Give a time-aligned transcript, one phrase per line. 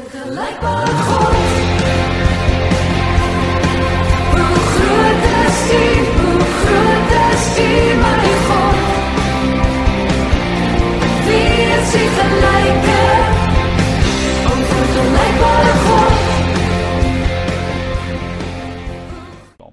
[0.00, 1.34] Vergelykbare God.
[4.32, 5.84] Hoe groot is U?
[6.20, 8.78] Hoe groot is U, my God?
[11.26, 13.02] Wie is U gelyke?
[14.52, 16.16] Onvergelykbare God.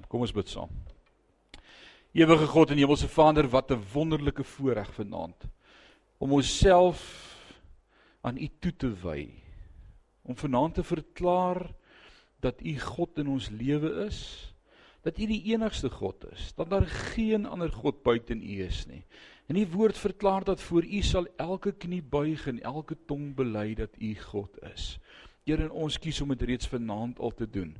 [0.08, 0.68] Kom ons bid saam.
[2.12, 5.48] Ewige God en Hemelse Vader, wat 'n wonderlike voorreg vanaand
[6.18, 6.98] om onsself
[8.20, 9.47] aan U toe te wy.
[10.28, 11.70] Om vanaand te verklaar
[12.44, 14.20] dat U God in ons lewe is,
[15.06, 19.04] dat U die enigste God is, dat daar geen ander God buite U is nie.
[19.48, 23.72] En U woord verklaar dat voor U sal elke knie buig en elke tong bely
[23.74, 24.98] dat U God is.
[25.48, 27.72] Here, en ons kies om dit reeds vanaand al te doen.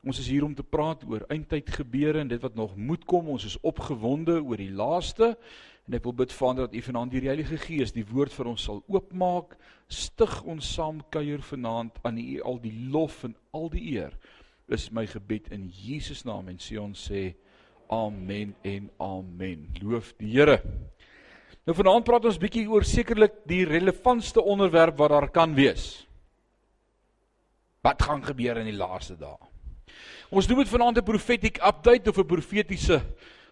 [0.00, 3.28] Ons is hier om te praat oor eindtyd gebeure en dit wat nog moet kom.
[3.28, 5.34] Ons is opgewonde oor die laaste
[5.90, 8.46] en ek wil bid Vader dat U vanaand deur die Heilige Gees die woord vir
[8.52, 9.56] ons sal oopmaak.
[9.90, 14.14] Stig ons saam kuier vanaand aan U al die lof en al die eer.
[14.70, 17.24] Is my gebed in Jesus naam en sê ons sê
[17.90, 19.66] amen en amen.
[19.82, 20.60] Loof die Here.
[21.66, 26.04] Nou vanaand praat ons bietjie oor sekerlik die relevantste onderwerp wat daar kan wees.
[27.82, 29.42] Wat gaan gebeur in die laaste dae?
[30.30, 33.02] Ons noem dit vanaand 'n prophetic update of 'n profetiese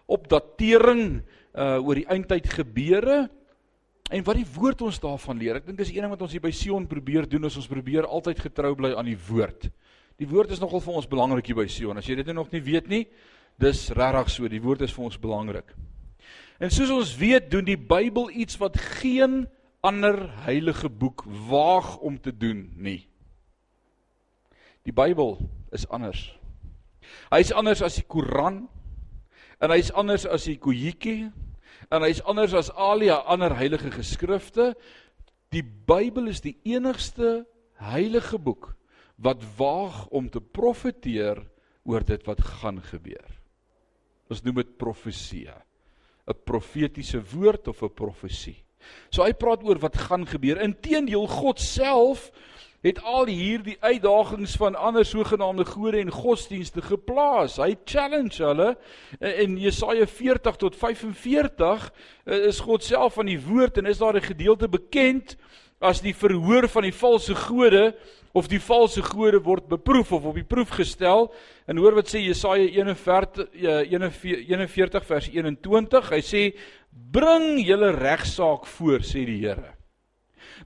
[0.09, 1.21] opdatering
[1.53, 3.27] uh oor die eindtyd gebeure
[4.09, 5.59] en wat die woord ons daarvan leer.
[5.59, 8.07] Ek dink dis een ding wat ons hier by Sion probeer doen is ons probeer
[8.09, 9.69] altyd getrou bly aan die woord.
[10.19, 11.97] Die woord is nogal vir ons belangrik hier by Sion.
[11.97, 13.03] As jy dit nog nie weet nie,
[13.61, 14.49] dis regtig so.
[14.51, 15.71] Die woord is vir ons belangrik.
[16.59, 19.45] En soos ons weet, doen die Bybel iets wat geen
[19.85, 23.05] ander heilige boek waag om te doen nie.
[24.83, 25.37] Die Bybel
[25.71, 26.25] is anders.
[27.31, 28.65] Hy's anders as die Koran
[29.59, 31.29] en hy's anders as die Kojikie
[31.89, 34.73] en hy's anders as al die ander heilige geskrifte.
[35.53, 37.45] Die Bybel is die enigste
[37.79, 38.73] heilige boek
[39.19, 41.41] wat waag om te profeteer
[41.83, 43.27] oor dit wat gaan gebeur.
[44.29, 45.49] Ons noem dit profesie.
[46.29, 48.63] 'n Profetiese woord of 'n profesie.
[49.11, 50.61] So hy praat oor wat gaan gebeur.
[50.61, 52.31] Inteendeel God self
[52.81, 57.57] het al hierdie uitdagings van ander sogenaamde gode en godsdienste geplaas.
[57.59, 58.69] Hy challenge hulle
[59.19, 61.89] in Jesaja 40 tot 45
[62.39, 65.35] is God self van die woord en is daar 'n gedeelte bekend
[65.79, 67.95] as die verhoor van die valse gode
[68.31, 71.33] of die valse gode word beproef of op die proef gestel.
[71.67, 76.55] En hoor wat sê Jesaja 41 41 vers 21 hy sê
[77.11, 79.78] bring julle regsaak voor sê die Here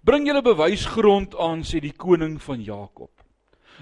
[0.03, 3.11] Bring julle bewysgrond aan sê die koning van Jakob.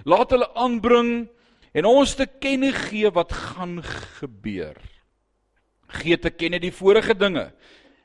[0.06, 1.26] Laat hulle aanbring
[1.74, 3.80] en ons te kenne gee wat gaan
[4.20, 4.78] gebeur.
[5.98, 7.48] Gee te kenne die vorige dinge,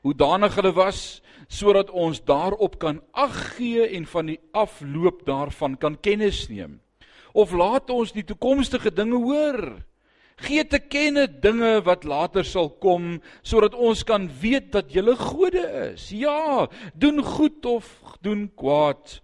[0.01, 5.77] hoe danig hulle was sodat ons daarop kan ag gee en van die afloop daarvan
[5.77, 6.81] kan kennis neem.
[7.37, 9.61] Of laat ons die toekomstige dinge hoor.
[10.37, 15.15] Gee te kenne dinge wat later sal kom sodat ons kan weet dat jy 'n
[15.17, 16.09] gode is.
[16.09, 17.85] Ja, doen goed of
[18.21, 19.21] doen kwaad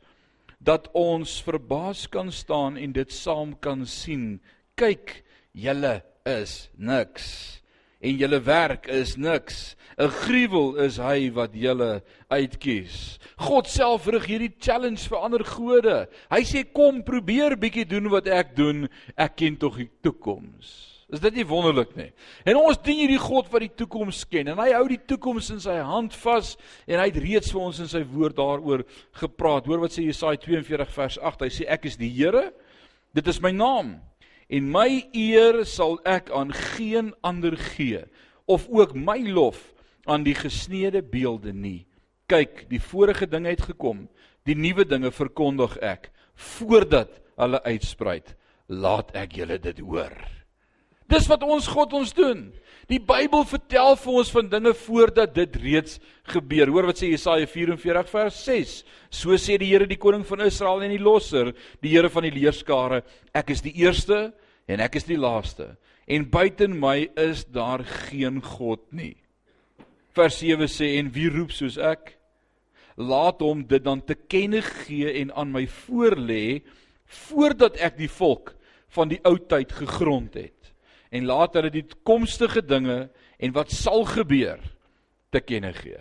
[0.60, 4.42] dat ons verbaas kan staan en dit saam kan sien.
[4.76, 7.62] Kyk, julle is niks
[8.04, 9.76] en julle werk is niks.
[9.98, 13.20] 'n Gruwel is hy wat julle uitkies.
[13.38, 16.08] God self rig hierdie challenge vir ander gode.
[16.32, 18.90] Hy sê kom probeer bietjie doen wat ek doen.
[19.16, 20.93] Ek ken tog die toekoms.
[21.12, 22.10] Is dit nie wonderlik nie?
[22.48, 25.60] En ons dien hierdie God wat die toekoms ken en hy hou die toekoms in
[25.64, 26.54] sy hand vas
[26.88, 28.86] en hy het reeds vir ons in sy woord daaroor
[29.20, 29.68] gepraat.
[29.68, 31.46] Hoor wat sê Jesaja 42 vers 8.
[31.46, 32.48] Hy sê ek is die Here.
[33.14, 33.98] Dit is my naam
[34.54, 34.88] en my
[35.18, 38.04] eer sal ek aan geen ander gee
[38.50, 39.72] of ook my lof
[40.10, 41.86] aan die gesneede beelde nie.
[42.28, 44.08] Kyk, die vorige dinge het gekom.
[44.48, 46.10] Die nuwe dinge verkondig ek
[46.58, 48.22] voordat hulle uitsprei.
[48.68, 50.16] Laat ek julle dit hoor.
[51.12, 52.48] Dis wat ons God ons doen.
[52.92, 56.00] Die Bybel vertel vir ons van dinge voordat dit reeds
[56.34, 56.72] gebeur.
[56.72, 58.74] Hoor wat sê Jesaja 44 vers 6.
[59.08, 61.54] So sê die Here die koning van Israel en die losser,
[61.84, 63.04] die Here van die leerskare,
[63.36, 64.34] ek is die eerste
[64.68, 65.74] en ek is die laaste.
[66.08, 69.16] En buiten my is daar geen God nie.
[70.14, 72.18] Vers 7 sê en wie roep soos ek?
[73.00, 76.62] Laat hom dit dan te kenne gee en aan my voorlê
[77.30, 78.54] voordat ek die volk
[78.94, 80.63] van die ou tyd gegrond het
[81.14, 82.98] en laat hulle die toekomstige dinge
[83.38, 84.62] en wat sal gebeur
[85.34, 86.00] te kenne gee.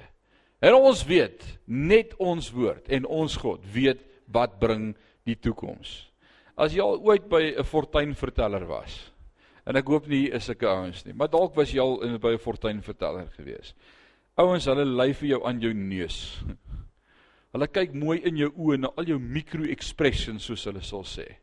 [0.63, 4.01] En ons weet, net ons woord en ons God weet
[4.33, 4.93] wat bring
[5.29, 5.91] die toekoms.
[6.57, 9.13] As jy al ooit by 'n fortuinverteller was,
[9.67, 12.33] en ek hoop nie is sulke ouens nie, maar dalk was jy al in by
[12.33, 13.75] 'n fortuinverteller gewees.
[14.37, 16.43] Ouens, hulle lei vir jou aan jou neus.
[17.53, 21.42] Hulle kyk mooi in jou oë na al jou micro-expressions soos hulle sal sê.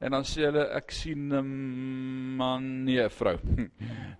[0.00, 3.36] En dan sê hulle ek sien 'n man nee vrou.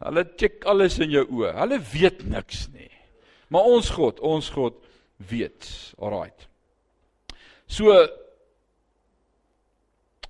[0.07, 1.55] Hulle check alles in jou oë.
[1.57, 2.91] Hulle weet niks nie.
[3.49, 4.77] Maar ons God, ons God
[5.17, 5.95] weet.
[5.99, 6.49] Alraight.
[7.67, 7.93] So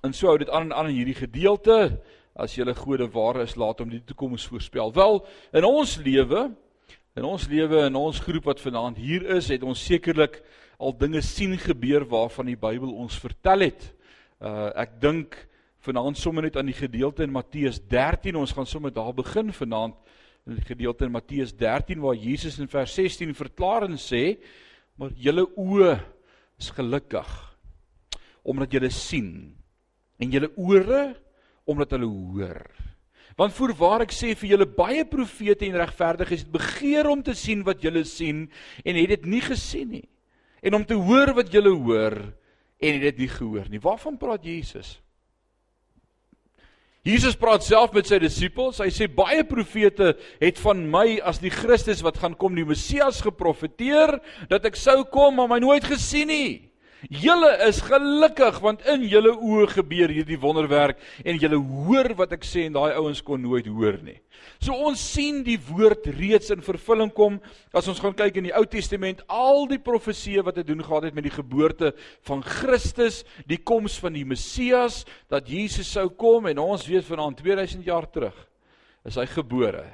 [0.01, 1.99] en so hou dit aan en aan in hierdie gedeelte
[2.33, 4.93] as julle gode ware is laat om die toekoms voorspel.
[4.95, 5.19] Wel,
[5.53, 6.47] in ons lewe,
[7.19, 10.39] in ons lewe en ons groep wat vanaand hier is, het ons sekerlik
[10.79, 13.91] al dinge sien gebeur waarvan die Bybel ons vertel het.
[14.41, 15.37] Uh ek dink
[15.85, 18.35] vanaand sommer net aan die gedeelte in Matteus 13.
[18.35, 19.95] Ons gaan sommer daar begin vanaand
[20.49, 24.41] in die gedeelte in Matteus 13 waar Jesus in vers 16 verklaar en sê:
[24.97, 25.99] "Maar julle oë
[26.57, 27.29] is gelukkig
[28.43, 29.53] omdat julle sien
[30.21, 31.03] en julle ore
[31.69, 32.61] omdat hulle hoor.
[33.37, 37.61] Want voorwaar ek sê vir julle baie profete en regverdiges het begeer om te sien
[37.67, 38.47] wat julle sien
[38.83, 40.07] en het dit nie gesien nie.
[40.61, 42.17] En om te hoor wat julle hoor
[42.81, 43.81] en het dit nie gehoor nie.
[43.81, 44.97] Waarvan praat Jesus?
[47.05, 48.81] Jesus praat self met sy disippels.
[48.81, 53.23] Hy sê baie profete het van my as die Christus wat gaan kom, die Messias
[53.25, 54.19] geprofeteer
[54.51, 56.70] dat ek sou kom, maar my nooit gesien nie.
[57.09, 62.45] Julle is gelukkig want in julle oë gebeur hierdie wonderwerk en julle hoor wat ek
[62.45, 64.19] sê en daai ouens kon nooit hoor nie.
[64.61, 67.39] So ons sien die woord reeds in vervulling kom
[67.73, 71.09] as ons gaan kyk in die Ou Testament al die profeseë wat te doen gehad
[71.09, 71.95] het met die geboorte
[72.29, 77.41] van Christus, die koms van die Messias, dat Jesus sou kom en ons weet vanaand
[77.41, 78.37] 2000 jaar terug
[79.09, 79.87] is hy gebore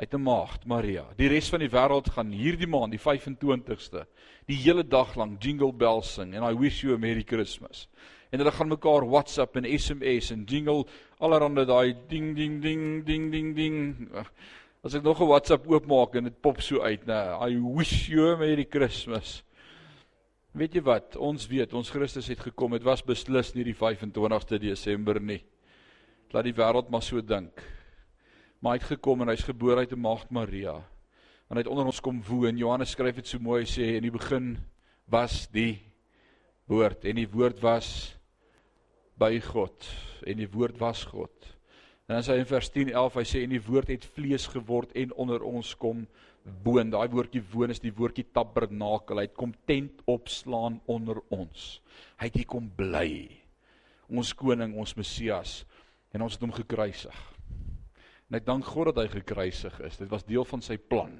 [0.00, 1.04] uit 'n maagd Maria.
[1.16, 4.06] Die res van die wêreld gaan hierdie maand, die 25ste,
[4.46, 7.88] die hele dag lank jingle bells sing en I wish you a merry Christmas.
[8.32, 10.86] En hulle gaan mekaar WhatsApp en SMS en jingle
[11.18, 14.08] allerhande daai ding ding ding ding ding ding.
[14.82, 18.32] As ek nog 'n WhatsApp oopmaak en dit pop so uit, nê, I wish you
[18.32, 19.42] a merry Christmas.
[20.52, 21.16] Weet jy wat?
[21.16, 22.72] Ons weet, ons Christus het gekom.
[22.72, 25.44] Dit was beslis nie die 25ste Desember nie.
[26.30, 27.79] Laat die wêreld maar so dink
[28.60, 30.76] maar hy het gekom en hy's gebore uit 'n maagd Maria.
[31.48, 32.56] En hy het onder ons kom woon.
[32.56, 34.58] Johannes skryf dit so mooi sê in die begin
[35.10, 35.80] was die
[36.66, 38.16] woord en die woord was
[39.18, 39.88] by God
[40.26, 41.56] en die woord was God.
[42.06, 44.92] En sê hy in vers 10 11 hy sê en die woord het vlees geword
[44.98, 46.06] en onder ons kom
[46.64, 46.90] woon.
[46.90, 49.18] Daai woordjie woon is die woordjie tabernakel.
[49.18, 51.80] Hy het kom tent opslaan onder ons.
[52.18, 53.28] Hy het hier kom bly.
[54.10, 55.64] Ons koning, ons Messias
[56.10, 57.29] en ons het hom gekruisig.
[58.30, 59.98] En ek dank God dat hy gekruisig is.
[59.98, 61.18] Dit was deel van sy plan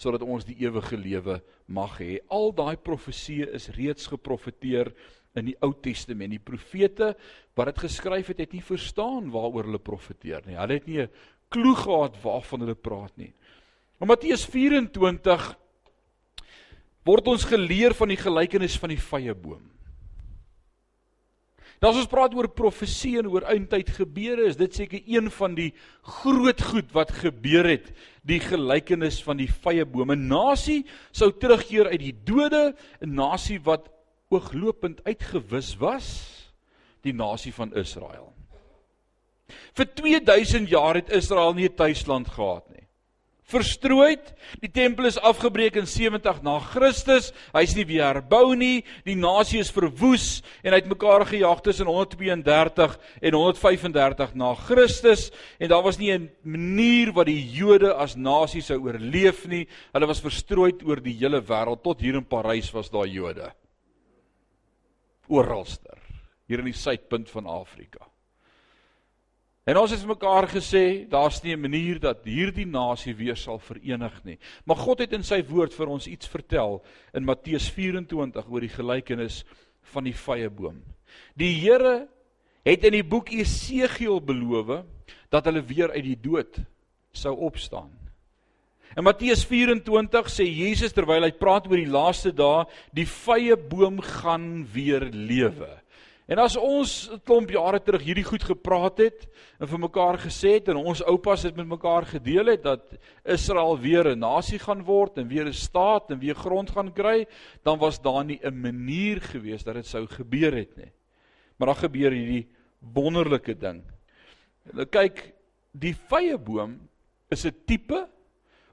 [0.00, 1.34] sodat ons die ewige lewe
[1.68, 2.22] mag hê.
[2.32, 4.88] Al daai profeseë is reeds geprofeteer
[5.36, 6.32] in die Ou Testament.
[6.32, 7.10] Die profete
[7.58, 10.56] wat dit geskryf het, het nie verstaan waaroor hulle profeteer nie.
[10.56, 11.10] Hulle het nie 'n
[11.52, 13.34] klou gehad waarvan hulle praat nie.
[14.00, 15.54] In Matteus 24
[17.04, 19.70] word ons geleer van die gelykenis van die vrye boom.
[21.80, 25.54] Nou as ons praat oor profesie en oor eindtyd gebeure, is dit seker een van
[25.56, 25.70] die
[26.20, 27.88] groot goed wat gebeur het,
[28.20, 30.16] die gelykenis van die vrye bome.
[30.16, 30.82] Nasie
[31.16, 33.88] sou terugkeer uit die dode, 'n nasie wat
[34.28, 36.06] ooglopend uitgewis was,
[37.02, 38.32] die nasie van Israel.
[39.72, 42.79] Vir 2000 jaar het Israel nie 'n tuisland gehad nie
[43.50, 44.32] verstrooid.
[44.62, 47.30] Die tempel is afgebreek in 70 na Christus.
[47.54, 48.82] Hy's nie weer herbou nie.
[49.06, 55.28] Die nasie is verwoes en hy het mekaar gejaag tussen 132 en 135 na Christus
[55.58, 59.66] en daar was nie 'n manier wat die Jode as nasie sou oorleef nie.
[59.92, 61.82] Hulle was verstrooid oor die hele wêreld.
[61.82, 63.52] Tot hier in Parys was daar Jode.
[65.28, 65.98] Oralster.
[66.48, 68.09] Hier in die suidpunt van Afrika.
[69.70, 74.24] En ons het mekaar gesê, daar's nie 'n manier dat hierdie nasie weer sal verenig
[74.24, 74.38] nie.
[74.64, 76.82] Maar God het in sy woord vir ons iets vertel
[77.14, 79.44] in Matteus 24 oor die gelykenis
[79.82, 80.82] van die vrye boom.
[81.36, 82.08] Die Here
[82.64, 84.84] het in die boek Esegiel beloof
[85.30, 86.60] dat hulle weer uit die dood
[87.12, 87.90] sou opstaan.
[88.96, 94.00] In Matteus 24 sê Jesus terwyl hy praat oor die laaste dae, die vrye boom
[94.00, 95.79] gaan weer lewe.
[96.30, 99.26] En as ons 'n klomp jare terug hierdie goed gepraat het
[99.58, 102.94] en vir mekaar gesê het en ons oupas het met mekaar gedeel het dat
[103.24, 107.26] Israel weer 'n nasie gaan word en weer 'n staat en weer grond gaan kry,
[107.64, 110.92] dan was daar nie 'n manier gewees dat dit sou gebeur het nie.
[111.56, 113.82] Maar dan gebeur hierdie wonderlike ding.
[114.72, 115.34] Nou kyk,
[115.72, 116.88] die vrye boom
[117.28, 118.08] is 'n tipe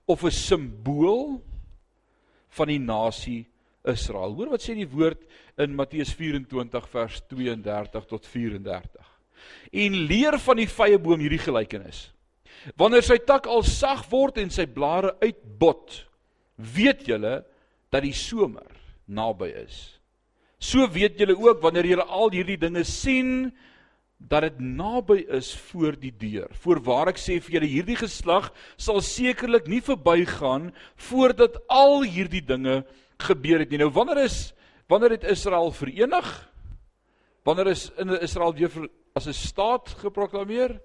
[0.06, 1.42] of 'n simbool
[2.50, 3.48] van die nasie
[3.88, 4.36] Israel.
[4.38, 5.24] Hoor wat sê die woord
[5.62, 9.13] in Matteus 24 vers 32 tot 34.
[9.84, 12.08] En leer van die vrye boom hierdie gelykenis.
[12.79, 16.01] Wanneer sy tak al sag word en sy blare uitbot,
[16.58, 17.39] weet julle
[17.94, 18.67] dat die somer
[19.08, 19.77] naby is.
[20.60, 23.51] So weet julle ook wanneer julle al hierdie dinge sien
[24.17, 26.50] dat dit naby is voor die deur.
[26.63, 30.72] Voorwaar ek sê vir julle hierdie geslag sal sekerlik nie verbygaan
[31.10, 32.82] voordat al hierdie dinge
[33.17, 33.77] gebeur het nie.
[33.77, 34.53] Nou wanneer is
[34.88, 36.27] wanneer het Israel verenig?
[37.43, 40.79] Wanneer is in Israel weer vir, as 'n staat geproklaameer?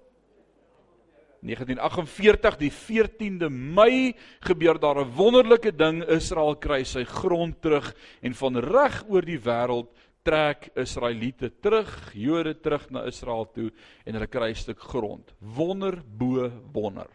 [1.43, 4.15] 1948 die 14de Mei
[4.47, 9.39] gebeur daar 'n wonderlike ding Israel kry sy grond terug en van reg oor die
[9.39, 9.89] wêreld
[10.23, 13.71] trek Israeliete terug Jode terug na Israel toe
[14.05, 17.07] en hulle kry 'n stuk grond wonder bo wonder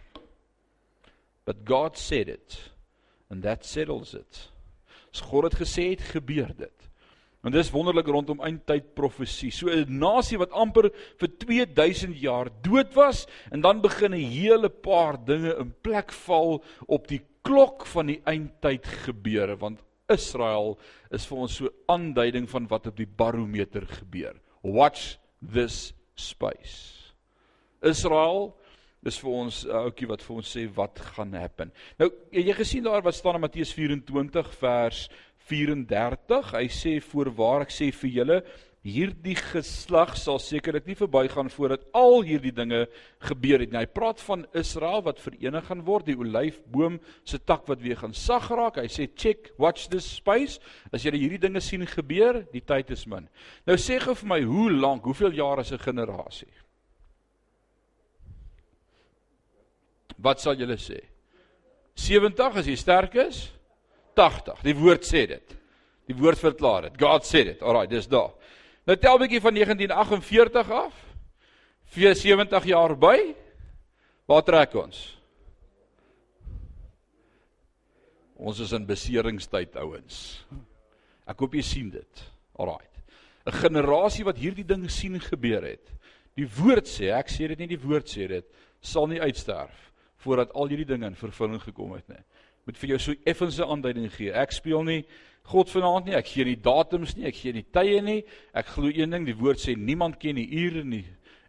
[1.44, 2.72] but God said it
[3.30, 4.52] and that settles it
[5.18, 6.88] as God het gesê het gebeur dit
[7.46, 9.50] En dis wonderlik rondom eindtyd profesie.
[9.54, 14.68] So 'n nasie wat amper vir 2000 jaar dood was en dan begin 'n hele
[14.68, 20.78] paar dinge in plek val op die klok van die eindtyd gebeure want Israel
[21.10, 24.34] is vir ons so aanduiding van wat op die barometer gebeur.
[24.62, 25.18] Watch
[25.52, 27.14] this space.
[27.82, 28.57] Israel
[29.08, 31.72] is vir ons 'n ouetjie wat vir ons sê wat gaan happen.
[31.98, 35.08] Nou, jy gesien daar wat staan in Matteus 24 vers
[35.48, 36.52] 34.
[36.52, 38.42] Hy sê voorwaar ek sê vir julle
[38.88, 42.84] hierdie geslag sal sekerlik nie verbygaan voordat al hierdie dinge
[43.26, 43.82] gebeur het nie.
[43.82, 48.14] Hy praat van Israel wat verenig gaan word, die olyfboom se tak wat weer gaan
[48.16, 48.78] sag raak.
[48.80, 50.62] Hy sê check, watch this space.
[50.92, 53.28] As jy hierdie dinge sien gebeur, die tyd is min.
[53.66, 56.50] Nou sê gou vir my, hoe lank, hoeveel jaar is 'n generasie?
[60.18, 60.98] Wat sal julle sê?
[61.98, 63.48] 70 as jy sterk is?
[64.18, 64.62] 80.
[64.66, 65.54] Die woord sê dit.
[66.10, 66.96] Die woord verklaar dit.
[66.98, 67.62] God sê dit.
[67.62, 68.32] Alraai, dis daar.
[68.88, 71.04] Nou tel bietjie van 1948 af.
[71.94, 73.16] Vir 70 jaar by.
[74.28, 74.98] Waar trek ons?
[78.38, 80.18] Ons is in beseringstyd ouens.
[81.28, 82.24] Ek hoop jy sien dit.
[82.58, 82.86] Alraai.
[83.48, 85.92] 'n Generasie wat hierdie ding sien gebeur het.
[86.36, 88.44] Die woord sê, ek sê dit nie die woord sê dit,
[88.80, 89.87] sal nie uitsterf
[90.18, 92.22] voordat al hierdie dinge in vervulling gekom het nie
[92.68, 94.28] moet vir jou so effense aanduiding gee.
[94.36, 95.00] Ek speel nie
[95.48, 96.16] God vanaand nie.
[96.18, 98.18] Ek gee nie datums nie, ek gee nie tye nie.
[98.52, 101.06] Ek glo een ding, die woord sê niemand ken die ure nie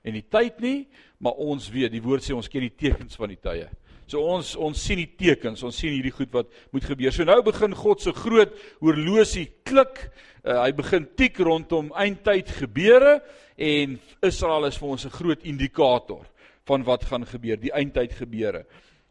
[0.07, 0.85] en die tyd nie,
[1.19, 3.65] maar ons weet, die woord sê ons ken die tekens van die tye.
[4.09, 7.11] So ons ons sien die tekens, ons sien hierdie goed wat moet gebeur.
[7.13, 10.05] So nou begin God se groot horlosie klik.
[10.39, 13.17] Uh, hy begin tik rondom eindtyd gebeure
[13.59, 16.23] en Israel is vir ons 'n groot indikator
[16.69, 18.63] van wat gaan gebeur, die eindtyd gebeure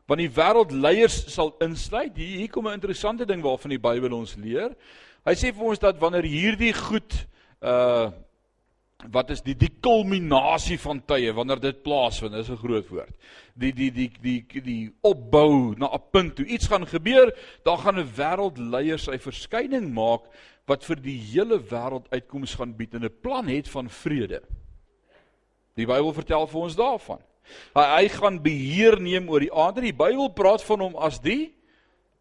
[0.09, 2.17] want die wêreldleiers sal insluit.
[2.17, 4.75] Hier, hier kom 'n interessante ding waarvan die Bybel ons leer.
[5.25, 7.27] Hy sê vir ons dat wanneer hierdie goed
[7.61, 8.11] uh
[9.15, 13.15] wat is die die kulminasie van tye wanneer dit plaasvind, is 'n groot woord.
[13.55, 17.99] Die die die die die, opbou na 'n punt toe iets gaan gebeur, dan gaan
[17.99, 20.23] 'n wêreldleier sy verskyning maak
[20.67, 24.43] wat vir die hele wêreld uitkoms gaan bied en 'n plan het van vrede.
[25.77, 27.21] Die Bybel vertel vir ons daarvan.
[27.77, 29.85] Hy hy gaan beheer neem oor die aarde.
[29.85, 31.55] Die Bybel praat van hom as die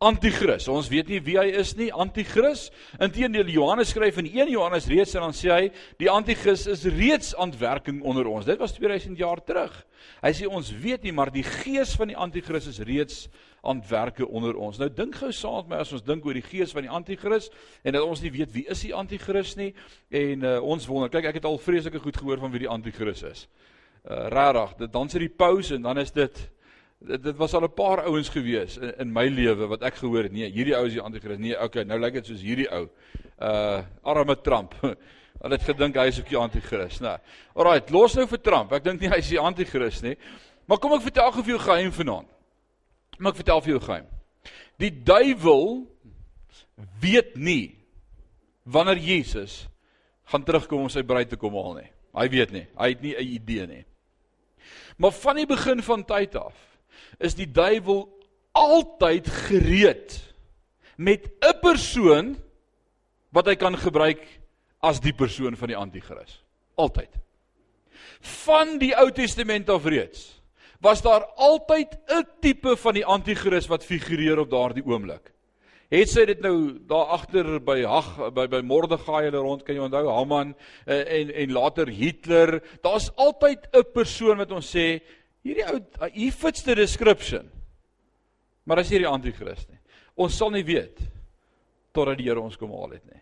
[0.03, 0.67] anti-kris.
[0.69, 2.67] Ons weet nie wie hy is nie, anti-kris.
[3.01, 5.61] Inteendeel Johannes skryf in 1 Johannes reeds en dan sê hy
[6.01, 8.45] die anti-kris is reeds aan werking onder ons.
[8.45, 9.73] Dit was 2000 jaar terug.
[10.21, 13.25] Hy sê ons weet nie, maar die gees van die anti-kris is reeds
[13.67, 14.77] aan werke onder ons.
[14.77, 17.49] Nou dink gou saam met my as ons dink oor die gees van die anti-kris
[17.81, 19.71] en dat ons nie weet wie is die anti-kris nie
[20.13, 21.09] en uh, ons wonder.
[21.11, 23.47] Kyk, ek het al vreeslike goed gehoor van wie die anti-kris is
[24.07, 26.39] uh, regtig, dit dan sit die pause en dan is dit
[26.97, 30.23] dit, dit was al 'n paar ouens gewees in, in my lewe wat ek gehoor
[30.23, 30.31] het.
[30.31, 31.37] Nee, hierdie ou is die anti-kris.
[31.37, 32.87] Nee, okay, nou lyk dit soos hierdie ou.
[33.37, 34.73] Uh arme Trump.
[35.41, 37.07] Hulle het gedink hy is ook die anti-kris, né?
[37.07, 37.17] Nou,
[37.53, 38.71] alraight, los nou vir Trump.
[38.73, 40.15] Ek dink nie hy is die anti-kris nie.
[40.65, 42.31] Maar kom ek vertel gou vir jou geheim vanaand.
[43.17, 44.07] Kom ek vertel vir jou geheim.
[44.81, 45.85] Die duiwel
[47.01, 47.75] weet nie
[48.63, 49.67] wanneer Jesus
[50.27, 51.91] gaan terugkom om sy bruid te kom haal nie.
[52.17, 52.65] Hy weet nie.
[52.75, 53.85] Hy het nie 'n idee nie.
[54.97, 56.55] Maar van die begin van tyd af
[57.17, 58.07] is die duiwel
[58.51, 60.17] altyd gereed
[60.97, 62.35] met 'n persoon
[63.29, 64.23] wat hy kan gebruik
[64.79, 66.43] as die persoon van die anti-kris.
[66.75, 67.09] Altyd.
[68.21, 70.41] Van die Ou Testament af reeds
[70.79, 75.33] was daar altyd 'n tipe van die anti-kris wat figureer op daardie oomblik.
[75.93, 76.55] Het sy dit nou
[76.87, 81.31] daar agter by Hag by by Mordegai hulle rond kan jy onthou Haman uh, en
[81.31, 82.59] en later Hitler.
[82.83, 84.99] Daar's altyd 'n persoon wat ons sê
[85.47, 85.79] hierdie ou
[86.11, 87.47] he fits the description.
[88.65, 89.79] Maar as hierdie anti-kris nie.
[90.15, 90.99] Ons sal nie weet
[91.95, 93.21] totdat die Here ons kom haal het nie.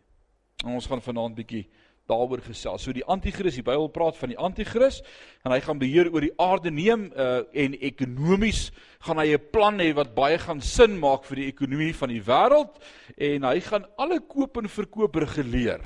[0.65, 1.67] En ons gaan vanaand bietjie
[2.09, 2.83] daaroor gesels.
[2.85, 5.01] So die anti-kris, die Bybel praat van die anti-kris
[5.43, 8.69] en hy gaan beheer oor die aarde neem uh, en ekonomies
[9.05, 12.21] gaan hy 'n plan hê wat baie gaan sin maak vir die ekonomie van die
[12.21, 12.81] wêreld
[13.17, 15.81] en hy gaan alle koop en verkoop reguleer.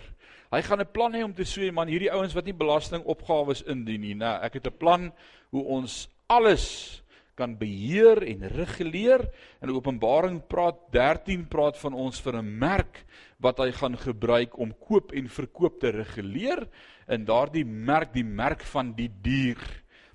[0.52, 4.02] Hy gaan 'n plan hê om te sê man hierdie ouens wat nie belastingopgawes indien
[4.02, 4.16] nie.
[4.16, 5.12] Nou, ek het 'n plan
[5.52, 7.02] hoe ons alles
[7.40, 9.24] kan beheer en reguleer.
[9.64, 13.06] In Openbaring praat 13 praat van ons vir 'n merk
[13.40, 16.68] wat hy gaan gebruik om koop en verkoop te reguleer.
[17.08, 19.58] En daardie merk, die merk van die dier,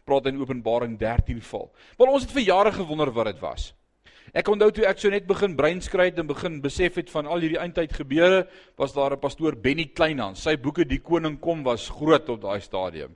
[0.04, 1.72] praat in Openbaring 13 val.
[1.98, 3.72] Maar ons het vir jare gewonder wat dit was.
[4.34, 7.44] Ek onthou toe ek so net begin breinskry het en begin besef het van al
[7.44, 10.42] hierdie eindtyd gebeure, was daar 'n pastoor Benny Kleinhans.
[10.42, 13.14] Sy boeke Die Koning kom was groot op daai stadium.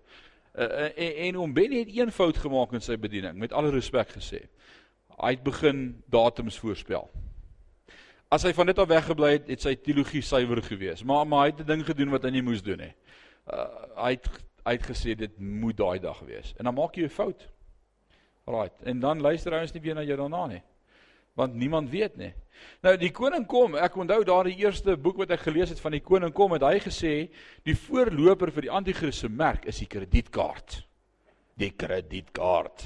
[0.59, 4.11] Uh, en, en om Benny het een fout gemaak in sy bediening, met alle respek
[4.17, 4.41] gesê.
[5.19, 7.07] Hy het begin datums voorspel.
[8.29, 11.05] As hy van dit af weggebly het, het sy teologie suiwer gewees.
[11.07, 12.95] Maar maar hy het 'n ding gedoen wat hy nie moes doen nie.
[13.47, 14.27] Uh, hy het
[14.67, 16.53] hy het gesê dit moet daai dag wees.
[16.59, 17.49] En dan maak jy 'n fout.
[18.47, 18.83] Right.
[18.83, 20.63] En dan luister ouens nie weer na jou daarna nie
[21.39, 22.33] want niemand weet nie.
[22.83, 26.03] Nou die koning kom, ek onthou daardie eerste boek wat ek gelees het van die
[26.03, 27.15] koning kom het hy gesê
[27.67, 30.81] die voorloper vir die anti-kris se merk is die kredietkaart.
[31.59, 32.85] Die kredietkaart.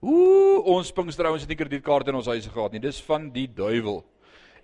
[0.00, 2.82] Ooh, ons Pinkster ouens het nie kredietkaart in ons huise gehad nie.
[2.82, 4.00] Dis van die duiwel.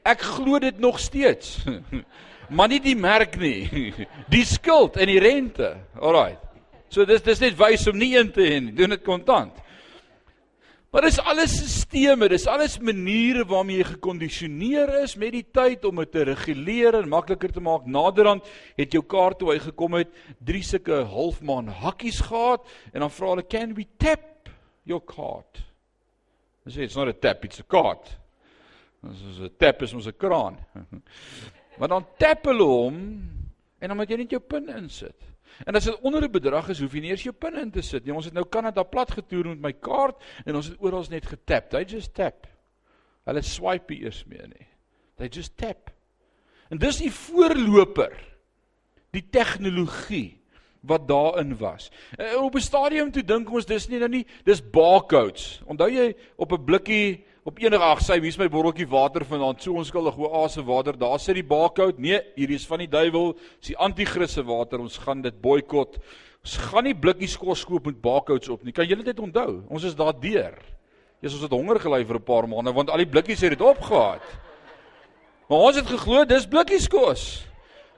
[0.06, 1.59] Ek glo dit nog steeds.
[2.56, 3.92] maar nie die merk nie.
[4.35, 5.75] Die skuld en die rente.
[5.99, 6.38] Alraai.
[6.95, 8.75] So dis dis net wys om nie in te hê nie.
[8.76, 9.54] Doen dit kontant.
[10.96, 16.00] Maar dis alles stelsels, dis alles maniere waarmee jy gekondisioneer is met die tyd om
[16.00, 17.84] dit te reguleer en makliker te maak.
[17.84, 18.48] Naderhand
[18.78, 20.08] het jou kaart toe hy gekom het,
[20.40, 24.48] drie sulke halfmaan hakkies gehad en dan vra hulle, "Can we tap
[24.88, 25.60] your card?"
[26.64, 28.16] Hulle sê, "It's not a tap, it's a card."
[29.04, 30.56] Ons is 'n tap is ons 'n kraan.
[31.78, 32.96] maar dan tap hulle hom
[33.80, 35.35] en dan moet jy net jou pin insit.
[35.64, 37.82] En as dit onder 'n bedrag is, hoef jy nie eers jou pin in te
[37.82, 38.14] sit nie.
[38.14, 41.70] Ons het nou Kanada plat getoer met my kaart en ons het oral net getap.
[41.70, 42.46] They just tap.
[43.25, 44.66] Hulle swipe eers mee nie.
[45.16, 45.90] They just tap.
[46.70, 48.12] En dis die voorloper
[49.10, 50.40] die tegnologie
[50.86, 51.90] wat daarin was.
[52.16, 55.62] En op 'n stadium toe dink ons dis nie nou nie, dis barcodes.
[55.66, 59.63] Onthou jy op 'n blikkie op enige ag sy wie's my botteltjie water vanaand.
[59.63, 63.71] So onskuldig oase water daar sit die barcode nee hier is van die duiwel is
[63.71, 64.82] die anti-krisse water.
[64.82, 66.00] Ons gaan dit boikot.
[66.43, 68.75] Ons gaan nie blikkies kos koop met barcodes op nie.
[68.75, 69.61] Kan julle dit onthou?
[69.71, 70.59] Ons is daar deur.
[71.23, 73.63] Jesus ons het honger gely vir 'n paar maande want al die blikkies het dit
[73.63, 74.26] opgehaat.
[75.49, 77.47] Maar ons het geglo dis blikkies kos.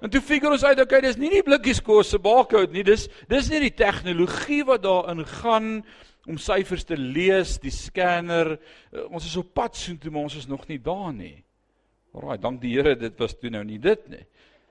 [0.03, 3.09] En toe figure ons uit, okay, dis nie die blikkies kos se barcode nie, dis
[3.29, 5.85] dis nie die tegnologie wat daarin gaan
[6.29, 8.55] om syfers te lees, die scanner.
[8.93, 11.39] Uh, ons is op pad soontoe, maar ons is nog nie daar nie.
[12.17, 14.25] Alraai, dank die Here, dit was toe nou nie dit nie.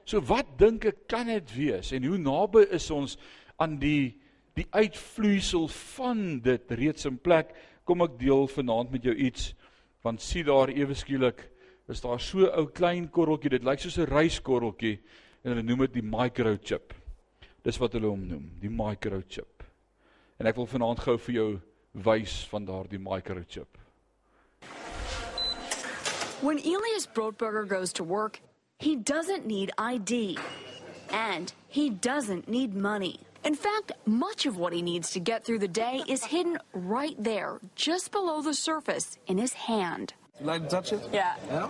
[0.07, 3.17] So wat dink ek kan dit wees en hoe naby is ons
[3.59, 4.15] aan die
[4.57, 7.51] die uitvloeisel van dit reeds in plek?
[7.85, 9.51] Kom ek deel vanaand met jou iets
[10.05, 11.43] want sien daar ewe skielik
[11.91, 14.99] is daar so ou klein korreltjie, dit lyk soos 'n ryskorreltjie
[15.43, 16.93] en hulle noem dit die microchip.
[17.63, 19.56] Dis wat hulle hom noem, die microchip.
[20.39, 21.47] En ek wil vanaand gou vir jou
[22.05, 23.77] wys van daardie microchip.
[26.41, 28.39] When Elias Brotberger goes to work,
[28.79, 30.37] he doesn't need ID.
[31.09, 33.19] And he doesn't need money.
[33.43, 37.15] In fact, much of what he needs to get through the day is hidden right
[37.17, 40.13] there, just below the surface, in his hand.
[40.39, 41.01] You like to touch it?
[41.13, 41.33] Yeah.
[41.49, 41.69] Yeah?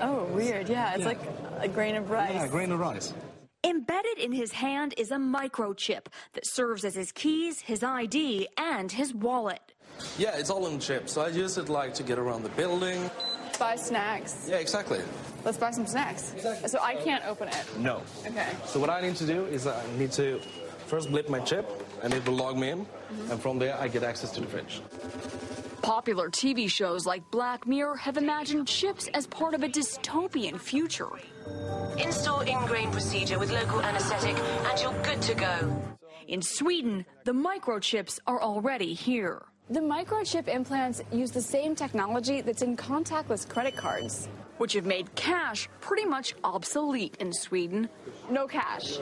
[0.00, 0.68] Oh, weird.
[0.68, 1.08] Yeah, it's Yeah.
[1.08, 1.20] like
[1.60, 2.32] a grain of rice.
[2.34, 3.12] Yeah, grain of rice.
[3.64, 8.92] Embedded in his hand is a microchip that serves as his keys, his ID, and
[8.92, 9.72] his wallet.
[10.18, 11.08] Yeah, it's all in chip.
[11.08, 13.10] So I use it like to get around the building.
[13.58, 14.46] Buy snacks.
[14.50, 15.00] Yeah, exactly.
[15.46, 16.34] Let's buy some snacks.
[16.66, 17.78] So I can't open it.
[17.78, 18.02] No.
[18.26, 18.48] Okay.
[18.66, 20.40] So what I need to do is I need to
[20.86, 21.66] first blip my chip,
[22.02, 23.30] and it will log me in, mm-hmm.
[23.30, 24.82] and from there I get access to the fridge.
[25.80, 31.10] Popular TV shows like Black Mirror have imagined chips as part of a dystopian future.
[31.98, 35.82] Install ingrain procedure with local anesthetic and you're good to go.
[36.26, 39.42] In Sweden, the microchips are already here.
[39.70, 44.28] The microchip implants use the same technology that's in contactless credit cards.
[44.58, 47.88] which have made cash pretty much obsolete in Sweden.
[48.30, 48.98] No cash.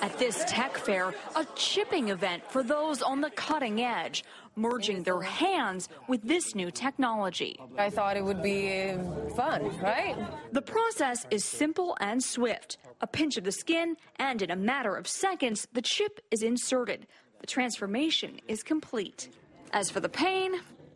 [0.00, 4.24] At this tech fair, a chipping event for those on the cutting edge,
[4.56, 7.58] merging their hands with this new technology.
[7.78, 8.94] I thought it would be
[9.36, 10.16] fun, right?
[10.52, 12.78] The process is simple and swift.
[13.00, 17.06] A pinch of the skin, and in a matter of seconds, the chip is inserted.
[17.40, 19.28] The transformation is complete.
[19.72, 20.52] As for the pain,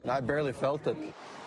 [0.09, 0.97] I barely felt it.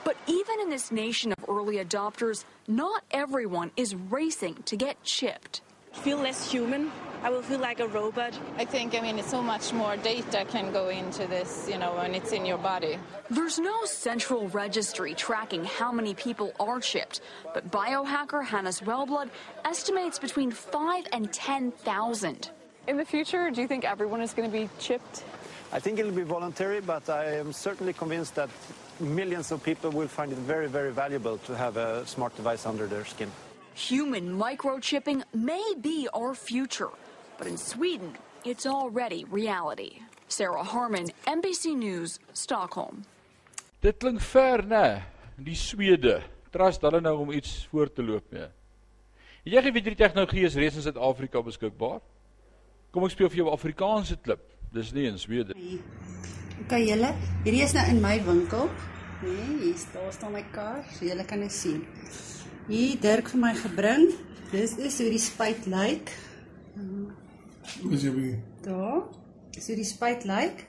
[0.04, 5.62] but even in this nation of early adopters, not everyone is racing to get chipped.
[6.00, 8.34] Feel less human I will feel like a robot.
[8.58, 11.96] I think, I mean, it's so much more data can go into this, you know,
[11.96, 12.98] when it's in your body.
[13.30, 17.20] There's no central registry tracking how many people are chipped,
[17.54, 19.30] but biohacker Hannes Wellblood
[19.66, 22.50] estimates between 5 and 10,000.
[22.88, 25.26] In the future, do you think everyone is going to be chipped?
[25.74, 28.50] I think it'll be voluntary, but I am certainly convinced that
[29.02, 32.88] millions of people will find it very, very valuable to have a smart device under
[32.88, 33.30] their skin.
[33.88, 36.90] Human microchipping may be our future,
[37.38, 38.12] but in Sweden,
[38.44, 40.02] it's already reality.
[40.28, 43.06] Sarah Harmon, NBC News, Stockholm.
[43.80, 45.04] Dit klink ver, né?
[45.38, 46.20] Die Swede.
[46.52, 48.50] Trust hulle nou om iets voor te loop mee.
[49.46, 52.02] Het jy geweet hierdie tegnologie is reeds in Suid-Afrika beskikbaar?
[52.92, 54.44] Kom ek speel vir jou 'n Afrikaanse klip.
[54.74, 55.56] Dis nie in Swede.
[56.66, 57.16] OK julle,
[57.46, 58.68] hierdie is nou in my winkel.
[59.24, 61.88] Nee, hier daar staan my kar, so julle kan dit sien.
[62.70, 64.10] Hier Dirk vir my gebring.
[64.52, 66.12] Dis is hoe die spuit lyk.
[67.90, 68.36] Dis jy wie?
[68.66, 69.04] Daar.
[69.56, 70.64] Dis hoe die spuit lyk.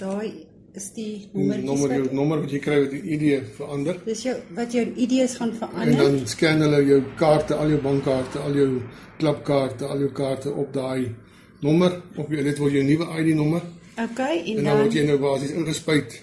[0.00, 2.14] Daai is die Die nommer jou nommertjies.
[2.16, 3.26] nommer wat jy kry wat die ID
[3.58, 3.98] verander.
[4.06, 5.98] Dis jou wat jou ID's gaan En verander.
[6.00, 8.70] dan scan hulle jou kaarte, al jou bankkaarte, al jou
[9.18, 11.14] klapkaarte, al jou kaarte op daai
[11.62, 13.62] nommer op jou dit word jou nuwe ID nommer.
[13.98, 16.20] OK, en, En dan word jy nou basies ingespuit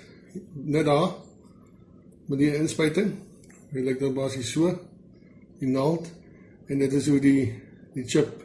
[0.65, 1.12] net daar
[2.28, 3.13] met die inspuiting.
[3.70, 4.72] Dit lyk nou basies so
[5.60, 6.08] die naald
[6.70, 7.42] en dit is hoe die
[7.94, 8.44] die chip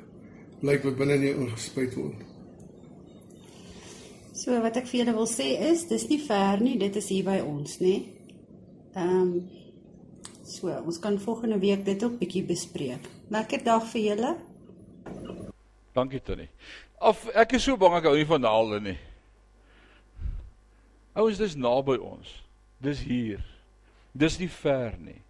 [0.65, 2.23] lyk wat binne in jou ingespuit word.
[4.35, 7.27] So wat ek vir julle wil sê is, dis nie ver nie, dit is hier
[7.29, 7.95] by ons, nê?
[8.95, 9.37] Ehm um,
[10.45, 13.07] so, ons kan volgende week dit ook bietjie bespreek.
[13.33, 14.35] Lekker dag vir julle.
[15.97, 16.51] Dankie Tannie.
[17.01, 18.99] Of ek is so bang ek hou nie van naalde nie.
[21.15, 22.31] Ouens, dis naby ons.
[22.83, 23.43] Dis hier.
[24.15, 25.21] Dis nie ver nie.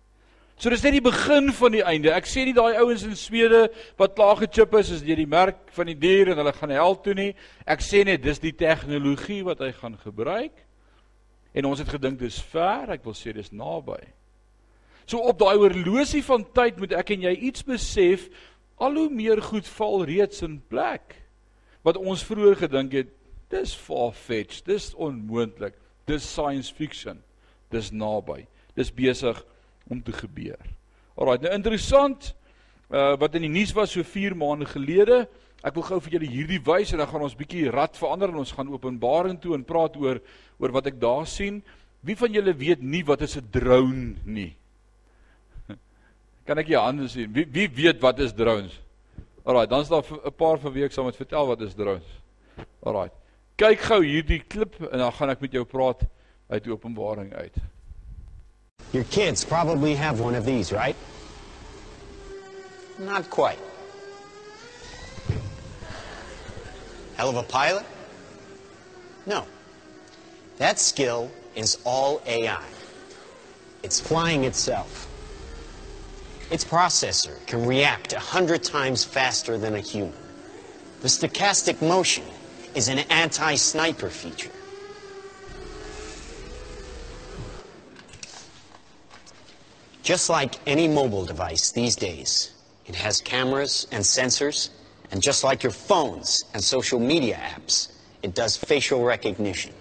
[0.61, 2.13] So dis net die begin van die einde.
[2.15, 3.67] Ek sê nie daai ouens in Swede
[3.99, 6.95] wat klaar gechip is is deur die merk van die dier en hulle gaan hel
[7.03, 7.33] toe nie.
[7.67, 10.55] Ek sê net dis die tegnologie wat hy gaan gebruik.
[11.55, 13.99] En ons het gedink dis ver, ek wil sê dis naby.
[15.11, 18.31] So op daai oorlosie van tyd moet ek en jy iets besef,
[18.83, 21.19] al hoe meer goed val reeds in plek.
[21.85, 23.13] Wat ons vroeër gedink het,
[23.53, 25.77] dis far-fetched, dis onmoontlik,
[26.09, 27.21] dis science fiction.
[27.71, 28.45] Dis naby.
[28.75, 29.39] Dis besig
[29.91, 30.61] om te gebeur.
[31.15, 32.33] Alraai, nou interessant
[32.95, 35.25] uh wat in die nuus was so 4 maande gelede.
[35.65, 38.43] Ek wil gou vir julle hierdie wys en dan gaan ons bietjie rad verander en
[38.43, 40.21] ons gaan Openbaring toe en praat oor
[40.61, 41.63] oor wat ek daar sien.
[42.05, 44.53] Wie van julle weet nie wat is 'n drone nie?
[46.47, 47.33] Kan ek jou hande sien?
[47.33, 48.81] Wie wie weet wat is drones?
[49.45, 52.11] Alraai, dan is daar 'n paar van wie ek sal met vertel wat is drones.
[52.83, 53.11] Alraai.
[53.57, 56.03] Kyk gou hierdie klip en dan gaan ek met jou praat
[56.51, 57.57] uit Openbaring uit.
[58.93, 60.97] Your kids probably have one of these, right?
[62.99, 63.59] Not quite.
[67.17, 67.85] Hell of a pilot?
[69.27, 69.47] No.
[70.59, 72.63] That skill is all AI.
[73.83, 75.09] It's flying itself.
[76.51, 80.15] Its processor can react a hundred times faster than a human.
[81.01, 82.25] The stochastic motion
[82.75, 84.51] is an anti-sniper feature.
[90.05, 92.53] Just like any mobile device these days,
[92.85, 94.69] it has cameras and sensors,
[95.11, 97.91] and just like your phones and social media apps,
[98.23, 99.73] it does facial recognition.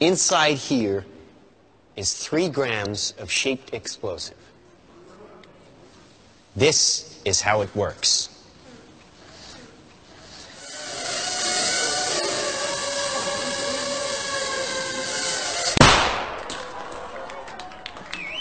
[0.00, 1.06] Inside here
[1.94, 4.36] is three grams of shaped explosive.
[6.56, 8.28] This is how it works.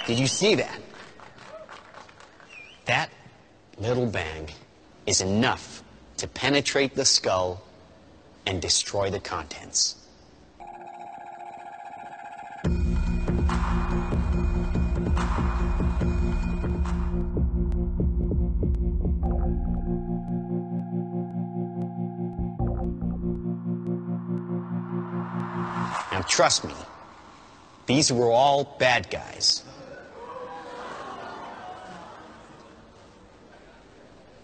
[0.06, 0.82] Did you see that?
[2.86, 3.10] That
[3.78, 4.50] little bang
[5.06, 5.82] is enough
[6.18, 7.64] to penetrate the skull
[8.46, 9.96] and destroy the contents.
[26.12, 26.74] Now, trust me,
[27.86, 29.64] these were all bad guys.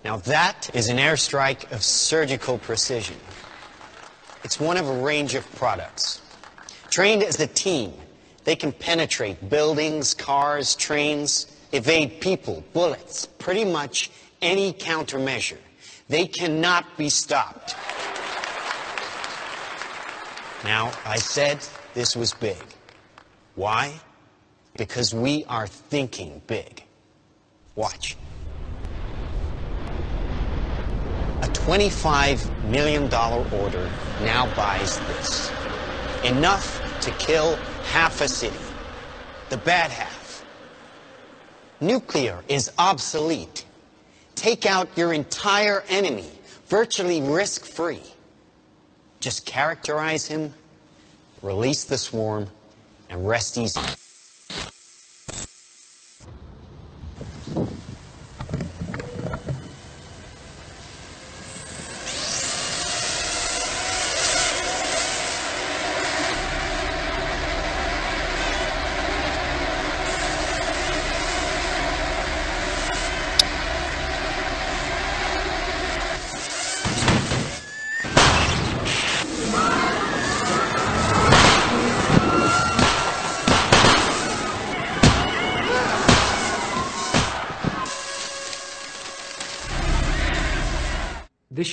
[0.04, 3.18] Now, that is an airstrike of surgical precision.
[4.44, 6.22] It's one of a range of products.
[6.90, 7.94] Trained as a team,
[8.46, 14.10] they can penetrate buildings, cars, trains, evade people, bullets, pretty much
[14.42, 15.58] any countermeasure.
[16.08, 17.76] They cannot be stopped.
[20.64, 21.60] Now, I said
[21.94, 22.58] this was big.
[23.56, 23.94] Why?
[24.78, 26.84] Because we are thinking big.
[27.76, 28.16] Watch.
[31.48, 33.90] $25 million order
[34.24, 35.52] now buys this.
[36.24, 37.56] Enough to kill
[37.92, 38.56] half a city.
[39.50, 40.46] The bad half.
[41.82, 43.66] Nuclear is obsolete.
[44.36, 46.30] Take out your entire enemy,
[46.68, 48.02] virtually risk free.
[49.20, 50.54] Just characterize him,
[51.42, 52.48] release the swarm,
[53.10, 53.82] and rest easy.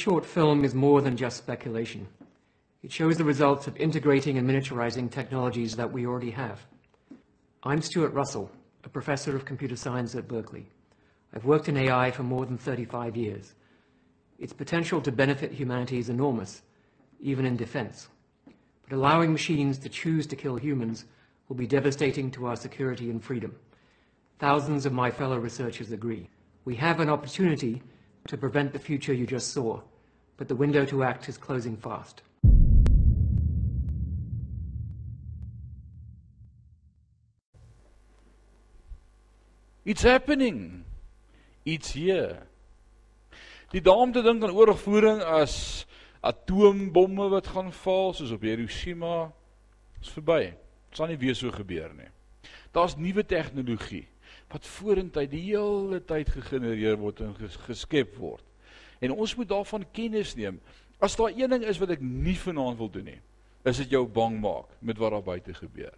[0.06, 2.06] Short film is more than just speculation.
[2.84, 6.64] It shows the results of integrating and miniaturizing technologies that we already have.
[7.64, 8.48] I'm Stuart Russell,
[8.84, 10.68] a professor of computer science at Berkeley.
[11.34, 13.54] I've worked in AI for more than 35 years.
[14.38, 16.62] Its potential to benefit humanity is enormous,
[17.18, 18.06] even in defense.
[18.88, 21.04] But allowing machines to choose to kill humans
[21.48, 23.56] will be devastating to our security and freedom.
[24.38, 26.30] Thousands of my fellow researchers agree.
[26.64, 27.82] We have an opportunity
[28.28, 29.80] to prevent the future you just saw,
[30.36, 32.22] but the window to act is closing fast.
[39.84, 40.84] It's happening.
[41.64, 42.42] It's here.
[43.70, 45.86] Die daam te dink aan oorlogvoering as
[46.26, 49.28] atoombomme wat gaan val soos op Hiroshima
[50.02, 50.40] is verby.
[50.90, 52.10] Dit sal nie weer so gebeur nie.
[52.74, 54.06] Daar's nuwe tegnologie
[54.50, 57.34] wat vorentoe die hele tyd gegenereer word en
[57.66, 58.42] geskep word.
[59.00, 60.60] En ons moet daarvan kennis neem.
[60.98, 63.20] As daar een ding is wat ek nie vanaand wil doen nie,
[63.66, 65.92] is dit jou bang maak met wat daar buite gebeur.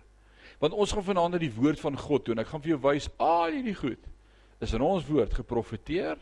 [0.59, 2.81] Want ons gaan vanaand na die woord van God toe en ek gaan vir jou
[2.89, 4.09] wys al hierdie goed
[4.65, 6.19] is in ons woord geprofeteer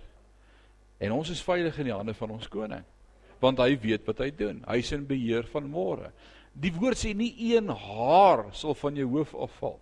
[1.01, 2.85] en ons is veilig in die hande van ons koning.
[3.41, 4.63] Want hy weet wat hy doen.
[4.69, 6.11] Hy's in beheer van môre.
[6.57, 9.79] Die woord sê nie een haar sal van jou hoof afval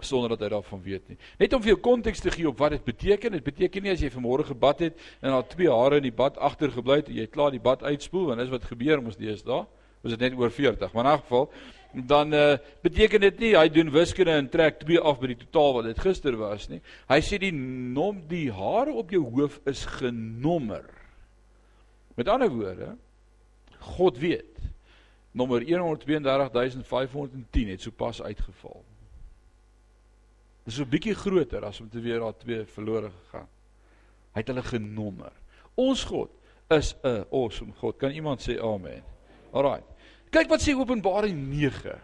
[0.00, 1.18] sonder dat hy daarvan weet nie.
[1.38, 3.32] Net om vir jou konteks te gee op wat dit beteken.
[3.32, 6.38] Dit beteken nie as jy vanmôre gebad het en daar twee hare in die bad
[6.38, 9.64] agtergebly het en jy klaar die bad uitspoel want dis wat gebeur mos deesdae.
[10.04, 10.92] Was dit net oor 40.
[10.92, 11.50] Maar in 'n geval
[11.94, 15.74] dan uh, beteken dit nie hy doen wiskunde en trek 2 af by die totaal
[15.78, 16.80] wat dit gister was nie.
[17.08, 20.90] Hy sê die nom die hare op jou hoof is genommer.
[22.18, 22.96] Met ander woorde,
[23.94, 24.54] God weet.
[25.34, 28.84] Nommer 132510 het sopas uitgeval.
[30.64, 33.48] Dis 'n bietjie groter as om te weer daar twee verlore gegaan.
[34.32, 35.32] Hy het hulle genommer.
[35.76, 36.30] Ons God
[36.70, 37.98] is 'n awesome God.
[37.98, 39.02] Kan iemand sê amen?
[39.52, 39.82] Alraai.
[40.30, 42.00] Kyk wat sê Openbaring 9.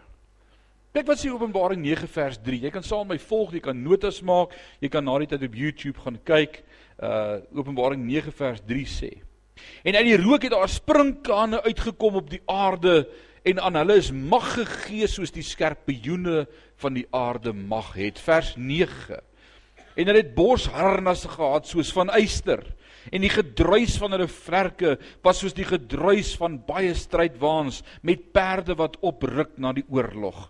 [0.93, 2.61] Kyk wat sê Openbaring 9 vers 3.
[2.61, 5.43] Jy kan saam met my volg, jy kan notas maak, jy kan na die tyd
[5.43, 6.63] op YouTube gaan kyk.
[7.01, 9.11] Uh Openbaring 9 vers 3 sê.
[9.83, 13.07] En uit die rook het daar sprinkane uitgekom op die aarde
[13.43, 16.45] en aan hulle is mag gegee soos die skerpioene
[16.81, 18.21] van die aarde mag het.
[18.21, 19.17] Vers 9.
[19.97, 22.63] En hulle het borsharnasse gehad soos van yster
[23.09, 28.75] en die gedruis van hulle vlerke was soos die gedruis van baie strydwaans met perde
[28.77, 30.49] wat opruk na die oorlog.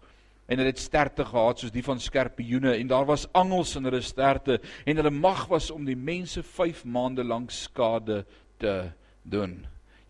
[0.52, 4.02] En hulle het sterte gehad soos die van skerpioene en daar was angels in hulle
[4.04, 8.26] sterte en hulle mag was om die mense 5 maande lank skade
[8.60, 8.76] te
[9.24, 9.62] doen.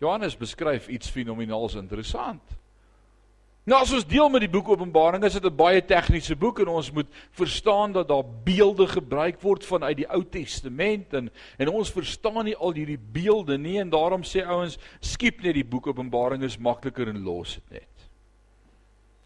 [0.02, 2.42] Johannes beskryf iets fenomenaals interessant.
[3.62, 6.68] Nou as ons deel met die boek Openbaring, is dit 'n baie tegniese boek en
[6.68, 11.92] ons moet verstaan dat daar beelde gebruik word vanuit die Ou Testament en en ons
[11.92, 16.42] verstaan nie al hierdie beelde nie en daarom sê ouens, skiep net die boek Openbaring
[16.42, 18.08] is makliker en los dit net.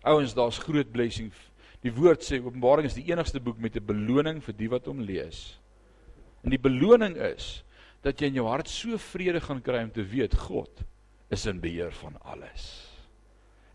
[0.05, 1.33] Ouens, daar's groot blessing.
[1.81, 5.01] Die woord sê Openbaring is die enigste boek met 'n beloning vir die wat hom
[5.01, 5.59] lees.
[6.45, 7.65] En die beloning is
[8.03, 10.85] dat jy in jou hart so vrede gaan kry om te weet God
[11.31, 12.96] is in beheer van alles.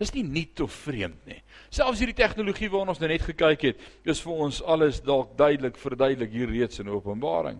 [0.01, 1.37] Dis nie nuut of vreemd nie.
[1.69, 5.77] Selfs hierdie tegnologie waarna ons nou net gekyk het, is vir ons alles dalk duidelik
[5.77, 7.59] verduidelik hier reeds in Openbaring.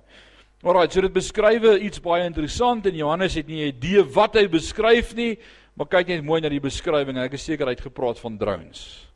[0.61, 4.47] Alraai, so dit beskryf iets baie interessant en Johannes het nie 'n idee wat hy
[4.47, 5.37] beskryf nie,
[5.75, 8.37] maar kyk net mooi na die beskrywing en ek is seker hy het gepraat van
[8.37, 9.07] drones.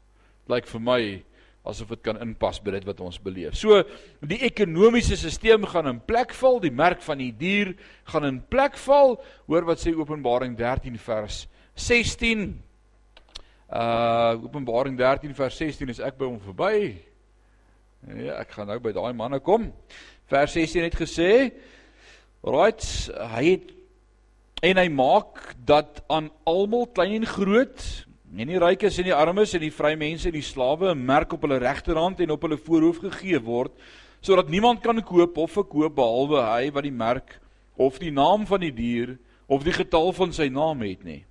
[0.47, 1.23] Lyk vir my
[1.65, 3.55] asof dit kan inpas by dit wat ons beleef.
[3.55, 3.83] So
[4.21, 8.77] die ekonomiese stelsel gaan in plek val, die merk van die dier gaan in plek
[8.77, 9.17] val.
[9.47, 12.61] Hoor wat sê Openbaring 13 vers 16
[13.69, 16.97] Uh Openbaring 13 vers 16 is ek by hom verby.
[18.05, 19.71] Ja, ek gaan nou by daai manne kom.
[20.29, 21.51] Vers 16 het gesê,
[22.43, 23.75] "Right, hy het
[24.65, 27.83] En hy maak dat aan almal klein en groot,
[28.35, 31.33] en die rykes en die armes en die vrye mense en die slawe 'n merk
[31.33, 33.71] op hulle regterhand en op hulle voorhoof gegee word,
[34.21, 37.39] sodat niemand kan koop of verkoop behalwe hy wat die merk
[37.77, 41.25] of die naam van die dier of die getal van sy naam het nie.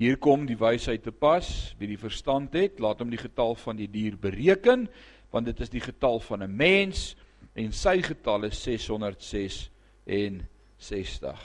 [0.00, 1.44] Hier kom die wysheid te pas,
[1.76, 4.88] wie die verstand het, laat hom die getal van die dier bereken,
[5.28, 7.16] want dit is die getal van 'n mens
[7.52, 11.38] en sy getal is 666.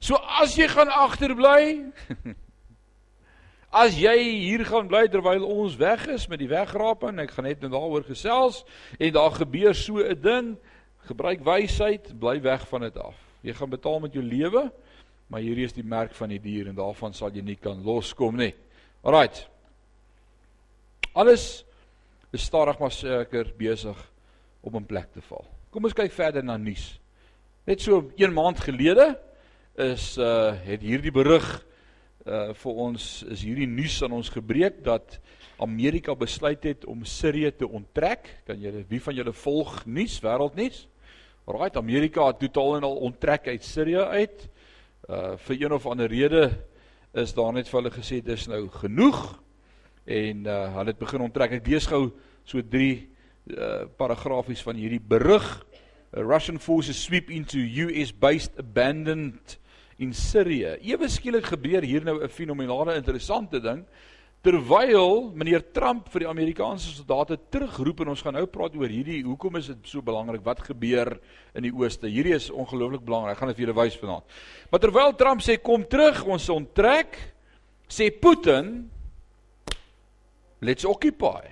[0.00, 1.92] So as jy gaan agterbly,
[3.84, 7.62] as jy hier gaan bly terwyl ons weg is met die wegraping, ek gaan net
[7.62, 8.66] nou daaroor gesels
[8.98, 10.58] en daar gebeur so 'n ding,
[11.06, 13.14] gebruik wysheid, bly weg van dit af.
[13.42, 14.72] Jy gaan betaal met jou lewe,
[15.32, 18.36] maar hierdie is die merk van die dier en daarvan sal jy nie kan loskom
[18.36, 18.50] nie.
[19.00, 19.46] Alraight.
[21.16, 21.64] Alles
[22.36, 23.96] is stadig maar seker besig
[24.60, 25.46] om in plek te val.
[25.72, 26.84] Kom ons kyk verder na nuus.
[27.64, 29.14] Net so 1 maand gelede
[29.80, 31.48] is uh het hierdie berig
[32.28, 35.16] uh vir ons is hierdie nuus aan ons gebreek dat
[35.62, 38.28] Amerika besluit het om Sirië te onttrek.
[38.44, 40.84] Kan julle wie van julle volg nuus, wêreldnuus?
[41.48, 44.48] Alraait, Amerika het totaal en al onttrek uit Sirië uit.
[45.08, 46.50] Uh vir een of ander rede
[47.12, 49.18] is daar net vir hulle gesê dis nou genoeg
[50.06, 51.56] en uh hulle het begin onttrek.
[51.58, 52.12] Ek lees gou
[52.46, 52.92] so 3
[53.50, 55.48] uh paragrafies van hierdie berig.
[56.14, 59.58] Uh, Russian forces sweep into US based abandoned
[59.98, 60.78] in Sirië.
[60.86, 63.82] Ewe skielik gebeur hier nou 'n fenominale interessante ding
[64.42, 69.20] terwyl meneer Trump vir die Amerikaanse soldate terugroep en ons gaan nou praat oor hierdie
[69.22, 71.14] hoekom is dit so belangrik wat gebeur
[71.54, 72.10] in die ooste.
[72.10, 73.36] Hierdie is ongelooflik belangrik.
[73.36, 74.40] Ek gaan dit vir julle wys vanaand.
[74.72, 77.20] Maar terwyl Trump sê kom terug, ons onttrek,
[77.86, 78.74] sê Putin
[80.58, 81.46] let's occupy.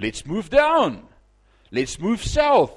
[0.00, 1.02] Let's move down.
[1.70, 2.72] Let's move south.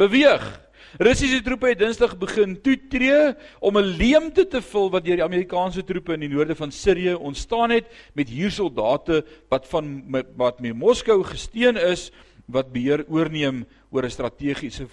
[0.00, 0.67] Beweeg.
[0.96, 5.84] Russiese troepe het Dinsdag begin toetree om 'n leemte te vul wat deur die Amerikaanse
[5.84, 10.02] troepe in die noorde van Sirië ontstaan het met huursoldate wat van
[10.36, 12.10] wat met Moskou gesteun is
[12.46, 14.86] wat beheer oorneem oor 'n strategiese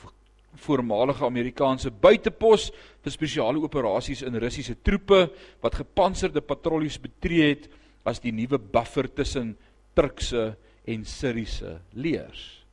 [0.55, 5.31] voormalige Amerikaanse buitepos vir spesiale operasies in Russiese troepe
[5.61, 7.69] wat gepantserde patrollies betree het
[8.03, 9.57] as die nuwe buffer tussen
[9.93, 12.64] Turkse en Siriëse leers.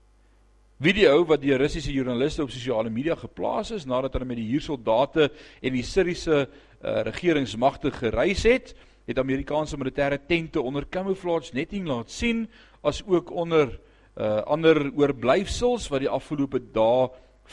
[0.83, 5.29] Video wat deur Russiese joernaliste op sosiale media geplaas is nadat hulle met die huursoldate
[5.63, 6.49] en die Siriëse uh,
[7.07, 8.73] regeringsmagte gereis het,
[9.07, 12.49] het Amerikaanse militêre tente onder camouflage netting laat sien
[12.83, 17.07] as ook onder uh, ander oorblyfsels wat die afgelope dae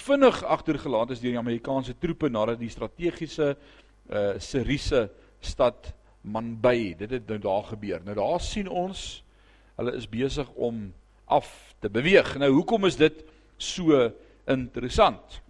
[0.07, 5.05] vinnig agtergelaat is deur die Amerikaanse troepe nadat die strategiese uh, Siriëse
[5.37, 5.93] stad
[6.25, 8.01] Manbij, dit het nou daar gebeur.
[8.09, 9.19] Nou daar sien ons
[9.77, 10.87] hulle is besig om
[11.29, 12.35] af te beweeg.
[12.37, 13.23] Nou hoekom is dit
[13.57, 14.09] so
[14.49, 15.41] interessant?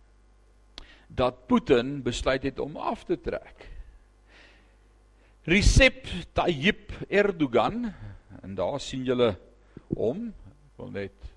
[1.08, 3.68] Dat Putin besluit het om af te trek.
[5.50, 6.06] Recep
[6.38, 7.94] Tayyip Erdogan
[8.44, 9.34] en daar sien julle
[9.96, 10.30] hom,
[10.78, 11.30] wil net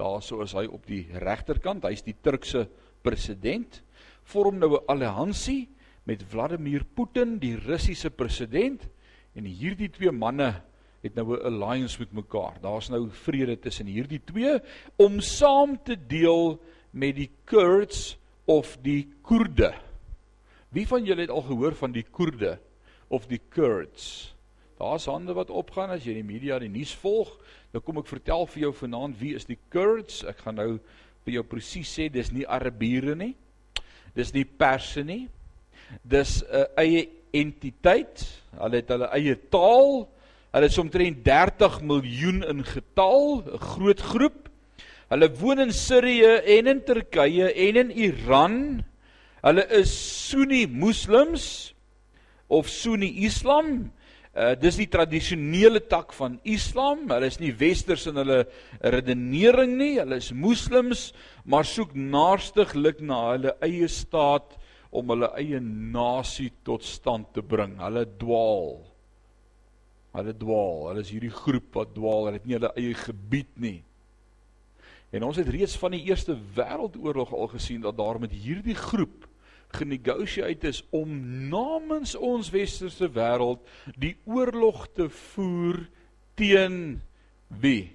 [0.00, 2.64] daar so is hy op die regterkant, hy's die Turkse
[3.04, 3.82] president,
[4.24, 5.68] vorm nou 'n alliansie
[6.04, 8.88] met Vladimir Putin, die Russiese president
[9.34, 10.62] en hierdie twee manne
[11.00, 12.60] het nou 'n alliance met mekaar.
[12.60, 14.60] Daar's nou vrede tussen hierdie twee
[14.96, 16.60] om saam te deel
[16.90, 19.74] met die Kurds of die Koerde.
[20.68, 22.58] Wie van julle het al gehoor van die Koerde
[23.08, 24.34] of die Kurds?
[24.78, 27.32] Daar's hande wat opgaan as jy die media die nuus volg.
[27.72, 30.22] Nou kom ek vertel vir jou vanaand wie is die Kurds?
[30.24, 30.78] Ek gaan nou
[31.24, 33.34] vir jou presies sê dis nie Arabiere nie.
[34.14, 35.28] Dis nie Perse nie.
[36.02, 38.24] Dis 'n eie entiteit.
[38.56, 40.08] Hulle het hulle eie taal.
[40.50, 44.48] Hulle is omtrent 30 miljoen in getal, 'n groot groep.
[45.10, 48.84] Hulle woon in Sirië en in Turkye en in Iran.
[49.42, 49.90] Hulle is
[50.28, 51.74] Sunni moslems
[52.48, 53.92] of Sunni Islam.
[54.34, 57.06] Uh dis die tradisionele tak van Islam.
[57.08, 58.44] Hulle is nie westers in hulle
[58.82, 59.98] redenering nie.
[59.98, 61.12] Hulle is moslems,
[61.44, 64.58] maar soek naarstiglik na hulle eie staat
[64.90, 67.78] om hulle eie nasie tot stand te bring.
[67.78, 68.89] Hulle dwaal.
[70.16, 70.88] Hulle dwaal.
[70.90, 72.28] Hulle is hierdie groep wat dwaal.
[72.28, 73.78] Hulle het nie hulle eie gebied nie.
[75.10, 79.26] En ons het reeds van die Eerste Wêreldoorlog al gesien dat daar met hierdie groep
[79.74, 81.10] genegotiate is om
[81.50, 83.62] namens ons westerse wêreld
[83.98, 85.84] die oorlog te voer
[86.38, 87.00] teen
[87.62, 87.90] wie?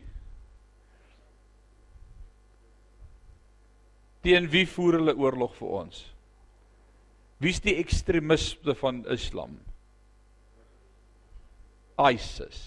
[4.26, 6.04] Teen wie voer hulle oorlog vir ons?
[7.44, 9.60] Wie's die ekstremiste van Islam?
[11.98, 12.62] ISIS.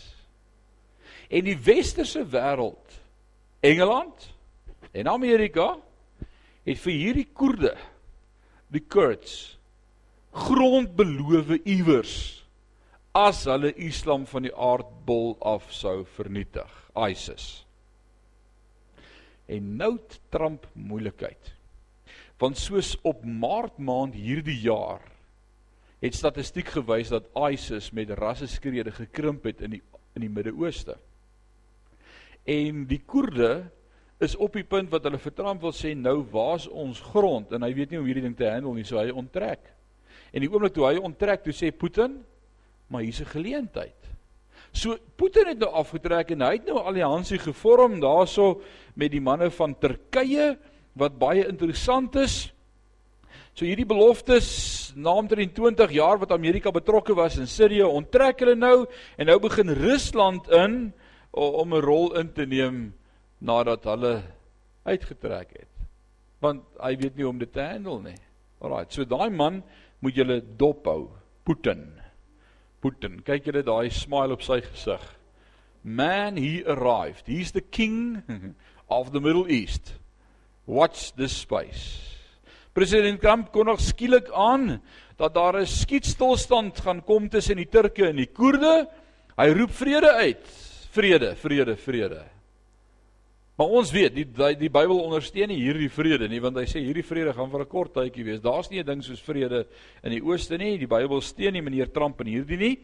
[1.29, 2.97] En die westerse wêreld,
[3.61, 4.31] Engeland
[4.93, 5.75] en Amerika
[6.65, 7.75] het vir hierdie Koerde,
[8.73, 9.59] die Kurds,
[10.33, 12.17] grond beloof iewers
[13.17, 17.65] as hulle Islam van die aardbol af sou vernietig, ISIS.
[19.49, 19.97] En nou
[20.33, 21.55] Trump moeilikheid.
[22.39, 25.03] Want soos op Maart maand hierdie jaar
[26.01, 29.83] het statistiek gewys dat ISIS met rasseskrede gekrimp het in die
[30.19, 30.97] in die Midde-Ooste.
[32.49, 33.69] En die Koerde
[34.19, 37.63] is op die punt wat hulle vir Trump wil sê nou waar's ons grond en
[37.63, 39.71] hy weet nie hoe hierdie ding te handle nie, so hy onttrek.
[40.35, 42.19] En die oomblik toe hy onttrek, toe sê Putin,
[42.91, 43.95] maar hier's 'n geleentheid.
[44.73, 48.61] So Putin het nou afgetrek en hy het nou 'n alliansie gevorm daarso
[48.95, 50.59] met die manne van Turkye
[50.95, 52.53] wat baie interessant is.
[53.55, 58.55] So hierdie beloftes na omtrent 20 jaar wat Amerika betrokke was in Sirië onttrek hulle
[58.57, 58.87] nou
[59.17, 60.93] en nou begin Rusland in
[61.31, 62.95] om 'n rol in te neem
[63.39, 64.23] nadat hulle
[64.85, 65.75] uitgetrek het.
[66.41, 68.19] Want hy weet nie hoe om dit te handle nie.
[68.61, 69.63] Alraai, so daai man
[70.01, 71.11] moet julle dop hou.
[71.45, 72.01] Putin.
[72.81, 73.23] Putin.
[73.23, 75.03] Kyk julle daai smile op sy gesig.
[75.83, 77.27] Man, he arrived.
[77.27, 78.23] He's the king
[78.89, 79.95] of the Middle East.
[80.67, 82.18] Watch this space.
[82.79, 84.77] President Trump kon nog skielik aan
[85.19, 88.87] dat daar 'n skietstilstand gaan kom tussen die Turke en die Koerde.
[89.37, 90.47] Hy roep vrede uit.
[90.91, 92.23] Vrede, vrede, vrede.
[93.57, 96.79] Maar ons weet die die, die Bybel ondersteun nie hierdie vrede nie want hy sê
[96.79, 98.41] hierdie vrede gaan vir 'n kort tydjie wees.
[98.41, 99.67] Daar's nie 'n ding soos vrede
[100.05, 100.79] in die ooste nie.
[100.79, 102.79] Die Bybel steun nie meneer Trump in hierdie nie.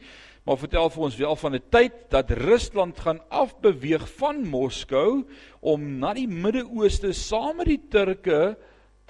[0.44, 5.24] Maar vertel vir ons wel van 'n tyd dat Rusland gaan afbeweeg van Moskou
[5.60, 8.56] om na die Midde-Ooste saam met die Turke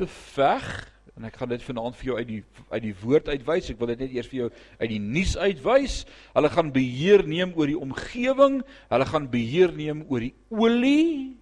[0.00, 0.66] te veg.
[1.14, 3.70] En ek gaan dit vanaand vir jou uit die uit die woord uitwys.
[3.70, 6.00] Ek wil dit net eers vir jou uit die nuus uitwys.
[6.34, 8.60] Hulle gaan beheer neem oor die omgewing.
[8.90, 11.36] Hulle gaan beheer neem oor die olie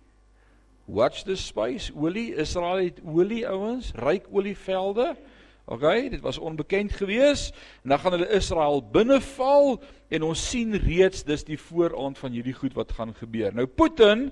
[0.86, 1.92] Watch the space.
[1.94, 5.14] Olie, Israel het olie ouens, ryk olievelde.
[5.64, 7.52] OK, dit was onbekend gewees.
[7.82, 12.56] En dan gaan hulle Israel binneval en ons sien reeds dis die vooraand van hierdie
[12.56, 13.54] goed wat gaan gebeur.
[13.54, 14.30] Nou Putin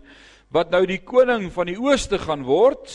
[0.51, 2.91] wat nou die koning van die ooste gaan word.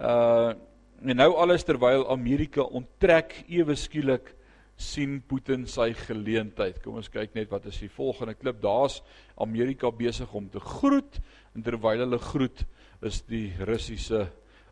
[0.00, 0.52] Uh
[1.00, 4.34] en nou alles terwyl Amerika onttrek ewe skielik
[4.76, 6.76] sien Putin sy geleentheid.
[6.84, 8.58] Kom ons kyk net wat is die volgende klip.
[8.60, 8.98] Daar's
[9.40, 11.16] Amerika besig om te groet
[11.56, 12.66] en terwyl hulle groet
[13.00, 14.26] is die Russiese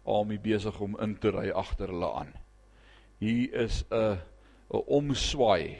[0.04, 2.32] army besig om in te ry agter hulle aan.
[3.20, 4.20] Hier is 'n
[4.68, 5.78] 'n omswaai.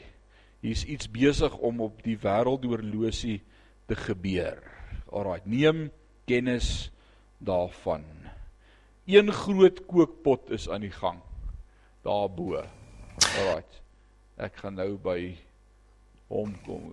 [0.60, 3.40] Hier's iets besig om op die wêreldoorlosie
[3.86, 4.58] te gebeur.
[5.12, 5.90] Alraai, neem
[6.26, 6.90] kennis
[7.38, 8.17] daarvan.
[9.08, 11.22] Een groot kookpot is aan die gang
[12.04, 12.60] daarbo.
[13.40, 13.64] Alraai.
[14.36, 15.32] Ek gaan nou by
[16.28, 16.90] hom kom.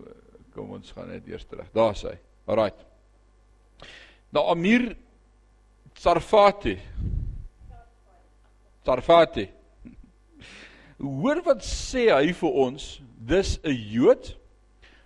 [0.55, 1.67] Kom ons gaan net eers terug.
[1.75, 2.15] Daar's hy.
[2.47, 2.71] Alraai.
[4.31, 4.93] Nou Amir
[5.99, 6.77] Sarfati.
[8.87, 9.49] Sarfati.
[11.03, 12.89] Hoor wat sê hy vir ons?
[13.19, 14.37] Dis 'n Jood.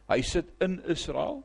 [0.10, 1.44] Hy sit in Israel.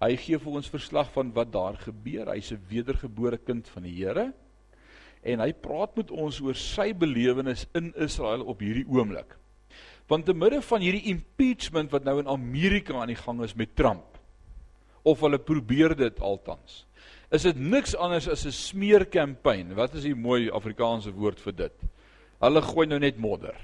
[0.00, 2.34] Hy gee vir ons verslag van wat daar gebeur.
[2.34, 4.32] Hy's 'n wedergebore kind van die Here.
[5.22, 9.36] En hy praat met ons oor sy belewenis in Israel op hierdie oomblik.
[10.08, 13.76] Want te midde van hierdie impeachment wat nou in Amerika aan die gang is met
[13.76, 14.18] Trump
[15.02, 16.84] of hulle probeer dit altans
[17.30, 19.74] is dit niks anders as 'n smeerkampanje.
[19.74, 21.76] Wat is die mooi Afrikaanse woord vir dit?
[22.40, 23.56] Hulle gooi nou net modder.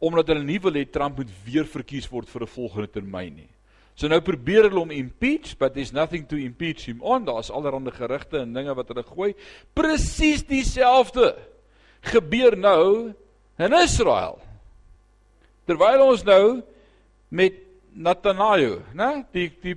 [0.00, 3.48] Omdat hulle nie wil hê Trump moet weer verkies word vir 'n volgende termyn nie.
[3.98, 7.24] So nou probeer hulle hom impeach, but there's nothing to impeach him on.
[7.26, 9.32] Daar's allerlei gerugte en dinge wat hulle gooi.
[9.74, 11.32] Presies dieselfde
[12.06, 13.10] gebeur nou
[13.58, 14.38] in Israel.
[15.66, 16.60] Terwyl ons nou
[17.34, 17.58] met
[17.98, 19.76] Nathanael, né, die die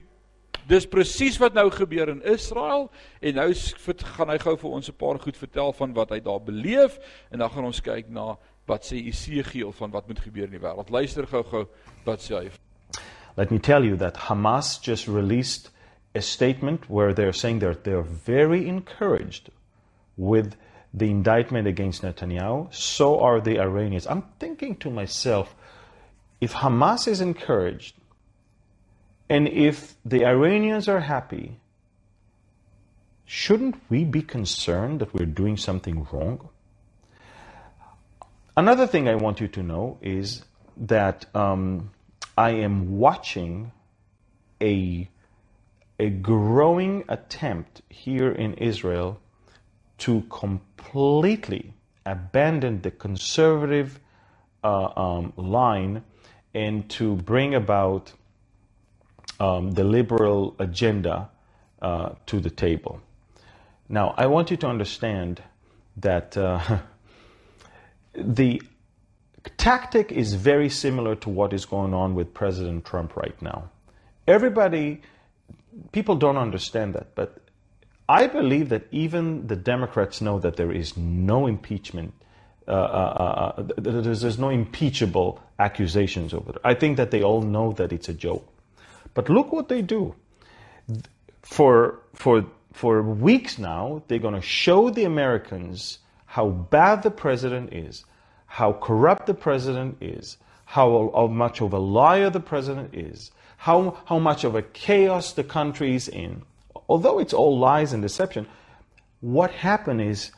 [0.69, 2.85] Dis presies wat nou gebeur in Israel
[3.19, 3.47] en nou
[4.15, 6.99] gaan hy gou vir ons 'n paar goed vertel van wat hy daar beleef
[7.31, 10.61] en dan gaan ons kyk na wat sê Esegiel van wat moet gebeur in die
[10.61, 10.89] wêreld.
[10.89, 11.67] Luister gou-gou
[12.05, 12.51] wat sê hy.
[13.37, 15.69] Let me tell you that Hamas just released
[16.15, 19.49] a statement where they're saying that they're very encouraged
[20.17, 20.55] with
[20.93, 22.73] the indictment against Netanyahu.
[22.73, 24.07] So are the Iranians.
[24.07, 25.55] I'm thinking to myself,
[26.41, 27.95] if Hamas is encouraged
[29.29, 31.59] And if the Iranians are happy,
[33.25, 36.49] shouldn't we be concerned that we're doing something wrong?
[38.57, 40.43] Another thing I want you to know is
[40.77, 41.91] that um,
[42.41, 43.71] I am watching
[44.61, 45.07] a,
[45.99, 49.19] a growing attempt here in Israel
[49.99, 51.73] to completely
[52.05, 53.99] abandon the conservative
[54.63, 56.03] uh, um, line
[56.55, 58.13] and to bring about
[59.39, 61.29] um, the liberal agenda
[61.81, 63.01] uh, to the table.
[63.89, 65.43] Now, I want you to understand
[65.97, 66.79] that uh,
[68.15, 68.61] the
[69.49, 73.69] tactic is very similar to what is going on with President Trump right now.
[74.27, 75.01] Everybody,
[75.91, 77.37] people don't understand that, but
[78.07, 82.13] I believe that even the Democrats know that there is no impeachment.
[82.67, 86.61] Uh, uh, uh, there's, there's no impeachable accusations over there.
[86.63, 88.47] I think that they all know that it's a joke.
[89.13, 90.15] But look what they do.
[91.41, 97.73] For, for, for weeks now, they're going to show the Americans how bad the president
[97.73, 98.05] is,
[98.51, 100.35] how corrupt the president is,
[100.65, 105.31] how, how much of a liar the president is, how, how much of a chaos
[105.31, 106.41] the country is in.
[106.89, 108.45] Although it's all lies and deception,
[109.21, 110.31] what happened is,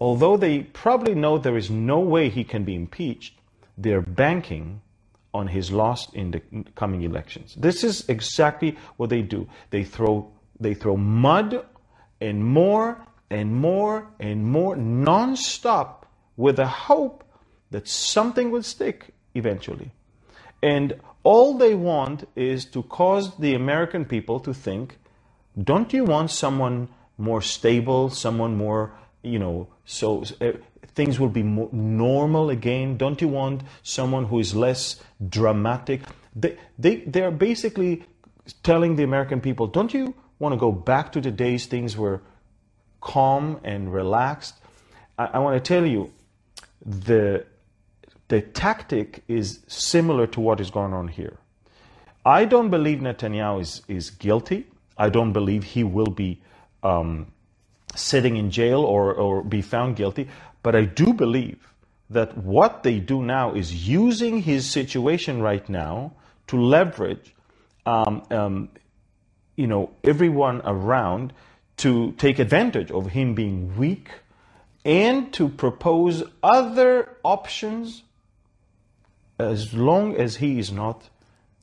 [0.00, 3.34] although they probably know there is no way he can be impeached,
[3.76, 4.80] they're banking
[5.32, 6.42] on his loss in the
[6.74, 7.54] coming elections.
[7.54, 9.48] This is exactly what they do.
[9.70, 10.28] They throw,
[10.58, 11.64] they throw mud
[12.20, 16.04] and more and more and more non-stop
[16.36, 17.22] with the hope
[17.70, 19.90] that something will stick eventually.
[20.62, 24.98] And all they want is to cause the American people to think,
[25.62, 28.92] don't you want someone more stable, someone more,
[29.22, 30.52] you know, so uh,
[30.94, 32.96] things will be more normal again?
[32.96, 36.02] Don't you want someone who is less dramatic?
[36.34, 38.04] They, they, they're basically
[38.62, 42.22] telling the American people, don't you want to go back to the days things were
[43.00, 44.54] calm and relaxed?
[45.18, 46.12] I, I want to tell you,
[46.84, 47.44] the
[48.28, 51.38] the tactic is similar to what is going on here.
[52.24, 54.66] I don't believe Netanyahu is, is guilty.
[54.98, 56.40] I don't believe he will be
[56.82, 57.32] um,
[57.94, 60.28] sitting in jail or, or be found guilty.
[60.62, 61.72] But I do believe
[62.10, 66.12] that what they do now is using his situation right now
[66.48, 67.34] to leverage,
[67.86, 68.68] um, um,
[69.56, 71.32] you know, everyone around
[71.78, 74.10] to take advantage of him being weak
[74.84, 78.02] and to propose other options
[79.38, 81.08] as long as he is not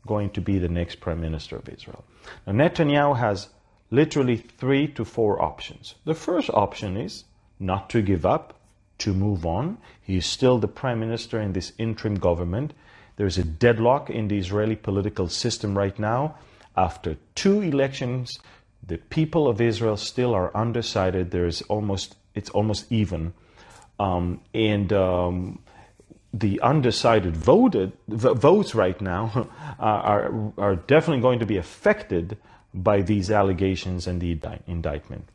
[0.07, 2.03] going to be the next prime minister of Israel.
[2.45, 3.49] Now, Netanyahu has
[3.91, 5.95] literally three to four options.
[6.05, 7.25] The first option is
[7.59, 8.59] not to give up,
[8.99, 9.77] to move on.
[10.01, 12.73] He is still the prime minister in this interim government.
[13.17, 16.35] There's a deadlock in the Israeli political system right now.
[16.77, 18.39] After two elections,
[18.85, 21.31] the people of Israel still are undecided.
[21.31, 23.33] There is almost it's almost even,
[23.97, 25.59] um, and um,
[26.39, 29.47] the undecided voted votes right now
[29.79, 32.37] are are definitely going to be affected
[32.73, 35.29] by these allegations and the indictment.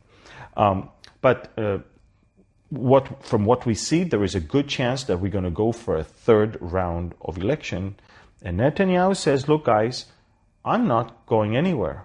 [0.57, 0.91] Um,
[1.23, 1.79] but uh,
[2.69, 5.73] what from what we see, there is a good chance that we're going to go
[5.73, 7.97] for a third round of election.
[8.43, 10.07] And Netanyahu says, "Look, guys,
[10.65, 12.05] I'm not going anywhere.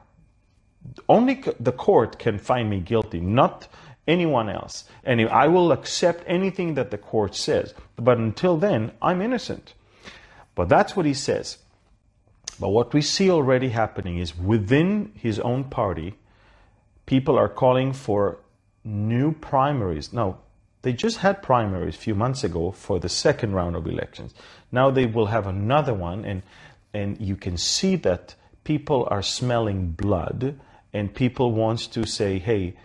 [1.09, 3.67] Only the court can find me guilty, not."
[4.07, 4.85] Anyone else.
[5.03, 7.73] And I will accept anything that the court says.
[7.95, 9.73] But until then, I'm innocent.
[10.53, 11.57] But that's what he says.
[12.59, 16.15] But what we see already happening is within his own party,
[17.05, 18.39] people are calling for
[18.83, 20.13] new primaries.
[20.13, 20.37] Now,
[20.83, 24.33] they just had primaries a few months ago for the second round of elections.
[24.71, 26.43] Now they will have another one, and,
[26.93, 30.59] and you can see that people are smelling blood,
[30.93, 32.75] and people want to say, hey,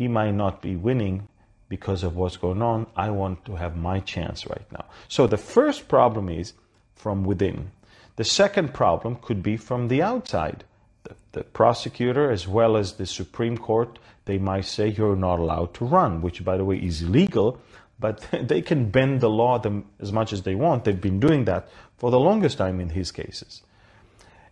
[0.00, 1.28] he might not be winning
[1.68, 2.86] because of what's going on.
[2.96, 4.86] I want to have my chance right now.
[5.08, 6.54] So the first problem is
[6.94, 7.70] from within.
[8.16, 10.64] The second problem could be from the outside.
[11.02, 15.74] The, the, prosecutor, as well as the Supreme Court, they might say you're not allowed
[15.74, 17.60] to run, which, by the way, is illegal,
[17.98, 20.84] but they can bend the law them as much as they want.
[20.84, 23.60] They've been doing that for the longest time in his cases.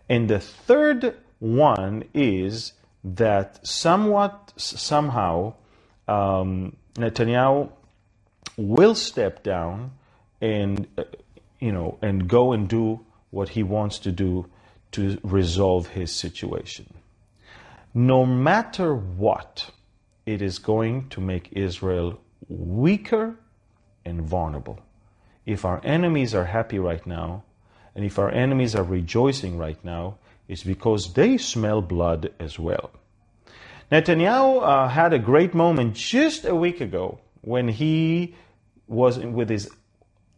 [0.07, 2.73] And the third one is
[3.03, 5.53] that somewhat, somehow,
[6.07, 7.71] um, Netanyahu
[8.57, 9.91] will step down
[10.41, 11.03] and, uh,
[11.59, 14.45] you know, and go and do what he wants to do
[14.91, 16.93] to resolve his situation.
[17.93, 19.71] No matter what,
[20.25, 23.35] it is going to make Israel weaker
[24.05, 24.79] and vulnerable.
[25.45, 27.43] If our enemies are happy right now,
[27.95, 30.17] and if our enemies are rejoicing right now,
[30.49, 32.89] is because they smell blood as well.
[33.91, 38.35] Netanyahu uh, had a great moment just a week ago when he
[38.87, 39.69] was with his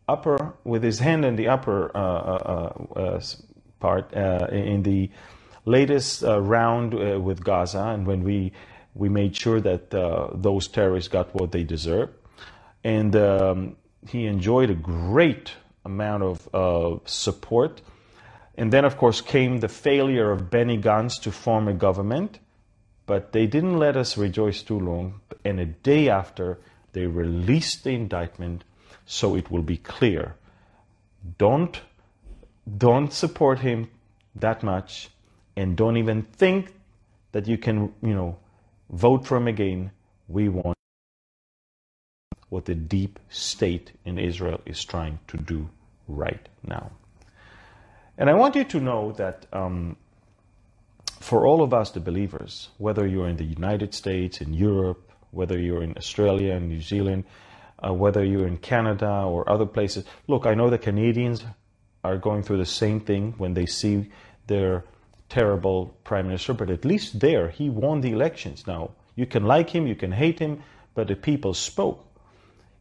[0.08, 3.22] upper, with his hand in the upper uh, uh, uh
[3.80, 5.10] part uh, in the
[5.66, 8.52] latest round with Gaza, and when we
[8.94, 9.90] we made sure that
[10.36, 12.14] those terrorists got what they deserved,
[12.84, 13.76] and um,
[14.08, 15.54] he enjoyed a great
[15.84, 17.82] amount of support
[18.62, 22.38] and then, of course, came the failure of Benny Gantz to form a government.
[23.08, 25.20] But they didn't let us rejoice too long.
[25.44, 26.60] And a day after,
[26.94, 28.64] they released the indictment
[29.04, 30.36] so it will be clear
[31.40, 31.82] Don't
[32.78, 33.90] don't support him
[34.36, 35.10] that much
[35.56, 36.72] and don't even think
[37.32, 38.38] that you can, you know,
[38.92, 39.90] vote for him again.
[40.28, 40.78] We want
[42.50, 45.68] what the deep state in Israel is trying to do
[46.08, 46.92] right now.
[48.22, 49.98] And I want you to know that um,
[51.20, 55.58] for all of us, the believers, whether you're in the United States, in Europe, whether
[55.58, 57.24] you're in Australia and New Zealand,
[57.84, 61.44] uh, whether you're in Canada or other places, look, I know the Canadians
[62.04, 64.12] are going through the same thing when they see
[64.46, 64.86] their
[65.28, 68.68] terrible prime minister, but at least there, he won the elections.
[68.68, 70.62] Now, you can like him, you can hate him,
[70.94, 72.06] but the people spoke.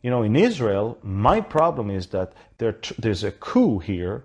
[0.02, 4.22] You know, in Israel, my problem is that there, there's a coup here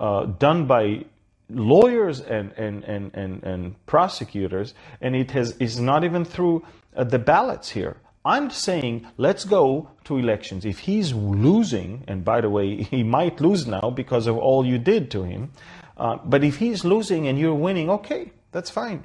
[0.00, 1.04] uh, done by
[1.48, 6.64] lawyers and, and, and, and, and prosecutors, and it has, is not even through
[6.96, 7.96] uh, the ballots here.
[8.24, 10.64] I'm saying let's go to elections.
[10.64, 14.78] If he's losing, and by the way, he might lose now because of all you
[14.78, 15.52] did to him,
[15.96, 19.04] uh, but if he's losing and you're winning, okay, that's fine.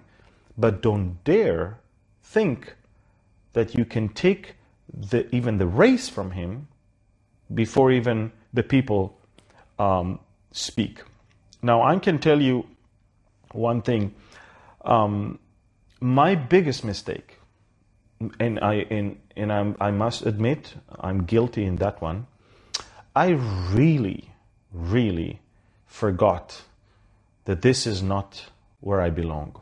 [0.57, 1.79] But don't dare
[2.23, 2.75] think
[3.53, 4.55] that you can take
[4.93, 6.67] the, even the race from him
[7.53, 9.17] before even the people
[9.77, 10.19] um,
[10.51, 11.03] speak.
[11.61, 12.65] Now, I can tell you
[13.51, 14.13] one thing.
[14.85, 15.39] Um,
[15.99, 17.37] my biggest mistake,
[18.39, 22.27] and I and, and I'm, I must admit I'm guilty in that one.
[23.15, 23.29] I
[23.71, 24.29] really,
[24.71, 25.41] really
[25.85, 26.61] forgot
[27.45, 28.45] that this is not
[28.79, 29.61] where I belong.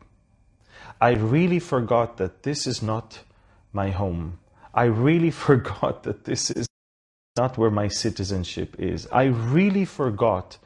[1.00, 3.20] I really forgot that this is not
[3.74, 4.40] my home.
[4.74, 6.68] I really forgot that this is
[7.38, 9.08] not where my citizenship is.
[9.12, 10.58] I really forgot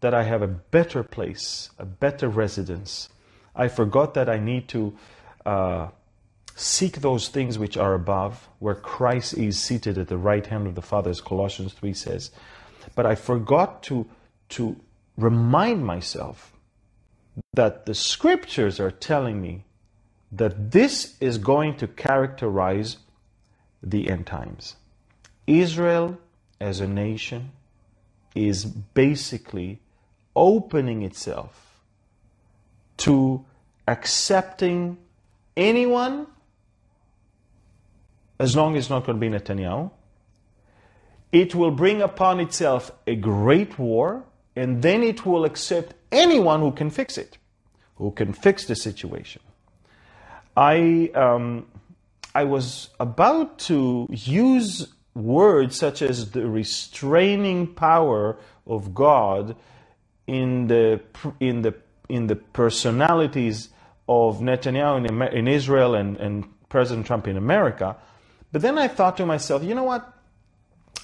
[0.00, 3.08] that I have a better place, a better residence.
[3.54, 4.96] I forgot that I need to
[5.44, 5.88] uh,
[6.54, 10.74] seek those things which are above, where Christ is seated at the right hand of
[10.74, 12.30] the Father, as Colossians 3 says.
[12.94, 14.06] But I forgot to,
[14.50, 14.76] to
[15.16, 16.52] remind myself
[17.54, 19.64] that the scriptures are telling me
[20.32, 22.98] that this is going to characterize
[23.82, 24.76] the end times.
[25.46, 26.18] Israel
[26.60, 27.52] as a nation
[28.34, 29.80] is basically
[30.34, 31.80] opening itself
[32.98, 33.44] to
[33.88, 34.98] accepting
[35.56, 36.26] anyone
[38.38, 39.90] as long as it's not going to be Netanyahu.
[41.30, 44.24] It will bring upon itself a great war,
[44.56, 47.38] and then it will accept anyone who can fix it,
[47.96, 49.42] who can fix the situation.
[50.56, 51.66] I, um,
[52.34, 59.54] I was about to use words such as the restraining power of God
[60.30, 61.00] in the
[61.40, 61.74] in the
[62.08, 63.68] in the personalities
[64.08, 67.96] of Netanyahu in, in Israel and, and President Trump in America.
[68.52, 70.12] But then I thought to myself, you know what?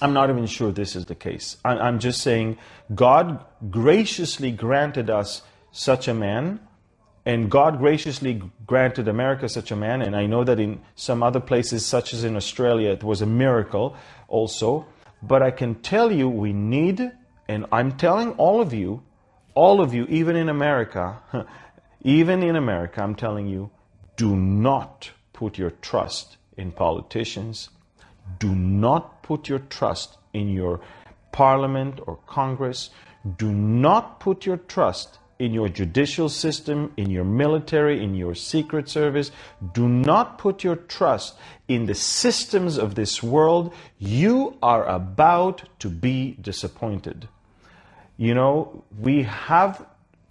[0.01, 1.57] I'm not even sure this is the case.
[1.65, 2.57] I'm just saying
[2.93, 6.59] God graciously granted us such a man,
[7.25, 10.01] and God graciously granted America such a man.
[10.01, 13.25] And I know that in some other places, such as in Australia, it was a
[13.25, 13.97] miracle
[14.27, 14.85] also.
[15.21, 17.11] But I can tell you, we need,
[17.47, 19.01] and I'm telling all of you,
[19.57, 21.17] all of you, even in America,
[22.03, 23.71] even in America, I'm telling you,
[24.15, 27.69] do not put your trust in politicians.
[28.37, 30.79] Do not put your trust in your
[31.31, 32.91] parliament or Congress.
[33.37, 38.87] Do not put your trust in your judicial system, in your military, in your secret
[38.87, 39.31] service.
[39.73, 41.35] Do not put your trust
[41.67, 43.73] in the systems of this world.
[43.97, 47.27] You are about to be disappointed
[48.17, 49.85] you know, we have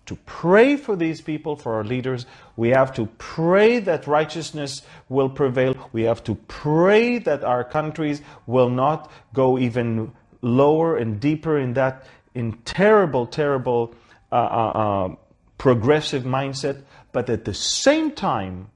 [0.07, 2.27] to pray for these people, for our leaders.
[2.57, 5.75] We have to pray that righteousness will prevail.
[5.93, 10.13] We have to pray that our countries will not go even
[10.43, 13.95] lower and deeper in that in terrible, terrible
[14.31, 15.15] uh, uh, uh,
[15.59, 16.83] progressive mindset.
[17.13, 18.69] But at the same time,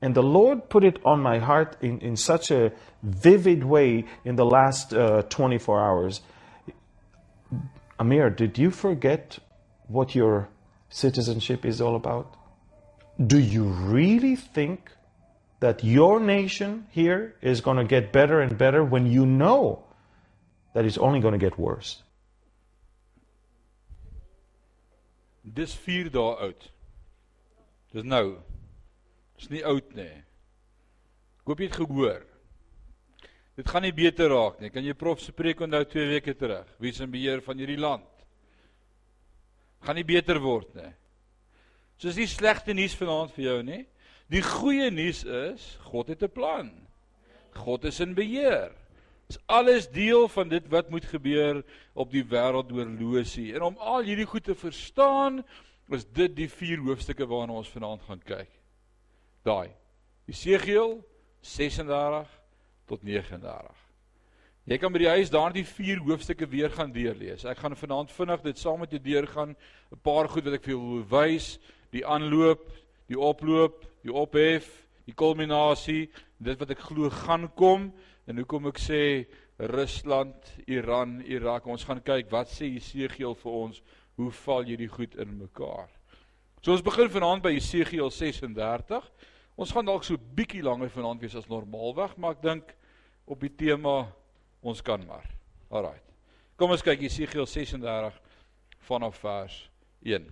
[0.00, 4.36] and the Lord put it on my heart in, in such a vivid way in
[4.36, 6.22] the last uh, 24 hours
[8.02, 9.38] Amir, did you forget
[9.86, 10.48] what your
[10.88, 12.36] citizenship is all about?
[13.24, 14.90] Do you really think
[15.60, 19.84] that your nation here is going to get better and better when you know
[20.74, 22.02] that it's only going to get worse?
[25.44, 26.68] Dis 4 dae oud.
[27.94, 28.38] Dis nou.
[29.38, 30.10] Dis nie oud nie.
[31.46, 32.31] Ek jy het gehoor.
[33.56, 34.70] Dit gaan nie beter raak nie.
[34.72, 36.68] Kan jy prof spreek onthou 2 weke terug?
[36.80, 38.08] Wie is in beheer van hierdie land?
[39.84, 40.92] Gaan nie beter word nie.
[41.98, 43.82] So is nie slegte nuus vanaand vir jou nie.
[44.32, 46.70] Die goeie nuus is God het 'n plan.
[47.54, 48.72] God is in beheer.
[49.28, 51.62] Dis alles deel van dit wat moet gebeur
[51.94, 53.54] op die wêreldoorlosie.
[53.54, 55.44] En om al hierdie goed te verstaan,
[55.90, 58.50] is dit die vier hoofstukke waarna ons vanaand gaan kyk.
[59.44, 59.70] Daai.
[60.26, 61.04] Jesegiel
[61.40, 62.41] 36
[62.92, 63.80] tot 39.
[64.68, 67.42] Jy kan by die huis daardie vier hoofstukke weer gaan deurlees.
[67.48, 69.56] Ek gaan vanaand vinnig dit saam met jou deurgaan.
[69.90, 71.58] 'n Paar goed wat ek vir jou wil wys,
[71.90, 72.68] die aanloop,
[73.08, 74.68] die oploop, die ophef,
[75.06, 77.92] die kulminasie, dit wat ek glo gaan kom
[78.26, 79.26] en hoekom ek sê
[79.58, 81.66] Rusland, Iran, Irak.
[81.66, 83.82] Ons gaan kyk wat sê Jesegiel vir ons,
[84.16, 85.90] hoe val hierdie goed in mekaar.
[86.62, 89.10] So ons begin vanaand by Jesegiel 36.
[89.58, 92.76] Ons gaan dalk so bietjie langer vanaand wees as normaalweg, maar ek dink
[93.24, 94.06] op die tema
[94.62, 95.26] ons kan maar.
[95.72, 96.04] Alraight.
[96.56, 98.18] Kom ons kyk Jesegiel 36
[98.86, 99.56] vanaf vers
[100.04, 100.28] 1.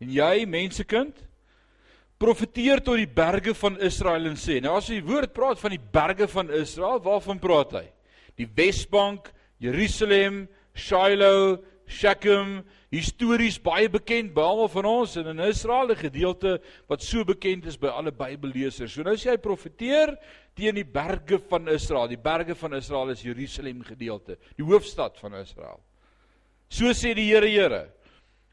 [0.00, 1.16] En jy mensekind,
[2.20, 4.58] profeteer tot die berge van Israel en sê.
[4.60, 7.86] Nou as die woord praat van die berge van Israel, waarvan praat hy?
[8.40, 9.30] Die Wesbank,
[9.60, 10.44] Jerusalem,
[10.76, 11.60] Shiloh,
[11.90, 12.60] Shechem,
[12.94, 17.66] histories baie bekend by almal van ons en in Israel 'n gedeelte wat so bekend
[17.66, 18.92] is by alle Bybellesers.
[18.92, 20.16] So nou sê hy profeteer
[20.54, 22.08] teen die berge van Israel.
[22.08, 25.80] Die berge van Israel is Jerusalem gedeelte, die hoofstad van Israel.
[26.68, 27.90] So sê die Here Here,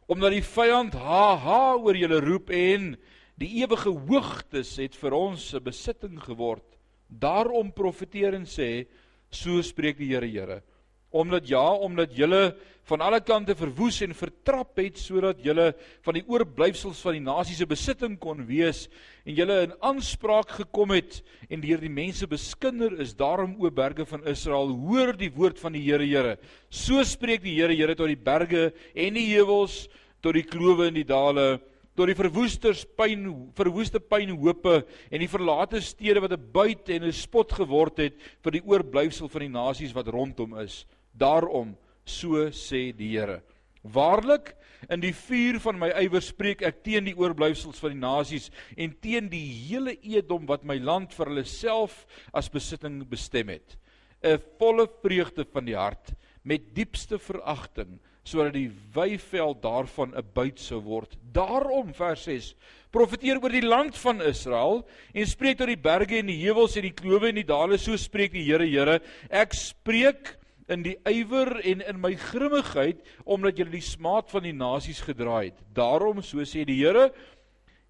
[0.08, 2.98] omdat die vyand ha ha oor julle roep en
[3.38, 6.66] die ewige hoogtes het vir ons 'n besitting geword.
[7.08, 8.88] Daarom profeteer en sê,
[9.30, 10.64] so spreek die Here Here
[11.12, 12.56] omdat ja omdat julle
[12.88, 15.74] van alle kante verwoes en vertrap het sodat julle
[16.06, 18.86] van die oorblyfsels van die nasies se besitting kon wees
[19.28, 23.16] en julle in aanspraak gekom het en deur die mense beskinder is.
[23.18, 26.38] Daarom o berge van Israel hoor die woord van die Here Here.
[26.70, 29.88] So spreek die Here Here tot die berge en die heuwels
[30.24, 31.58] tot die klowe en die dale
[31.98, 33.26] tot die verwoesters pyn
[33.58, 38.52] verwoeste pynhope en die verlate stede wat 'n buit en 'n spot geword het vir
[38.52, 40.86] die oorblyfsel van die nasies wat rondom is
[41.18, 43.42] Daarom so sê die Here.
[43.84, 44.54] Waarlik
[44.92, 48.94] in die vuur van my ywer spreek ek teen die oorblyfsels van die nasies en
[49.02, 52.04] teen die hele Edom wat my land vir hulle self
[52.36, 53.78] as besitting bestem het.
[54.24, 56.14] 'n Volle vreugde van die hart
[56.44, 61.16] met diepste veragting sodat die weiveld daarvan 'n buit sou word.
[61.34, 62.56] Daarom vers 6
[62.92, 66.84] profeteer oor die land van Israel en spreek tot die berge en die heuwels en
[66.84, 69.00] die klowe en die dale so spreek die Here Here
[69.30, 70.38] ek spreek
[70.72, 75.52] in die ywer en in my grimmigheid omdat julle die smaad van die nasies gedraai
[75.52, 75.62] het.
[75.76, 77.10] Daarom so sê die Here,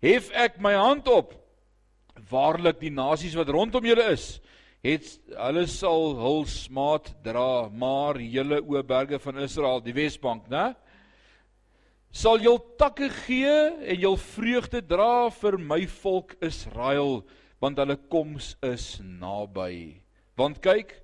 [0.03, 1.33] hef ek my hand op.
[2.29, 4.37] Waarlik die nasies wat rondom julle is,
[4.85, 5.07] het
[5.37, 10.71] hulle sal hul smaad dra, maar julle o berge van Israel, die Wesbank, né?
[12.13, 17.21] Sal jul takke gee en jul vreugde dra vir my volk Israel,
[17.61, 19.99] want hulle koms is naby.
[20.37, 20.95] Want kyk,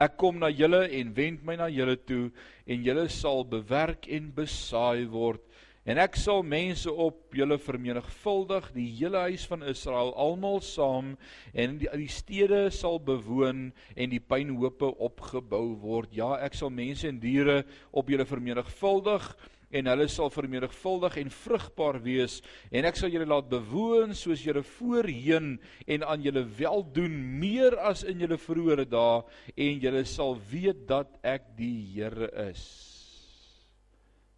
[0.00, 2.30] Ek kom na julle en wend my na julle toe
[2.64, 5.42] en julle sal bewerk en besaai word.
[5.84, 11.14] En ek sal mense op julle vermenigvuldig die hele huis van Israel almal saam
[11.52, 16.16] en die, die stede sal bewoon en die pynhope opgebou word.
[16.16, 19.28] Ja ek sal mense en diere op julle vermenigvuldig
[19.70, 22.40] en hulle sal vermenigvuldig en vrugbaar wees
[22.74, 25.52] en ek sal julle laat bewoon soos julle voorheen
[25.86, 29.22] en aan julle weldoen meer as in julle vroeëre dae
[29.54, 32.64] en julle sal weet dat ek die Here is.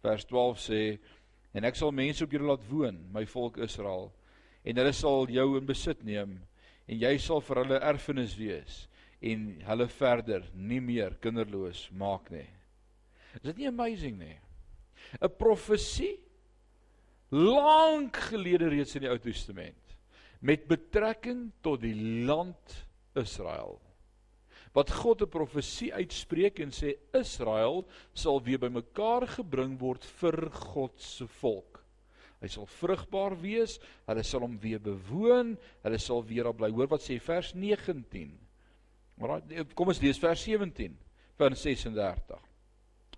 [0.05, 0.81] Vers 12 sê
[1.53, 4.11] en ek sal mense op julle laat woon, my volk Israel
[4.63, 6.37] en hulle sal jou in besit neem
[6.85, 8.83] en jy sal vir hulle erfenis wees
[9.23, 12.47] en hulle verder nie meer kinderloos maak nie.
[13.39, 14.35] Is dit nie amazing nie?
[15.21, 16.19] 'n profesie
[17.29, 19.97] lank gelede reeds in die Ou Testament
[20.43, 21.95] met betrekking tot die
[22.27, 22.85] land
[23.15, 23.79] Israel.
[24.73, 31.01] Wat God 'n profesie uitspreek en sê Israel sal weer bymekaar gebring word vir God
[31.01, 31.83] se volk.
[32.41, 36.69] Hy sal vrugbaar wees, hulle sal hom weer bewoon, hulle sal weer daar bly.
[36.69, 38.33] Hoor wat sê vers 19.
[39.17, 39.41] Maar
[39.73, 40.97] kom ons lees vers 17
[41.37, 42.52] van 36.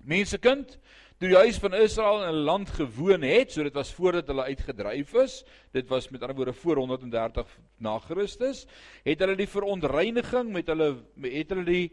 [0.06, 0.76] Mensekind,
[1.18, 4.43] toe die huis van Israel in 'n land gewoon het, so dit was voordat hulle
[4.43, 7.47] uitgedryf is, dit was met ander woorde voor 130
[7.78, 8.68] na Christus,
[9.03, 11.91] het hulle die verontreiniging met hulle het hulle die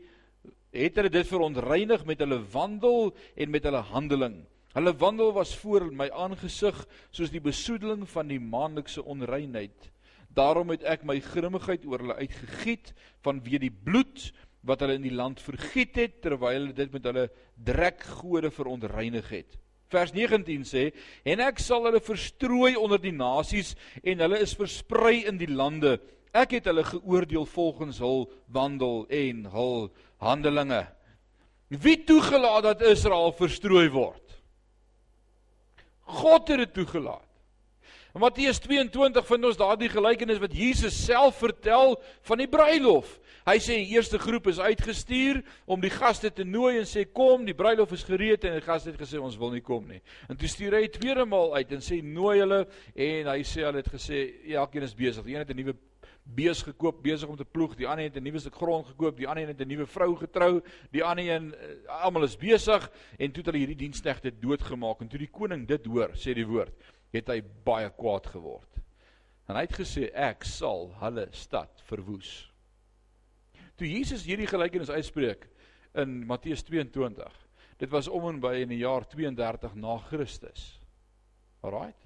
[0.72, 4.44] het hulle dit verontreinig met hulle wandel en met hulle handeling.
[4.72, 9.90] Hulle wandel was voor my aangesig soos die besoedeling van die maandelikse onreinheid.
[10.32, 12.94] Daarom het ek my grimmigheid oor hulle uitgegiet
[13.24, 14.32] vanweë die bloed
[14.62, 17.26] wat hulle in die land vergiet het terwyl hulle dit met hulle
[17.66, 19.58] drekgode verontreinig het.
[19.92, 20.92] Vers 19 sê:
[21.24, 26.00] "En ek sal hulle verstrooi onder die nasies en hulle is versprei in die lande.
[26.32, 30.86] Ek het hulle geoordeel volgens hul wandel en hul handelinge."
[31.68, 34.20] Wie toegelaat dat Israel verstrooi word?
[36.04, 37.28] God het dit toegelaat.
[38.12, 41.96] In Matteus 22 vind ons daardie gelykenis wat Jesus self vertel
[42.28, 43.14] van die bruilof.
[43.42, 47.42] Hy sê die eerste groep is uitgestuur om die gaste te nooi en sê kom,
[47.46, 49.98] die bruilof is gereed en die gaste het gesê ons wil nie kom nie.
[50.30, 52.60] En toe stuur hy tweede maal uit en sê nooi hulle
[52.94, 54.20] en hy sê hulle het gesê
[54.54, 55.26] elkeen is besig.
[55.26, 55.74] Een het 'n nuwe
[56.22, 59.26] bees gekoop besig om te ploeg, die ander het 'n nuwe stuk grond gekoop, die
[59.26, 60.62] ander het 'n nuwe vrou getrou,
[60.92, 65.08] die ander een uh, almal is besig en toe het hulle hierdie diensknegte doodgemaak en
[65.08, 66.72] toe die koning dit hoor, sê die woord
[67.12, 68.68] het hy baie kwaad geword.
[69.48, 72.51] En hy het gesê ek sal hulle stad verwoes.
[73.82, 75.40] Toe Jesus hierdie gelykenis uitspreek
[75.98, 77.32] in Matteus 22.
[77.82, 80.68] Dit was om en by in die jaar 32 na Christus.
[81.66, 81.98] Alraait.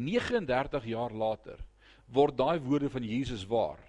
[0.00, 1.60] 39 jaar later
[2.16, 3.82] word daai woorde van Jesus waar.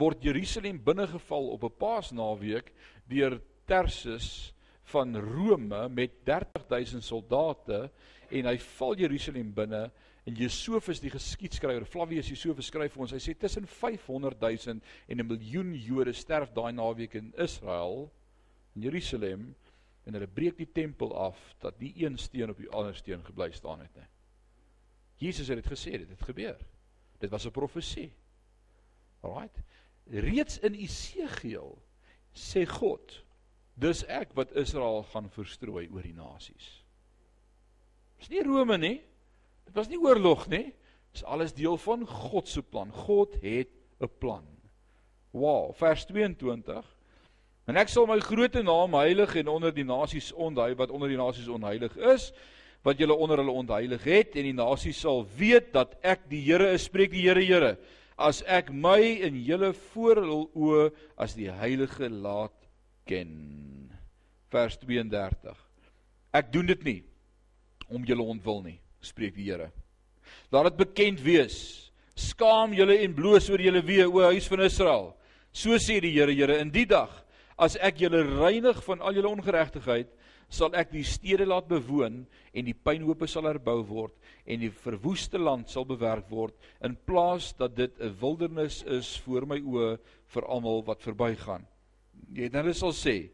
[0.00, 2.72] Word Jerusalem binnegeval op 'n Paasnaweek
[3.04, 3.36] deur
[3.68, 4.54] Tersus
[4.94, 7.90] van Rome met 30000 soldate
[8.30, 9.90] en hy val Jerusalem binne
[10.28, 15.18] en Josephus die geskiedskrywer Flavius Josephus skryf vir ons hy sê tussen 500 000 en
[15.18, 18.10] 'n miljoen Jode sterf daai naweek in Israel
[18.76, 19.54] in Jerusalem
[20.06, 23.50] en hulle breek die tempel af dat die een steen op die ander steen gebly
[23.52, 24.08] staan het nie
[25.20, 26.56] Jesus het dit gesê dit het gebeur.
[27.20, 28.12] Dit was 'n profesie.
[29.20, 29.56] Right
[30.10, 31.76] reeds in Esegiel
[32.34, 33.20] sê God
[33.80, 36.68] dis ek wat Israel gaan verstrooi oor die nasies.
[38.20, 38.98] Dis nie Rome nie.
[39.70, 40.72] Dit was nie oorlog nie.
[41.14, 42.90] Dis alles deel van God se plan.
[42.90, 44.46] God het 'n plan.
[45.30, 46.84] Wow, vers 22.
[47.70, 51.18] En ek sal my groote naam heilig en onder die nasies ontheilig wat onder die
[51.18, 52.32] nasies onheilig is,
[52.82, 56.72] wat julle onder hulle ontheilig het en die nasies sal weet dat ek die Here
[56.72, 57.76] is, spreek die Here Here,
[58.18, 62.56] as ek my in julle voor hul oë as die heilige laat
[63.06, 63.92] ken.
[64.50, 65.54] Vers 32.
[66.34, 67.00] Ek doen dit nie
[67.86, 69.70] om julle ontwil nie, spreek die Here.
[70.52, 71.56] Laat dit bekend wees.
[72.14, 75.10] Skaam julle en bloos oor julle wee, o huis van Israel.
[75.52, 77.10] So sê die Here, Here, in die dag
[77.60, 80.08] as ek julle reinig van al julle ongeregtigheid,
[80.50, 82.24] sal ek die stede laat bewoon
[82.56, 84.16] en die pynhope sal herbou word
[84.50, 89.46] en die verwoeste land sal bewerk word in plaas dat dit 'n wildernis is voor
[89.46, 89.98] my oë
[90.34, 91.66] vir almal wat verbygaan.
[92.34, 93.30] Jy dan sal sê,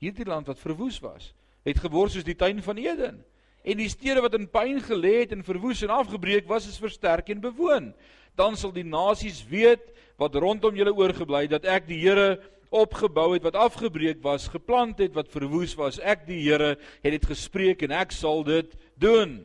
[0.00, 1.32] hierdie land wat verwoes was,
[1.64, 3.24] het geword soos die tuin van Eden
[3.66, 7.32] en die stede wat in pyn gelê het en verwoes en afgebreek was is versterk
[7.32, 7.90] en bewoon.
[8.38, 9.90] Dan sal die nasies weet
[10.20, 12.36] wat rondom julle oorgebly het dat ek die Here
[12.70, 15.98] opgebou het wat afgebreek was, geplant het wat verwoes was.
[15.98, 19.40] Ek die Here het dit gespreek en ek sal dit doen.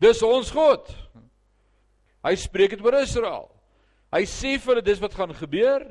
[0.00, 0.88] Dis ons God.
[2.26, 3.48] Hy spreek dit oor Israel.
[4.14, 5.84] Hy sê vir hulle dis wat gaan gebeur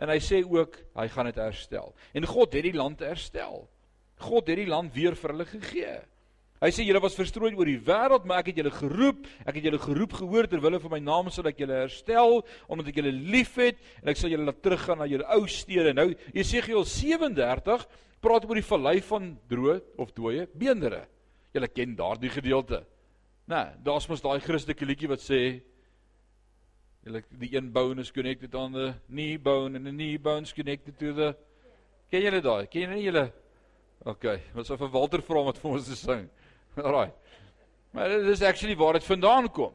[0.00, 1.92] en hy sê ook hy gaan dit herstel.
[2.16, 3.64] En God het die land herstel.
[4.20, 5.98] God het die land weer vir hulle gegee.
[6.60, 9.22] Hy sê julle was verstrooi oor die wêreld, maar ek het julle geroep.
[9.48, 12.90] Ek het julle geroep gehoor ter wille van my naam sodat ek julle herstel, omdat
[12.90, 15.94] ek julle liefhet en ek sal julle laat teruggaan na julle ou stede.
[15.96, 17.86] Nou Jesegiel 37
[18.20, 21.06] praat oor die vallei van droë of dooie beendere.
[21.56, 22.82] Julle ken daardie gedeelte.
[23.48, 25.40] Nee, daar's mos daai Christelike liedjie wat sê
[27.06, 30.98] julle die een bone is connected on the knee bone and the knee bones connected
[31.00, 31.32] to the
[32.10, 32.66] Ken julle daai?
[32.66, 33.24] Ken julle julle?
[34.10, 34.24] OK,
[34.56, 36.24] wat sou vir Walter vra om wat vir ons te sing?
[36.84, 37.10] Alraai.
[37.90, 39.74] Maar dit is actually waar dit vandaan kom.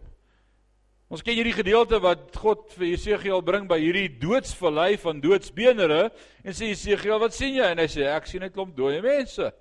[1.11, 6.07] Ons ken hierdie gedeelte wat God vir Jesegiel bring by hierdie doodsvallei van doodsbenere
[6.41, 9.53] en sê Jesegiel, "Wat sien jy?" En hy sê, "Ek sien 'n klomp dooie mense."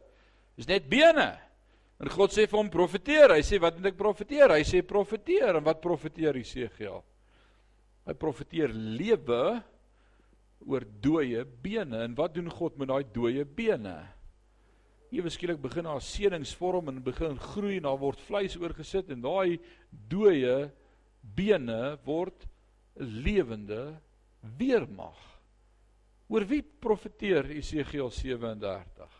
[0.56, 1.38] Dis net bene.
[2.00, 5.56] En God sê vir hom, "Profeteer." Hy sê, "Wat moet ek profeteer?" Hy sê, "Profeteer."
[5.56, 7.04] En wat profeteer Jesegiel?
[8.06, 9.62] Hy profeteer lewe
[10.66, 12.04] oor dooie bene.
[12.04, 14.08] En wat doen God met daai dooie bene?
[15.14, 19.60] Ewe skielik begin haar seningsvorm en begin groei en daar word vleis oorgesit en daai
[20.10, 20.70] dooie
[21.36, 22.46] bene word
[22.98, 24.00] 'n lewende
[24.58, 25.18] weermag.
[26.28, 29.10] Oor wie profeteer Esegiel 37?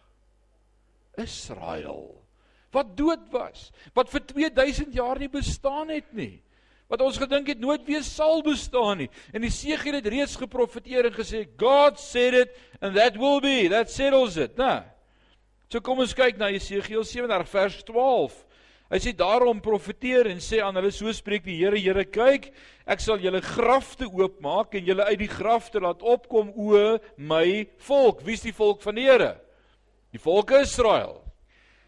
[1.17, 2.23] Israel.
[2.71, 6.43] Wat dood was, wat vir 2000 jaar nie bestaan het nie.
[6.91, 9.11] Wat ons gedink het nooit weer sal bestaan nie.
[9.33, 13.69] En Esegiel het reeds geprofeteer en gesê God said it and that will be.
[13.69, 14.65] That settles it, né?
[14.65, 14.94] Nou,
[15.73, 18.37] So kom ons kyk na Jesegiel 37 vers 12.
[18.93, 22.51] Hy sê daarom profeteer en sê aan hulle so spreek die Here, Here kyk,
[22.87, 28.21] ek sal julle grafte oopmaak en julle uit die grafte laat opkom o my volk.
[28.27, 29.33] Wie's die volk van die Here?
[30.15, 31.25] Die volk Israel.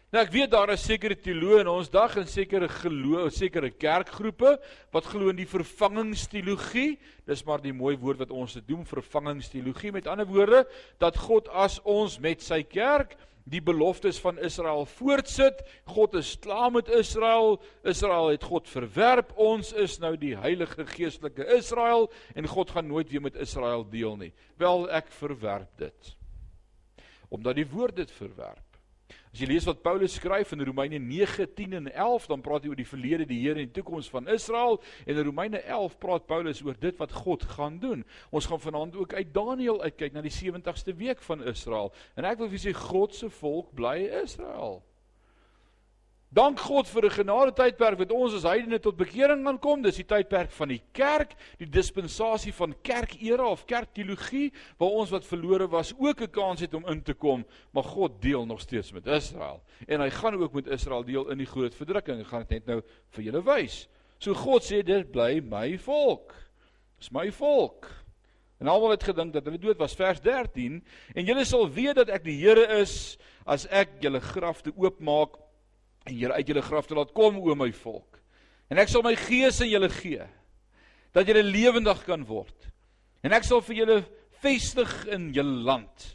[0.07, 4.53] Nou ek weet daar is sekere teoloë in ons dag en sekere geloof, sekere kerkgroepe
[4.95, 6.93] wat glo in die vervangingsteologie.
[7.27, 9.91] Dis maar die mooi woord wat ons dit doen, vervangingsteologie.
[9.95, 10.63] Met ander woorde,
[11.03, 13.17] dat God as ons met sy kerk
[13.47, 15.63] die beloftes van Israel voortsit.
[15.87, 17.61] God is klaar met Israel.
[17.87, 19.31] Israel het God verwerp.
[19.39, 24.17] Ons is nou die heilige geestelike Israel en God gaan nooit weer met Israel deel
[24.19, 24.33] nie.
[24.59, 26.15] Wel ek verwerp dit.
[27.29, 28.66] Omdat die woord dit verwerp.
[29.33, 32.79] As jy lees wat Paulus skryf in Romeine 9:10 en 11, dan praat hy oor
[32.79, 36.63] die verlede, die Here en die toekoms van Israel en in Romeine 11 praat Paulus
[36.63, 38.05] oor dit wat God gaan doen.
[38.31, 41.93] Ons gaan vanaand ook uit Daniël uitkyk na die 70ste week van Israel.
[42.15, 44.81] En ek wil vir sê God se volk bly Israel.
[46.27, 49.81] Dank God vir 'n genade tydperk wat ons as heidene tot bekering kan kom.
[49.81, 55.25] Dis die tydperk van die kerk, die dispensasie van kerkera of kerkteologie waar ons wat
[55.25, 58.91] verlore was ook 'n kans het om in te kom, maar God deel nog steeds
[58.91, 59.63] met Israel.
[59.87, 62.19] En hy gaan ook met Israel deel in die groot verdrukking.
[62.19, 63.87] Ek gaan dit net nou vir julle wys.
[64.19, 66.33] So God sê dit bly my volk.
[66.99, 67.87] Dis my volk.
[68.59, 72.09] En almal het gedink dat hulle dood was vers 13 en julle sal weet dat
[72.09, 75.37] ek die Here is as ek julle grafte oopmaak
[76.07, 78.19] en julle uit julle graf te laat kom o my volk.
[78.71, 80.25] En ek sal my gees in julle gee
[81.15, 82.67] dat julle lewendig kan word.
[83.25, 84.01] En ek sal vir julle
[84.43, 86.11] vestig in julle land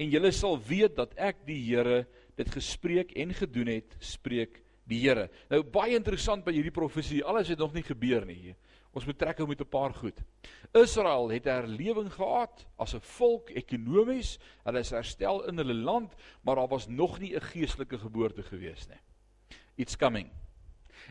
[0.00, 2.02] en julle sal weet dat ek die Here
[2.36, 5.28] dit gespreek en gedoen het, spreek die Here.
[5.52, 8.56] Nou baie interessant by hierdie profesie, alles het nog nie gebeur nie.
[8.92, 10.18] Ons moet trek hou met 'n paar goed.
[10.74, 16.12] Israel het herlewing gehad as 'n volk ekonomies, hulle is herstel in hulle land,
[16.42, 19.00] maar daar was nog nie 'n geestelike geboorte gewees nie
[19.76, 20.30] it's coming.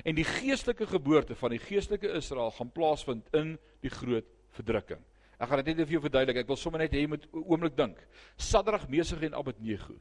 [0.07, 5.01] En die geestelike geboorte van die geestelike Israel gaan plaasvind in die groot verdrukking.
[5.41, 6.43] Ek gaan dit net vir jou verduidelik.
[6.43, 7.99] Ek wil sommer net hê jy moet oomblik dink.
[8.37, 9.97] Sadrag, Mesig en Abednego.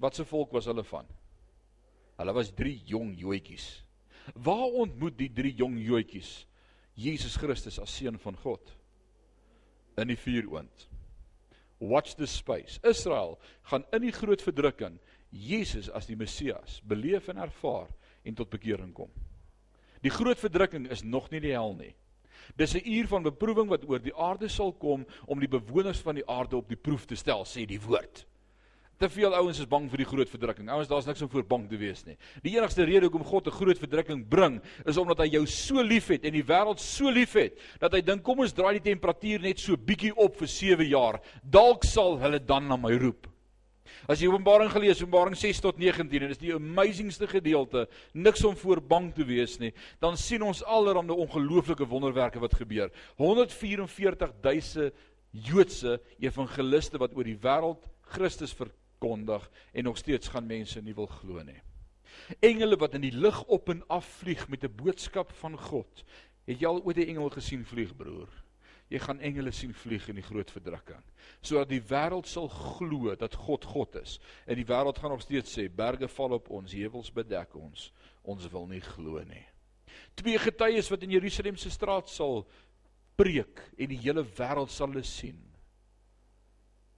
[0.00, 1.08] Wat se volk was hulle van?
[2.20, 3.66] Hulle was drie jong joetjies.
[4.34, 6.46] Waar ontmoet die drie jong joetjies
[7.00, 8.72] Jesus Christus as seun van God?
[10.00, 10.86] In die vuuroond.
[11.80, 12.80] Watch the space.
[12.84, 14.98] Israel gaan in die groot verdrukking
[15.30, 17.88] Jesus as die Messias beleef en ervaar
[18.26, 19.10] en tot bekering kom.
[20.02, 21.94] Die groot verdrukking is nog nie die hel nie.
[22.56, 26.14] Dis 'n uur van beproewing wat oor die aarde sal kom om die bewoners van
[26.14, 28.26] die aarde op die proef te stel, sê die woord.
[29.00, 30.68] Te veel ouens is bang vir die groot verdrukking.
[30.68, 32.18] Ouens, daar's niks om voor bang te wees nie.
[32.42, 36.24] Die enigste rede hoekom God 'n groot verdrukking bring, is omdat hy jou so liefhet
[36.24, 39.76] en die wêreld so liefhet dat hy dink kom ons draai die temperatuur net so
[39.76, 41.20] bietjie op vir 7 jaar.
[41.42, 43.26] Dalk sal hulle dan na my roep.
[44.08, 48.56] As jy Openbaring gelees, Openbaring 6 tot 19 en dis die amazingste gedeelte, niks om
[48.56, 52.90] voor bang te wees nie, dan sien ons allerhande ongelooflike wonderwerke wat gebeur.
[53.16, 54.92] 144000
[55.30, 61.06] Joodse evangeliste wat oor die wêreld Christus verkondig en nog steeds gaan mense nie wil
[61.06, 61.60] glo nie.
[62.42, 66.04] Engele wat in die lug op en af vlieg met 'n boodskap van God.
[66.46, 68.28] Het jy al ooit 'n engel gesien vlieg, broer?
[68.90, 71.04] Jy gaan engele sien vlieg in die groot verdrukking
[71.46, 74.18] sodat die wêreld sal glo dat God God is.
[74.50, 77.90] En die wêreld gaan nog steeds sê berge val op ons, heuwels bedek ons.
[78.28, 79.44] Ons wil nie glo nie.
[80.18, 82.42] Twee getuies wat in Jerusalem se straat sal
[83.20, 85.38] preek en die hele wêreld sal hulle sien.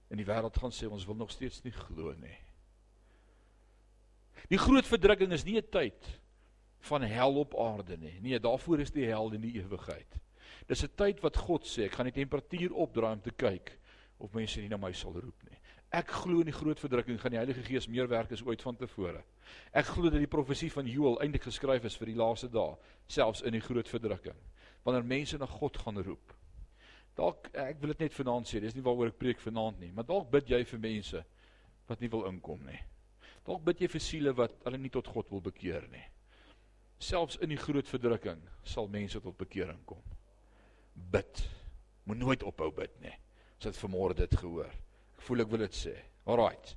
[0.09, 2.35] En die wêreld gaan sê ons wil nog steeds nie glo nie.
[4.51, 6.19] Die groot verdrukking is nie 'n tyd
[6.89, 8.19] van hel op aarde nie.
[8.19, 10.19] Nee, daarvoor is die hel in die ewigheid.
[10.67, 13.77] Dis 'n tyd wat God sê, ek gaan die temperatuur opdraai om te kyk
[14.19, 15.57] of mense nie na my sal roep nie.
[15.93, 18.75] Ek glo in die groot verdrukking gaan die Heilige Gees meer werk as ooit van
[18.75, 19.23] tevore.
[19.71, 23.43] Ek glo dat die profesie van Joël eintlik geskryf is vir die laaste dae, selfs
[23.45, 24.39] in die groot verdrukking,
[24.83, 26.33] wanneer mense na God gaan roep.
[27.13, 30.07] Dalk ek wil dit net vanaand sê, dis nie waaroor ek preek vanaand nie, maar
[30.09, 31.21] dalk bid jy vir mense
[31.87, 32.79] wat nie wil inkom nie.
[33.45, 36.03] Dalk bid jy vir siele wat hulle nie tot God wil bekeer nie.
[36.97, 40.01] Selfs in die groot verdrukking sal mense tot bekering kom.
[40.93, 41.43] Bid.
[42.03, 43.15] Moet nooit ophou bid nie
[43.63, 44.67] as het vanmôre dit gehoor.
[45.15, 45.93] Ek voel ek wil dit sê.
[46.27, 46.73] Alraight.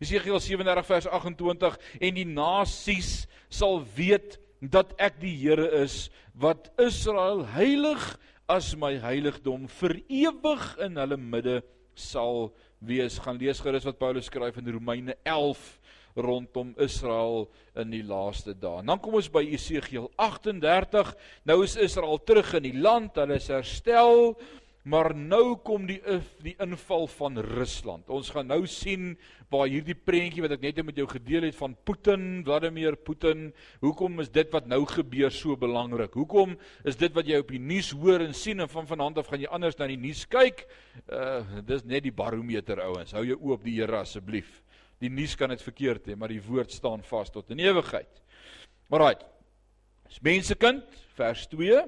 [0.00, 1.76] Jesegiel 37 vers 28
[2.08, 3.10] en die nasies
[3.52, 6.06] sal weet dat ek die Here is
[6.40, 8.00] wat Israel heilig
[8.48, 11.58] as my heiligdom vir ewig in hulle midde
[11.92, 13.18] sal wees.
[13.20, 15.60] Gaan lees gerus wat Paulus skryf in Romeine 11
[16.16, 17.46] rondom Israel
[17.76, 18.82] in die laaste dae.
[18.86, 21.12] Dan kom ons by Esegiel 38.
[21.48, 24.34] Nou is Israel terug in die land, hulle is herstel.
[24.86, 25.98] Maar nou kom die
[26.44, 28.06] die inval van Rusland.
[28.06, 29.16] Ons gaan nou sien
[29.50, 33.48] waar hierdie prentjie wat ek net met jou gedeel het van Putin, Vladimir Putin,
[33.82, 36.14] hoekom is dit wat nou gebeur so belangrik?
[36.14, 36.54] Hoekom
[36.86, 39.42] is dit wat jy op die nuus hoor en sien en van vanaand af gaan
[39.42, 40.62] jy anders na die nuus kyk?
[41.10, 43.14] Uh dis net die barometer ouens.
[43.16, 44.60] Hou jou oop die Here asseblief.
[45.02, 48.22] Die nuus kan dit verkeerd hê, maar die woord staan vas tot in ewigheid.
[48.90, 49.18] Alraai.
[50.06, 50.86] Dis mensekind,
[51.18, 51.82] vers 2.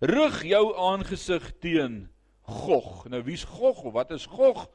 [0.00, 2.08] Rig jou aangesig teen
[2.48, 3.06] Gog.
[3.12, 4.66] Nou wie's Gog of wat is Gog?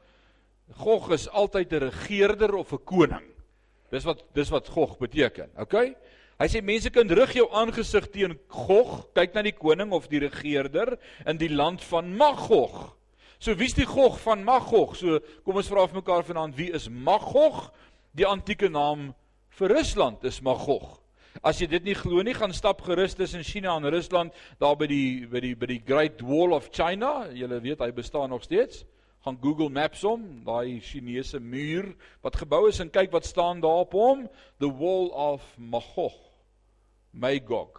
[0.80, 3.28] Gog is altyd 'n regerder of 'n koning.
[3.90, 5.50] Dis wat dis wat Gog beteken.
[5.56, 5.94] OK?
[6.38, 10.18] Hy sê mense kan rig jou aangesig teen Gog, kyk na die koning of die
[10.18, 12.96] regerder in die land van Magog.
[13.44, 14.94] So wie's die Gog van Magog?
[14.96, 17.66] So kom ons vra vir mekaar vanaand, wie is Magog?
[18.16, 19.10] Die antieke naam
[19.58, 20.94] vir Rusland is Magog.
[21.44, 24.32] As jy dit nie glo nie, gaan stap gerus tussen China en Rusland
[24.62, 27.26] daar by die by die by die Great Wall of China.
[27.36, 28.86] Julle weet hy bestaan nog steeds.
[29.28, 31.90] Gaan Google Maps hom, daai Chinese muur
[32.24, 34.24] wat gebou is en kyk wat staan daar op hom,
[34.56, 36.16] the Wall of Magog.
[37.12, 37.76] Magog.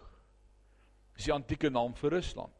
[1.18, 2.54] Dis die antieke naam vir Rusland.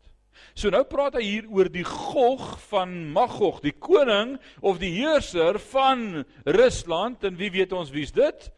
[0.55, 5.59] So nou praat hy hier oor die Gog van Magog, die koning of die heerser
[5.73, 8.51] van Rusland en wie weet ons wie's dit?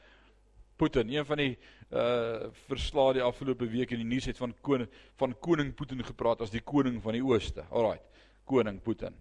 [0.78, 1.52] Putin, een van die
[1.88, 6.42] uh verslae die afgelope week in die nuus het van koning van koning Putin gepraat
[6.44, 7.64] as die koning van die ooste.
[7.70, 7.98] Alraai.
[8.44, 9.16] Koning Putin.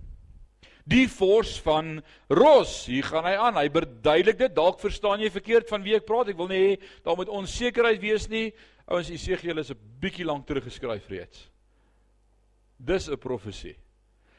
[0.88, 1.98] Die vors van
[2.32, 3.58] Ros, hier gaan hy aan.
[3.60, 4.56] Hy verduidelik dit.
[4.56, 6.32] Dalk verstaan jy verkeerd van wie ek praat.
[6.32, 8.52] Ek wil nie hê daar moet onsekerheid wees nie.
[8.88, 11.50] Ouens, Esegiel is 'n bietjie lank terug geskryf reeds.
[12.78, 13.76] Dis 'n profesie.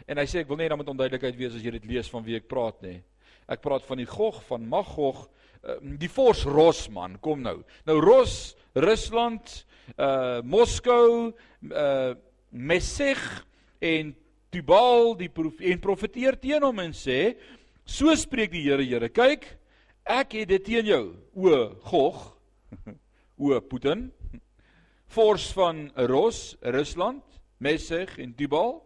[0.07, 2.25] En hy sê ek wil nie daar moet onduidelikheid wees as jy dit lees van
[2.25, 3.03] wie ek praat nie.
[3.49, 5.29] Ek praat van die Gog van Magog,
[5.83, 7.65] die vors Ros man, kom nou.
[7.87, 9.65] Nou Ros, Rusland,
[9.99, 11.35] uh Moskou,
[11.71, 12.15] uh
[12.51, 13.45] Mesech
[13.81, 14.15] en
[14.51, 17.37] Tubal die prof, en profeteer teen hom en sê
[17.85, 19.45] so spreek die Here Here kyk
[20.09, 21.03] ek het dit teen jou
[21.37, 21.59] o
[21.91, 22.23] Gog
[23.45, 24.09] o Putin
[25.13, 27.28] vors van Ros Rusland
[27.59, 28.79] Mesech en Tubal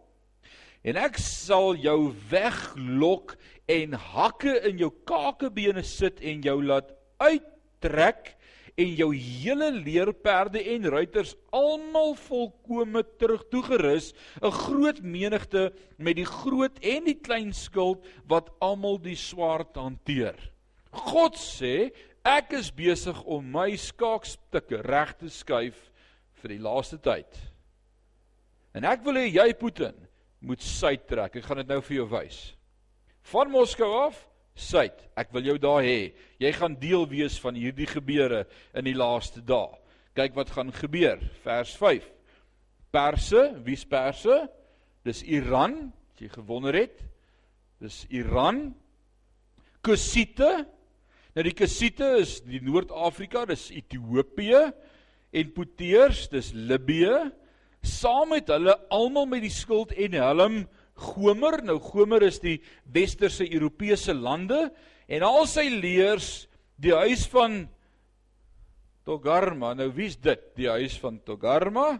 [0.83, 3.37] en ek sal jou weglok
[3.71, 6.91] en hakke in jou kakebene sit en jou laat
[7.23, 8.33] uittrek
[8.75, 16.25] en jou hele leerperde en ruiters almal volkome terug toegerus 'n groot menigte met die
[16.25, 20.35] groot en die klein skild wat almal die swaard hanteer.
[20.91, 21.93] God sê
[22.25, 25.91] ek is besig om my skaakstukke reg te skuif
[26.41, 27.52] vir die laaste tyd.
[28.73, 29.95] En ek wil hê jy Putin
[30.43, 31.37] moet suid trek.
[31.39, 32.39] Ek gaan dit nou vir jou wys.
[33.31, 34.17] Van Moskou af,
[34.57, 34.97] suid.
[35.17, 36.13] Ek wil jou daar hê.
[36.41, 38.43] Jy gaan deel wees van hierdie gebeure
[38.75, 39.71] in die laaste dae.
[40.17, 41.21] Kyk wat gaan gebeur.
[41.45, 42.05] Vers 5.
[42.93, 44.43] Perse, wie's Perse?
[45.03, 46.99] Dis Iran, as jy gewonder het.
[47.81, 48.67] Dis Iran.
[49.83, 50.51] Kussite.
[51.33, 54.67] Nou die Kussite is die Noord-Afrika, dis Ethiopië
[55.33, 57.31] en Puteers, dis Libië.
[57.83, 60.57] Saam met hulle almal met die skild en helm
[61.03, 62.59] Gomer, nou Gomer is die
[62.93, 64.69] westerse Europese lande
[65.11, 66.45] en al sy leers
[66.79, 67.63] die huis van
[69.03, 69.73] Togarma.
[69.75, 70.41] Nou wie's dit?
[70.55, 71.97] Die huis van Togarma.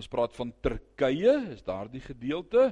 [0.00, 2.70] Ons praat van Turkye, is daardie gedeelte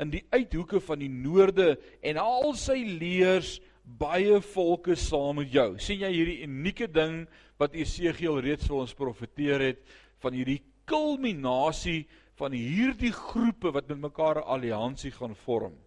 [0.00, 5.68] in die uithoeke van die noorde en al sy leers baie volke saam met jou.
[5.78, 7.26] sien jy hierdie unieke ding
[7.60, 9.82] wat Esegiel reeds vir ons profeteer het
[10.22, 12.06] van hierdie kulminasie
[12.40, 15.78] van hierdie groepe wat met mekaar 'n alliansie gaan vorm.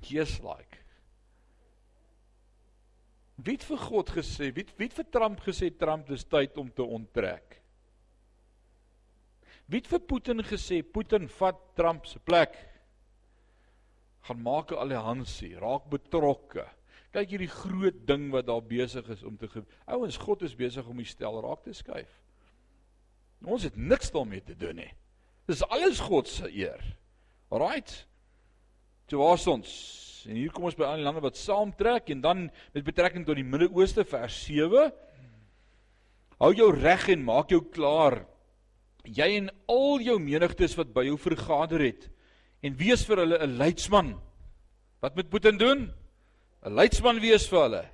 [0.00, 0.78] Just like.
[3.34, 6.70] Wie het vir God gesê, wie wie het vir Trump gesê Trump dis tyd om
[6.70, 7.62] te onttrek?
[9.66, 12.74] Wie het vir Putin gesê Putin vat Trump se plek?
[14.24, 16.64] gaan maak 'n alliansie, raak betrokke.
[17.12, 19.48] Kyk hierdie groot ding wat daar besig is om te
[19.86, 22.20] Ouens, God is besig om die stel raak te skuif.
[23.46, 24.90] Ons het niks daarmee te doen nie.
[25.46, 26.80] Dis alles God se eer.
[27.52, 28.06] Alraight.
[29.10, 29.70] So waar's ons?
[30.28, 33.36] En hier kom ons by al die lande wat saamtrek en dan met betrekking tot
[33.36, 34.88] die Midde-Ooste vers 7.
[36.40, 38.22] Hou jou reg en maak jou klaar.
[39.04, 42.08] Jy en al jou menigtes wat by jou vergader het
[42.64, 44.14] en wees vir hulle 'n leidsman.
[45.04, 45.92] Wat moet Putin doen?
[46.64, 47.84] 'n Leidsman wees vir hulle.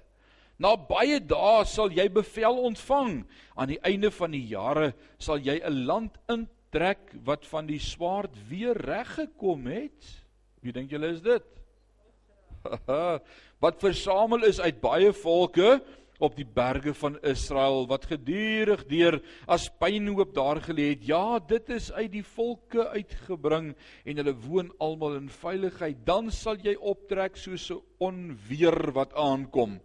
[0.60, 3.22] Na baie dae sal jy bevel ontvang.
[3.56, 7.80] Aan die einde van die jare sal jy 'n land in trek wat van die
[7.80, 10.04] swaard weer reggekom het.
[10.60, 11.46] Wie dink julle is dit?
[13.64, 15.80] wat versamel is uit baie volke
[16.20, 19.16] op die berge van Israel wat gedurig deur
[19.48, 21.06] as pynhoop daar gelê het.
[21.08, 23.72] Ja, dit is uit die volke uitgebring
[24.04, 26.04] en hulle woon almal in veiligheid.
[26.04, 29.80] Dan sal jy optrek soos 'n onweer wat aankom.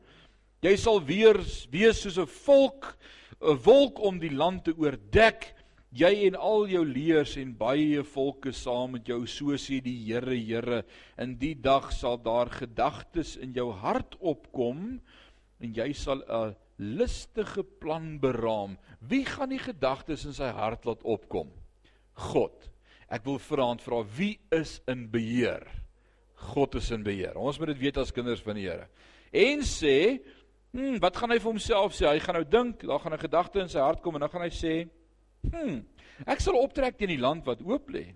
[0.62, 1.38] Jy sal weer
[1.72, 2.98] wees soos 'n volk,
[3.42, 5.56] 'n wolk om die land te oordek
[5.96, 10.36] jy en al jou leers en baie volke saam met jou so sê die Here
[10.36, 10.84] Here
[11.22, 15.00] in die dag sal daar gedagtes in jou hart opkom
[15.64, 18.78] en jy sal 'n listige plan beraam.
[19.00, 21.50] Wie gaan die gedagtes in sy hart laat opkom?
[22.14, 22.70] God.
[23.10, 25.64] Ek wil vanaand vra wie is in beheer?
[26.36, 27.38] God is in beheer.
[27.38, 28.90] Ons moet dit weet as kinders van die Here.
[29.32, 30.20] En sê,
[30.76, 32.08] hm, wat gaan hy vir homself sê?
[32.10, 34.44] Hy gaan nou dink, daar gaan 'n gedagte in sy hart kom en dan gaan
[34.44, 34.90] hy sê,
[35.52, 35.86] hm,
[36.28, 38.16] ek sal optrek teen die land wat oop lê.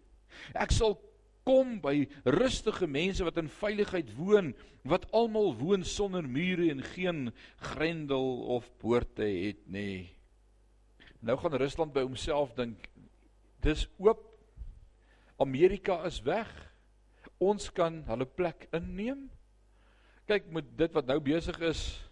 [0.54, 1.00] Ek sal
[1.48, 4.54] kom by rustige mense wat in veiligheid woon,
[4.84, 10.10] wat almal woon sonder mure en geen grendel of poorte het nie.
[11.22, 12.90] Nou gaan Rusland by homself dink,
[13.62, 14.22] dis oop.
[15.40, 16.48] Amerika is weg.
[17.40, 19.30] Ons kan hulle plek inneem.
[20.28, 22.09] Kyk met dit wat nou besig is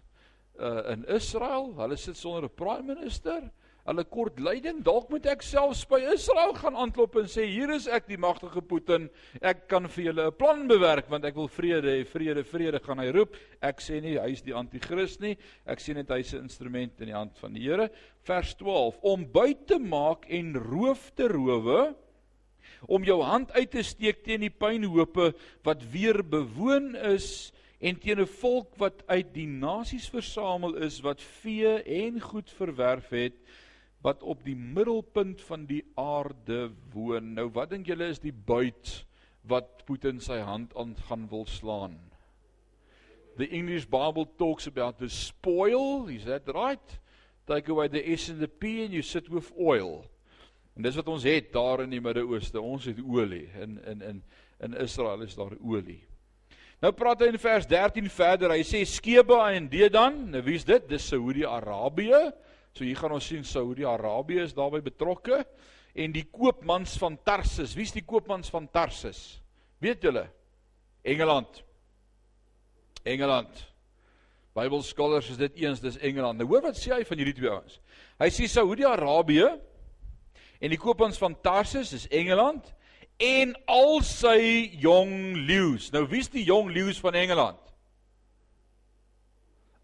[0.58, 3.50] uh in Israel, hulle sit sonder 'n prime minister
[3.88, 4.82] hulle kort lyding.
[4.84, 8.60] Dalk moet ek selfs by Israel gaan aanklop en sê hier is ek die magtige
[8.60, 9.08] Putin.
[9.40, 12.04] Ek kan vir julle 'n plan bewerk want ek wil vrede hê.
[12.04, 13.36] Vrede, vrede gaan hy roep.
[13.62, 15.36] Ek sê nie hy is die anti-kris nie.
[15.66, 17.90] Ek sê net hy's 'n instrument in die hand van die Here.
[18.24, 21.94] Vers 12: Om buit te maak en roof te rowe
[22.86, 28.20] om jou hand uit te steek teen die pynhope wat weer bewoon is en teen
[28.20, 33.36] 'n volk wat uit die nasies versamel is wat vee en goed verwerf het
[34.02, 37.34] wat op die middelpunt van die aarde woon.
[37.34, 39.04] Nou wat dink julle is die buit
[39.42, 41.98] wat Putin sy hand aan gaan wil slaan?
[43.36, 46.98] The English Bible talks about the spoil, is that right?
[47.46, 50.04] Take away the S and the P and you sit with oil.
[50.76, 52.60] En dis wat ons het daar in die Midde-Ooste.
[52.60, 53.48] Ons het olie.
[53.58, 54.22] In in in
[54.60, 56.02] in Israel is daar olie.
[56.78, 58.52] Nou praat hy in vers 13 verder.
[58.54, 60.20] Hy sê Skeba en Dedan.
[60.30, 60.84] Nou wie's dit?
[60.86, 62.20] Dis Saudi-Arabië.
[62.70, 65.40] So hier gaan ons sien Saudi-Arabië is daarbey betrokke
[65.98, 67.74] en die koopmans van Tarsus.
[67.74, 69.40] Wie's die koopmans van Tarsus?
[69.82, 70.28] Weet julle?
[71.02, 71.64] Engeland.
[73.02, 73.64] Engeland.
[74.54, 76.38] Bybelskouers is dit eens dis Engeland.
[76.38, 77.80] Nou hoor wat sê hy van hierdie twee ouens.
[78.22, 79.50] Hy sê Saudi-Arabië
[80.62, 82.70] en die koopmans van Tarsus is Engeland
[83.18, 85.90] en al sy jong leeu's.
[85.92, 87.58] Nou wie's die jong leeu's van Engeland?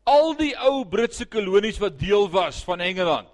[0.04, 3.32] al die ou Britse kolonies wat deel was van Engeland.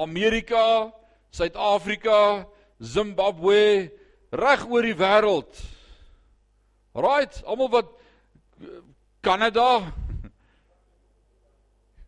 [0.00, 0.90] Amerika,
[1.34, 2.46] Suid-Afrika,
[2.80, 3.92] Zimbabwe,
[4.34, 5.60] reg oor die wêreld.
[6.94, 7.92] Right, almal wat
[9.24, 9.92] Kanada.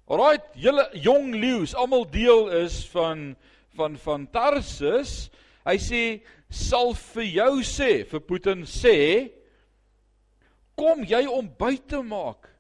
[0.07, 3.35] Right, julle jong leeu's, almal deel is van
[3.77, 5.27] van van Tarsus.
[5.67, 6.03] Hy sê
[6.49, 8.99] sal vir jou sê, vir Putin sê,
[10.79, 12.57] kom jy om buite te maak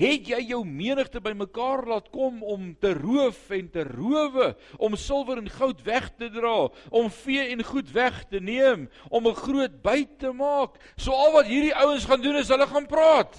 [0.00, 5.42] Het jy jou menigte bymekaar laat kom om te roof en te rowe, om silwer
[5.42, 9.82] en goud weg te dra, om vee en goed weg te neem, om 'n groot
[9.82, 10.80] byt te maak?
[10.96, 13.36] So al wat hierdie ouens gaan doen is hulle gaan praat.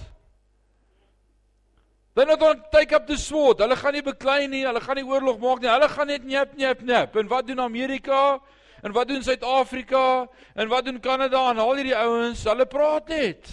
[2.14, 3.60] They're not going to take up the sword.
[3.60, 5.70] Hulle gaan nie beklei nie, hulle gaan nie oorlog maak nie.
[5.70, 7.16] Hulle gaan net njep njep njep.
[7.16, 8.40] En wat doen Amerika?
[8.82, 10.28] En wat doen Suid-Afrika?
[10.54, 12.44] En wat doen Kanada en al hierdie ouens?
[12.44, 13.52] Hulle praat net.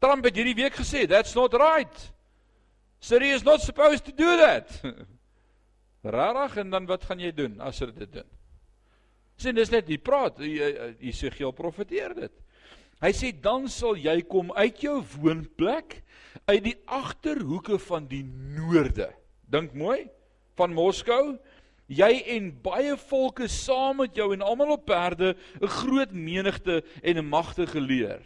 [0.00, 2.12] Trump het hierdie week gesê, that's not right.
[3.00, 4.72] Syria is not supposed to do that.
[6.16, 8.28] Rarig en dan wat gaan jy doen as hulle dit doen?
[9.40, 12.32] Sien, dis net die praat, Jesegiel profeteer dit.
[13.00, 16.02] Hy sê dan sal jy kom uit jou woonplek
[16.50, 19.08] uit die agterhoeke van die noorde.
[19.48, 20.04] Dink mooi,
[20.60, 21.38] van Moskou,
[21.90, 27.18] jy en baie volke saam met jou en almal op perde, 'n groot menigte en
[27.18, 28.22] 'n magtige leer.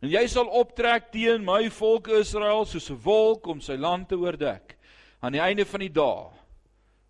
[0.00, 4.16] En jy sal optrek teen my volk Israel soos 'n wolk om sy land te
[4.16, 4.78] oordek.
[5.20, 6.30] Aan die einde van die dae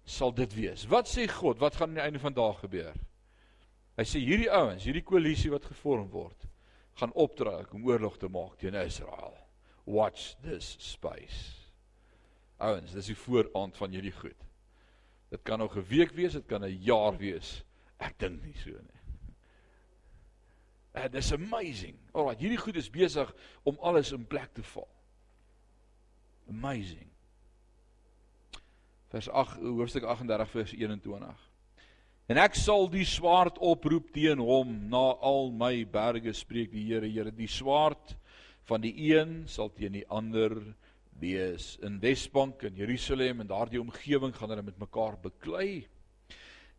[0.04, 0.86] sal dit wees.
[0.86, 1.58] Wat sê God?
[1.58, 2.94] Wat gaan aan die einde van dae gebeur?
[3.96, 6.46] Hy sê hierdie ouens, hierdie koalisie wat gevorm word,
[6.94, 9.36] gaan optrek om oorlog te maak teen Israel.
[9.84, 11.54] Watch this space.
[12.58, 14.49] Ouens, dis die vooraand van hierdie goed.
[15.30, 17.64] Dit kan nog 'n week wees, dit kan 'n jaar wees.
[17.98, 19.00] Ek dink nie so nie.
[20.92, 21.98] And it's amazing.
[22.12, 24.88] Alraai, hierdie goed is besig om alles in plek te val.
[26.48, 27.06] Amazing.
[29.08, 31.50] Vers 8 hoofstuk 38 vers 21.
[32.30, 37.08] En ek sal die swaard oproep teen hom na al my berge spreek die Here
[37.10, 38.16] Here die swaard
[38.70, 40.54] van die een sal teen die ander
[41.20, 45.86] wees in Wesbank en Jerusalem en daardie omgewing gaan hulle met mekaar beklei.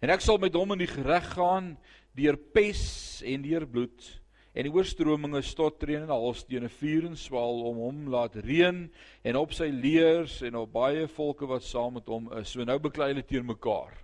[0.01, 1.75] En ek sal met hom in die gereg gaan
[2.17, 4.07] deur pes en deur bloed
[4.51, 8.81] en die oorstrominge stot treen en alstene vuur en swaal om hom laat reën
[9.23, 12.51] en op sy leers en op baie volke wat saam met hom is.
[12.51, 13.95] So nou beklei hulle teen mekaar.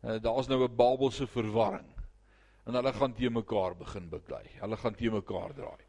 [0.00, 1.92] Uh, Daar's nou 'n Babelse verwarring.
[2.66, 4.44] En hulle gaan teen mekaar begin beklei.
[4.60, 5.85] Hulle gaan teen mekaar draai.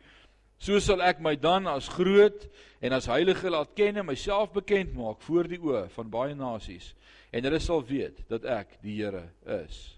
[0.59, 2.47] So sal ek my dan as groot
[2.81, 6.93] en as heilige laat ken en myself bekend maak voor die oë van baie nasies
[7.31, 9.27] en hulle sal weet dat ek die Here
[9.63, 9.97] is.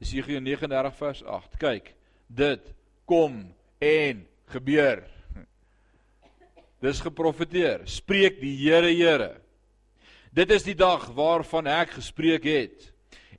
[0.00, 1.58] Jesaja 39 vers 8.
[1.60, 1.90] Kyk,
[2.28, 2.70] dit
[3.10, 3.42] kom
[3.82, 4.22] en
[4.54, 5.02] gebeur.
[6.84, 7.84] Dis geprofeteer.
[7.90, 9.34] Spreek die Here Here.
[10.32, 12.86] Dit is die dag waarvan ek gespreek het.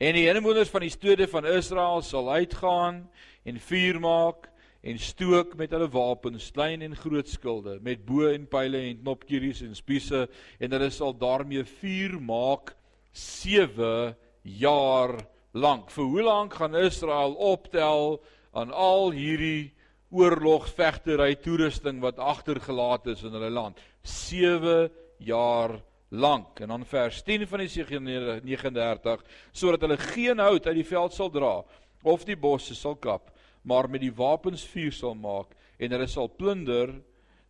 [0.02, 3.06] En die inwoners van die stede van Israel sal uitgaan
[3.48, 4.51] en vuur maak
[4.82, 9.62] en stook met hulle wapens, klein en groot skilde, met bo en pile en knopkieries
[9.66, 10.26] en spiese
[10.60, 12.74] en hulle sal daarmee vuur maak
[13.14, 14.16] 7
[14.58, 15.20] jaar
[15.54, 15.92] lank.
[15.94, 18.18] Vir hoe lank gaan Israel optel
[18.58, 19.72] aan al hierdie
[20.12, 23.80] oorlogsvegtery toerusting wat agtergelaat is in hulle land?
[24.04, 24.90] 7
[25.24, 25.78] jaar
[26.10, 26.60] lank.
[26.60, 31.30] En dan vers 10 van Jesaja 39 sodat hulle geen hout uit die veld sal
[31.32, 31.62] dra
[32.02, 33.30] of die bosse sal kap,
[33.62, 37.02] maar met die wapens vuur sal maak en hulle sal plunder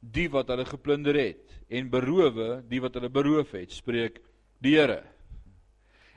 [0.01, 4.21] die wat hulle geplunder het en berowe die wat hulle beroof het, spreek
[4.61, 5.01] die Here.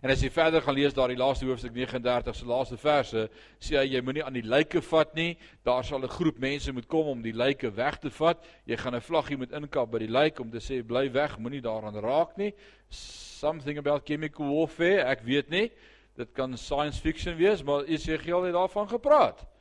[0.05, 3.23] En as jy verder gaan lees daar die laaste hoofstuk 39 se laaste verse,
[3.57, 5.39] sê hy jy moenie aan die lyke vat nie.
[5.65, 8.45] Daar sal 'n groep mense moet kom om die lyke weg te vat.
[8.67, 11.63] Jy gaan 'n vlaggie moet inkap by die lyk om te sê bly weg, moenie
[11.63, 12.53] daaraan raak nie.
[12.91, 15.71] Something about chemical warfare, ek weet nie.
[16.17, 19.54] Dit kan science fiction wees, maar Esegiel het daarvan gepraat.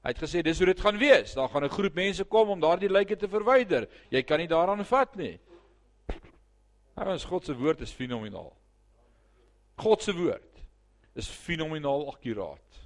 [0.00, 1.34] Hy het gesê dis hoe dit gaan wees.
[1.36, 3.88] Daar gaan 'n groep mense kom om daardie lyke te verwyder.
[4.10, 5.38] Jy kan nie daaraan vat nie.
[6.96, 8.56] Nou, ons God se woord is fenomenaal.
[9.76, 10.62] God se woord
[11.14, 12.80] is fenomenaal akkuraat.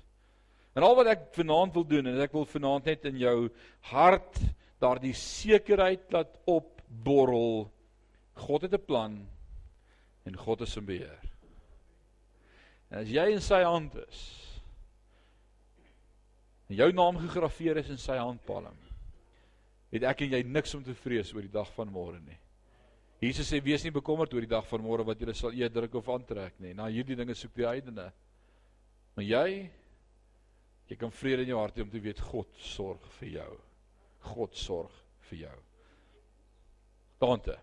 [0.74, 3.48] En al wat ek vanaand wil doen en ek wil vanaand net in jou
[3.80, 4.40] hart
[4.82, 7.70] daardie sekerheid laat opborrel.
[8.34, 9.28] God het 'n plan
[10.24, 11.20] en God is in beheer.
[12.90, 14.53] En as jy in sy hand is,
[16.68, 18.76] en jou naam gegraveer is in sy handpalm,
[19.94, 22.38] het ek en jy niks om te vrees oor die dag van môre nie.
[23.22, 25.94] Jesus sê wees nie bekommerd oor die dag van môre wat julle sal eet, drink
[25.96, 26.74] of aantrek nie.
[26.76, 28.10] Na hierdie dinge soek die heidene.
[29.14, 29.48] Maar jy
[30.90, 33.52] jy kan vrede in jou hart hê om te weet God sorg vir jou.
[34.34, 34.98] God sorg
[35.30, 35.54] vir jou.
[37.22, 37.56] Tante.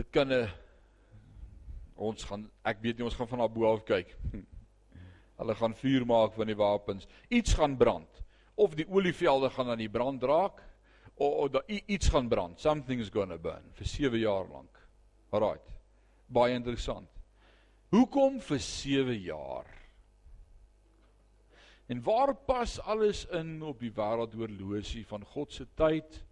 [0.00, 0.48] Dit kan 'n
[1.94, 4.14] ons gaan ek weet nie ons gaan van daar bo af kyk.
[5.40, 7.06] Hulle gaan vuur maak van die wapens.
[7.28, 8.22] Iets gaan brand.
[8.54, 10.62] Of die olievelde gaan aan die brand raak
[11.14, 12.60] of, of da, iets gaan brand.
[12.60, 14.80] Something's going to burn vir 7 jaar lank.
[15.36, 15.68] Alraait.
[16.26, 17.10] Baie interessant.
[17.92, 19.68] Hoekom vir 7 jaar?
[21.92, 26.24] En waar pas alles in op die wêreldhorlosie van God se tyd?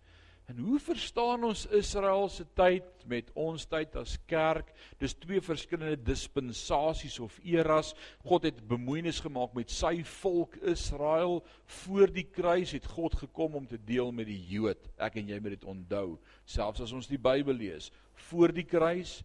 [0.48, 4.70] En hoe verstaan ons Israel se tyd met ons tyd as kerk?
[4.96, 7.90] Dis twee verskillende dispensasies of eras.
[8.24, 11.42] God het bemoeienis gemaak met sy volk Israel.
[11.82, 14.88] Voor die kruis het God gekom om te deel met die Jood.
[14.96, 16.16] Ek en jy moet dit onthou.
[16.48, 17.90] Selfs as ons die Bybel lees,
[18.30, 19.18] voor die kruis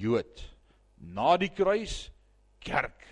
[0.00, 0.40] Jood.
[0.96, 2.06] Na die kruis
[2.64, 3.04] kerk.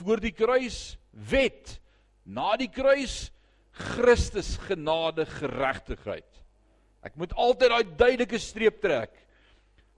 [0.00, 1.76] Voor die kruis wet.
[2.24, 3.26] Na die kruis
[3.78, 6.37] Christus genade geregtigheid.
[7.06, 9.14] Ek moet altyd daai duidelike streep trek.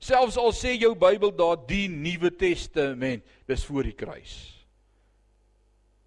[0.01, 4.36] Selfs al sê jou Bybel daar die Nuwe Testament, dis voor die kruis.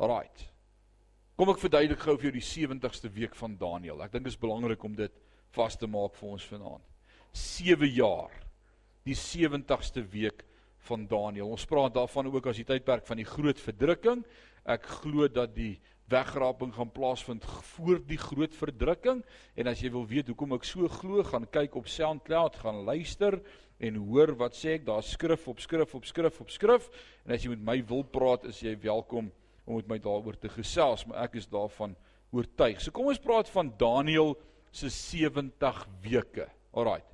[0.02, 0.48] Alraight.
[1.38, 4.02] Kom ek verduidelik gou vir jou die 70ste week van Daniël.
[4.06, 5.14] Ek dink dit is belangrik om dit
[5.54, 6.90] vas te maak vir ons vanaand.
[7.34, 8.34] 7 jaar.
[9.06, 10.44] Die 70ste week
[10.88, 11.50] van Daniël.
[11.50, 14.22] Ons praat daarvan ook as die tydperk van die groot verdrukking.
[14.64, 15.76] Ek glo dat die
[16.12, 19.24] wegraping gaan plaasvind voor die groot verdrukking
[19.56, 23.40] en as jy wil weet hoekom ek so glo gaan kyk op SoundCloud gaan luister
[23.84, 26.90] en hoor wat sê ek daar skrif op skrif op skrif op skrif
[27.24, 29.32] en as jy met my wil praat is jy welkom
[29.64, 31.96] om met my daaroor te gesels maar ek is daarvan
[32.34, 32.82] oortuig.
[32.82, 34.34] So kom ons praat van Daniël
[34.74, 36.48] se 70 weke.
[36.74, 37.06] Alraait.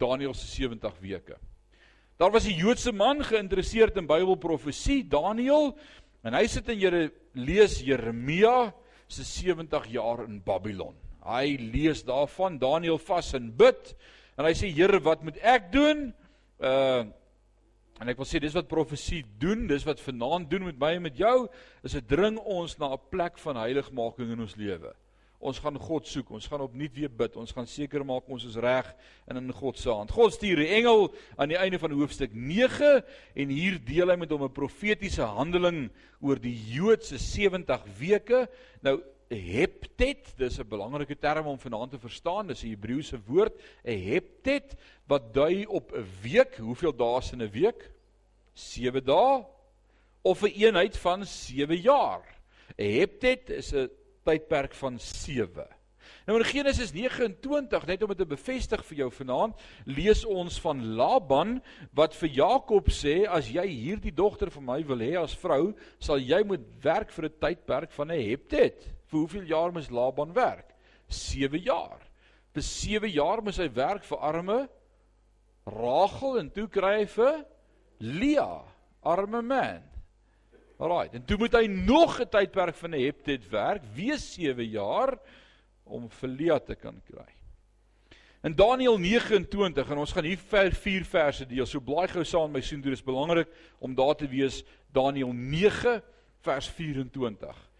[0.00, 1.38] Daniël se 70 weke.
[2.20, 5.74] Daar was 'n Joodse man geïnteresseerd in Bybelprofesie, Daniël,
[6.20, 8.72] En hy sit in Jere lees Jeremia
[9.10, 10.94] se 70 jaar in Babylon.
[11.24, 13.94] Hy lees daarvan Daniël vas en bid
[14.38, 16.10] en hy sê Here, wat moet ek doen?
[16.58, 17.08] Uh
[18.00, 21.02] en ek wil sê dis wat profesie doen, dis wat vanaand doen met my en
[21.04, 21.34] met jou,
[21.84, 24.94] is dit dring ons na 'n plek van heiligmaking in ons lewe.
[25.40, 26.28] Ons gaan God soek.
[26.36, 27.36] Ons gaan opnuut weer bid.
[27.40, 28.88] Ons gaan seker maak ons is reg
[29.24, 30.12] en in God se hand.
[30.12, 33.04] God stuur 'n engel aan die einde van hoofstuk 9
[33.34, 35.90] en hier deel hy met hom 'n profetiese handeling
[36.20, 38.48] oor die Joodse 70 weke.
[38.82, 39.00] Nou
[39.30, 42.46] heptet, dis 'n belangrike term om vanaand te verstaan.
[42.46, 43.54] Dis 'n Hebreëse woord,
[43.84, 44.76] 'n heptet
[45.06, 46.56] wat dui op 'n week.
[46.56, 47.90] Hoeveel dae is in 'n week?
[48.54, 49.46] 7 dae
[50.22, 52.24] of 'n een eenheid van 7 jaar.
[52.76, 53.88] 'n Heptet is 'n
[54.30, 55.66] tydperk van 7.
[56.28, 60.82] Nou in Genesis 29, net om dit te bevestig vir jou vanaand, lees ons van
[60.98, 61.56] Laban
[61.96, 66.22] wat vir Jakob sê as jy hierdie dogter van my wil hê as vrou, sal
[66.22, 68.86] jy moet werk vir 'n tydperk van 'n heptet.
[69.10, 70.76] Vir hoeveel jaar moes Laban werk?
[71.08, 71.98] 7 jaar.
[72.54, 74.68] Vir 7 jaar moes hy werk vir arme
[75.66, 77.44] Rachel en toe kry hy vir
[78.00, 78.64] Leah,
[79.02, 79.89] arme man.
[80.80, 85.18] Alraai, en toe moet hy nog 'n tydperk van 'n heptet werk, weer 7 jaar
[85.84, 87.28] om Leah te kan kry.
[88.42, 90.38] In Daniël 29 en ons gaan hier
[90.72, 91.66] vier verse deel.
[91.66, 93.48] So blaai gou saam met my sien, dit is belangrik
[93.78, 96.02] om daar te wees Daniël 9
[96.40, 97.70] vers 24.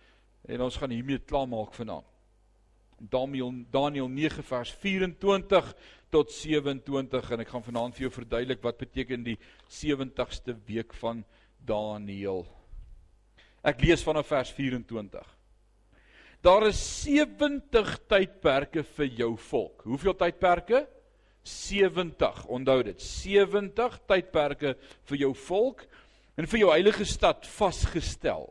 [0.45, 2.05] En ons gaan hiermee klaarmaak vanaand.
[2.99, 5.75] Daniël Daniël 9 vers 24
[6.11, 11.25] tot 27 en ek gaan vanaand vir jou verduidelik wat beteken die 70ste week van
[11.65, 12.60] Daniël.
[13.61, 15.27] Ek lees vanaf vers 24.
[16.41, 19.83] Daar is 70 tydperke vir jou volk.
[19.85, 20.87] Hoeveel tydperke?
[21.45, 22.47] 70.
[22.49, 23.03] Onthou dit.
[23.05, 24.75] 70 tydperke
[25.11, 25.85] vir jou volk
[26.41, 28.49] en vir jou heilige stad vasgestel.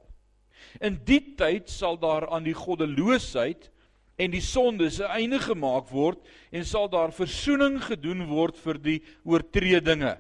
[0.77, 3.72] In die tyd sal daar aan die goddeloosheid
[4.19, 6.19] en die sondes 'n einde gemaak word
[6.52, 10.18] en sal daar verzoening gedoen word vir die oortredinge.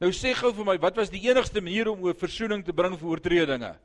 [0.00, 2.98] Nou sê gou vir my, wat was die enigste manier om 'n verzoening te bring
[2.98, 3.76] vir oortredinge?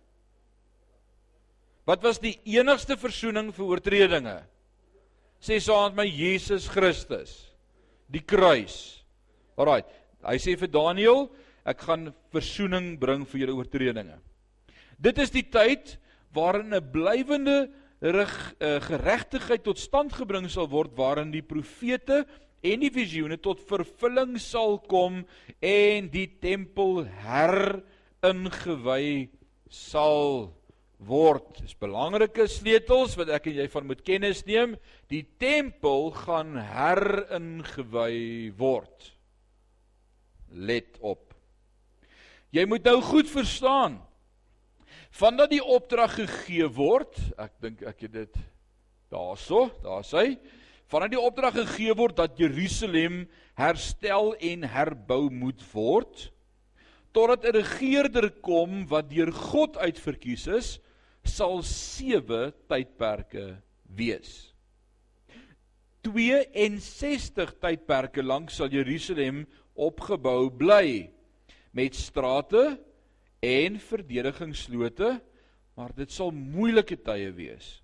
[1.91, 4.38] Wat was die enigste verzoening vir oortredinge?
[5.43, 7.51] Sê saam met Jesus Christus.
[8.07, 9.03] Die kruis.
[9.59, 9.84] Alraai.
[10.23, 11.26] Hy sê vir Daniël,
[11.68, 14.15] ek gaan verzoening bring vir julle oortredinge.
[14.95, 15.97] Dit is die tyd
[16.31, 17.68] waarin 'n blywende
[17.99, 22.26] rig uh, geregtigheid tot stand gebring sal word waarin die profete
[22.63, 25.26] en die visioene tot vervulling sal kom
[25.59, 27.05] en die tempel
[28.23, 29.30] heringewy
[29.68, 30.53] sal
[31.07, 31.61] word.
[31.61, 34.76] Dis belangrike sleutels wat ek en jy van moet kennis neem.
[35.11, 39.11] Die tempel gaan heringewy word.
[40.52, 41.32] Let op.
[42.52, 43.99] Jy moet nou goed verstaan.
[45.11, 48.41] Vandat die opdrag gegee word, ek dink ek het dit
[49.11, 50.38] daarso, daar's hy.
[50.91, 53.26] Vandat die opdrag gegee word dat Jerusalem
[53.60, 56.30] herstel en herbou moet word,
[57.11, 60.80] totdat 'n regerder kom wat deur God uitverkies is,
[61.27, 63.61] sal 7 tydperke
[63.95, 64.52] wees.
[66.06, 69.43] 62 tydperke lank sal Jerusalem
[69.77, 71.11] opgebou bly
[71.77, 72.80] met strate
[73.41, 75.14] en verdedigingsslote,
[75.77, 77.80] maar dit sal moeilike tye wees.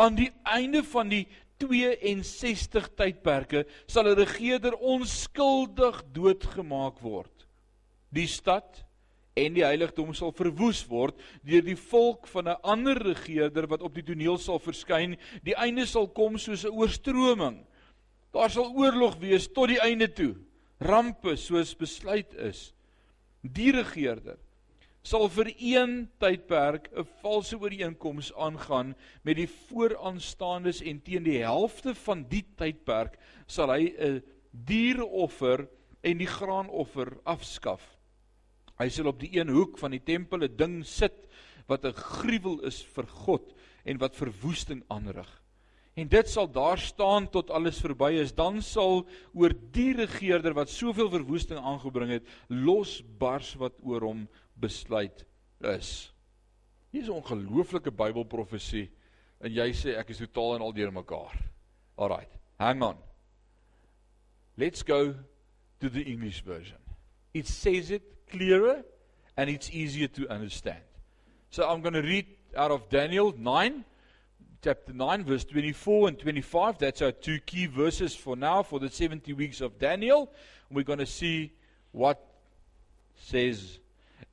[0.00, 1.26] Aan die einde van die
[1.60, 7.46] 62 tydperke sal 'n regerder onskuldig doodgemaak word.
[8.08, 8.84] Die stad
[9.40, 13.94] en die heiligdom sal verwoes word deur die volk van 'n ander regerder wat op
[13.94, 15.16] die toneel sal verskyn.
[15.42, 17.66] Die einde sal kom soos 'n oorstroming.
[18.32, 20.36] Daar sal oorlog wees tot die einde toe.
[20.80, 22.72] Rampe soos besluit is.
[23.42, 24.38] Die regerder
[25.02, 31.94] sal vir een tydperk 'n valse ooreenkoms aangaan met die vooraanstaandes en teen die helfte
[31.94, 35.68] van die tydperk sal hy 'n diereoffer
[36.02, 37.99] en die graanoffer afskaf.
[38.80, 41.28] Hy sal op die een hoek van die tempel 'n ding sit
[41.68, 43.52] wat 'n gruwel is vir God
[43.84, 45.28] en wat verwoesting aanrig.
[45.96, 48.32] En dit sal daar staan tot alles verby is.
[48.32, 55.26] Dan sal oor die regerder wat soveel verwoesting aangebring het, losbars wat oor hom besluit
[55.60, 56.12] is.
[56.90, 58.90] Hier is 'n ongelooflike Bybelprofesie
[59.40, 61.36] en jy sê ek is totaal en al deurmekaar.
[61.96, 62.96] Alraight, hang on.
[64.56, 65.14] Let's go
[65.80, 66.78] to the English version.
[67.32, 68.82] It says it clearer
[69.36, 70.80] and it's easier to understand.
[71.50, 72.26] So I'm going to read
[72.56, 73.84] out of Daniel 9,
[74.62, 76.78] chapter 9, verse 24 and 25.
[76.78, 80.30] That's our two key verses for now for the 70 weeks of Daniel.
[80.70, 81.52] We're going to see
[81.92, 82.24] what
[83.16, 83.80] says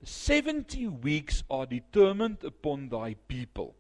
[0.04, 3.76] 70 weeks are determined upon thy people.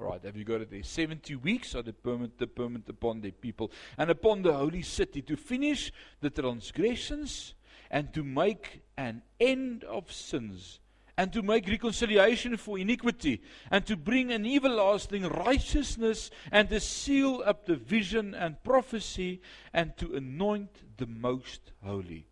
[0.00, 0.82] All right, have you got it there?
[0.82, 5.92] 70 weeks are determined, determined upon the people and upon the holy city to finish
[6.20, 7.54] the transgressions
[7.90, 10.80] and to make an end of sins,
[11.16, 17.42] and to make reconciliation for iniquity, and to bring an everlasting righteousness, and to seal
[17.44, 19.40] up the vision and prophecy,
[19.72, 22.26] and to anoint the most holy.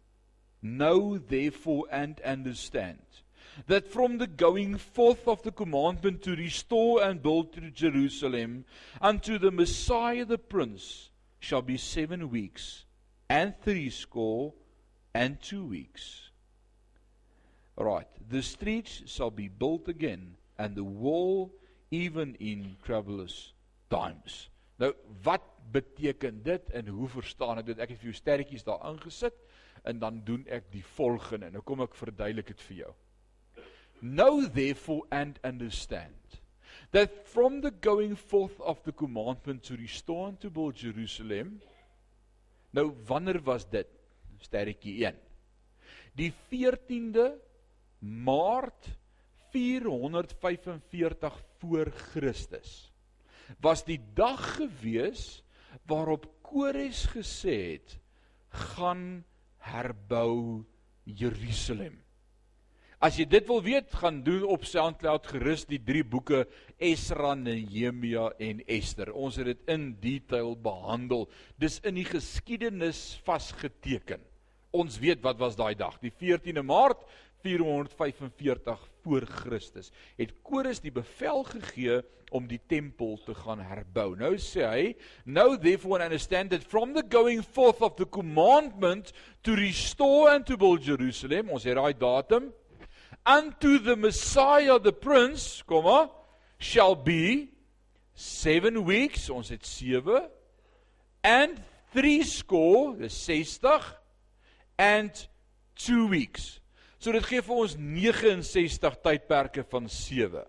[0.62, 2.98] Know therefore and understand
[3.66, 8.64] that from the going forth of the commandment to restore and build to Jerusalem
[9.00, 12.84] unto the Messiah the Prince shall be seven weeks
[13.28, 14.52] and threescore
[15.16, 16.30] and two weeks.
[17.76, 18.08] Right.
[18.28, 21.52] The streets shall be built again and the wall
[21.90, 23.52] even in troublous
[23.88, 24.48] times.
[24.76, 24.92] Nou
[25.24, 27.80] wat beteken dit en hoe verstaan ek dit?
[27.80, 29.36] Ek het vir jou sterretjies daar ingesit
[29.88, 31.48] en dan doen ek die volgende.
[31.54, 32.92] Nou kom ek verduidelik dit vir jou.
[34.02, 36.40] Know therefore and understand
[36.92, 41.56] that from the going forth of the commandment to restore and to build Jerusalem
[42.76, 43.88] Nou wanneer was dit?
[44.40, 45.14] Sterretjie 1.
[46.16, 47.30] Die 14de
[47.98, 48.88] Maart
[49.52, 52.92] 445 voor Christus
[53.62, 55.42] was die dag gewees
[55.86, 57.98] waarop Kores gesê het
[58.72, 59.24] gaan
[59.62, 60.64] herbou
[61.04, 62.05] Jerusalem.
[62.96, 66.46] As jy dit wil weet, gaan doen op SoundCloud gerus die drie boeke
[66.80, 69.10] Esra, Nehemia en Ester.
[69.12, 71.26] Ons het dit in detail behandel.
[71.60, 74.24] Dis in die geskiedenis vasgeteken.
[74.72, 77.04] Ons weet wat was daai dag, die 14de Maart
[77.44, 79.92] 445 voor Christus.
[80.16, 82.00] Het Kores die bevel gegee
[82.34, 84.16] om die tempel te gaan herbou.
[84.16, 89.12] Nou sê hy, "Now therefore understand that from the going forth of the commandment
[89.42, 92.52] to restore and to build Jerusalem, ons het daai datum,
[93.26, 96.10] unto the Messiah the prince, komma,
[96.58, 97.50] shall be
[98.14, 100.30] 7 weeks, ons het 7
[101.24, 101.60] and
[101.92, 103.94] 3 score, dis 60
[104.78, 105.28] and
[105.74, 106.60] 2 weeks.
[106.98, 110.46] So dit gee vir ons 69 tydperke van 7.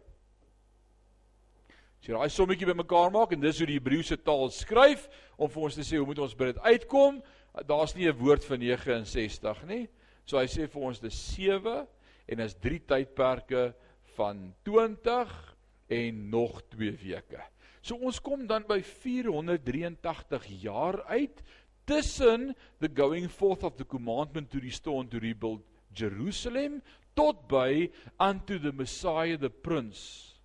[1.98, 5.68] As jy daai sommetjie bymekaar maak en dis hoe die Hebreëse taal skryf om vir
[5.68, 7.20] ons te sê hoe moet ons by dit uitkom?
[7.68, 9.90] Daar's nie 'n woord vir 69 nie.
[10.26, 11.88] So hy sê vir ons dis 7
[12.28, 13.72] en is 3 tydperke
[14.18, 17.44] van 20 en nog 2 weke.
[17.82, 21.42] So ons kom dan by 483 jaar uit
[21.88, 22.52] tussen
[22.84, 25.64] the going forth of the commandment to restore and to rebuild
[25.96, 26.82] Jerusalem
[27.16, 27.88] tot by
[28.20, 30.36] unto the Messiah the prince.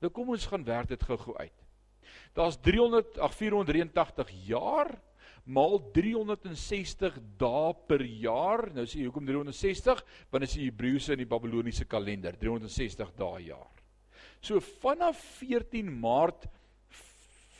[0.00, 1.54] Nou kom ons gaan werk dit gou-gou uit.
[2.34, 4.90] Daar's 300 ag 483 jaar
[5.50, 8.68] maal 360 dae per jaar.
[8.74, 10.02] Nou sê jy hoekom 360?
[10.30, 13.76] Want dit is die Hebreëse en die Babiloniese kalender, 360 dae jaar.
[14.40, 16.42] So vanaf 14 Maart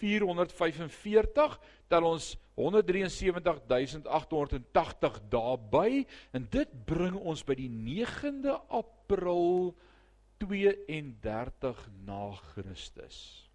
[0.00, 1.58] 445
[1.92, 2.26] tel ons
[2.56, 5.90] 173880 dae by
[6.36, 9.74] en dit bring ons by die 9de April
[10.40, 13.49] 32 na Christus.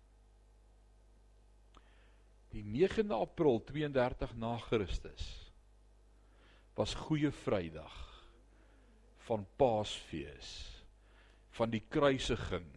[2.55, 5.51] Die 9de April 32 na Christus
[6.73, 7.95] was Goeie Vrydag
[9.27, 10.51] van Paasfees
[11.57, 12.69] van die kruisiging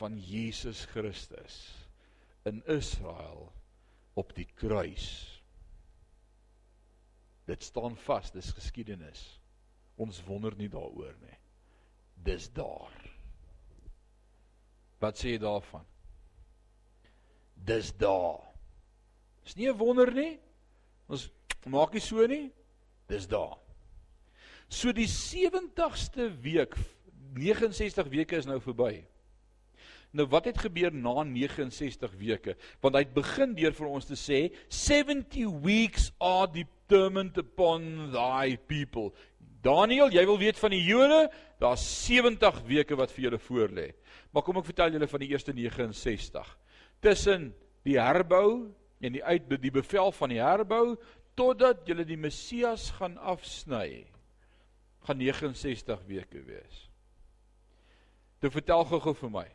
[0.00, 1.60] van Jesus Christus
[2.50, 3.52] in Israel
[4.18, 5.06] op die kruis.
[7.46, 9.22] Dit staan vas, dis geskiedenis.
[9.94, 11.38] Ons wonder nie daaroor nie.
[12.26, 12.98] Dis daar.
[14.98, 15.86] Wat sê jy daarvan?
[17.54, 18.47] Dis daar.
[19.48, 20.38] Dis nie 'n wonder nie.
[21.08, 21.30] Ons
[21.64, 22.52] maak nie so nie.
[23.08, 23.56] Dis daar.
[24.68, 26.76] So die 70ste week,
[27.32, 29.06] 69 weke is nou verby.
[30.12, 32.56] Nou wat het gebeur na 69 weke?
[32.82, 38.56] Want hy het begin deur vir ons te sê 70 weeks are determined upon thy
[38.56, 39.12] people.
[39.62, 43.88] Daniel, jy wil weet van die Jode, daar's 70 weke wat vir julle voorlê.
[44.32, 46.52] Maar kom ek vertel julle van die eerste 69.
[47.00, 47.54] Tussen
[47.84, 50.96] die herbou en die uit die bevel van die herbou
[51.38, 54.06] totdat julle die Messias gaan afsny
[55.06, 56.80] gaan 69 weke wees.
[58.42, 59.46] Toe vertel gou-gou vir my.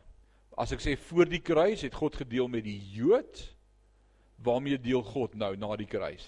[0.60, 3.42] As ek sê voor die kruis het God gedeel met die Jood,
[4.44, 6.24] waarmee deel God nou na die kruis?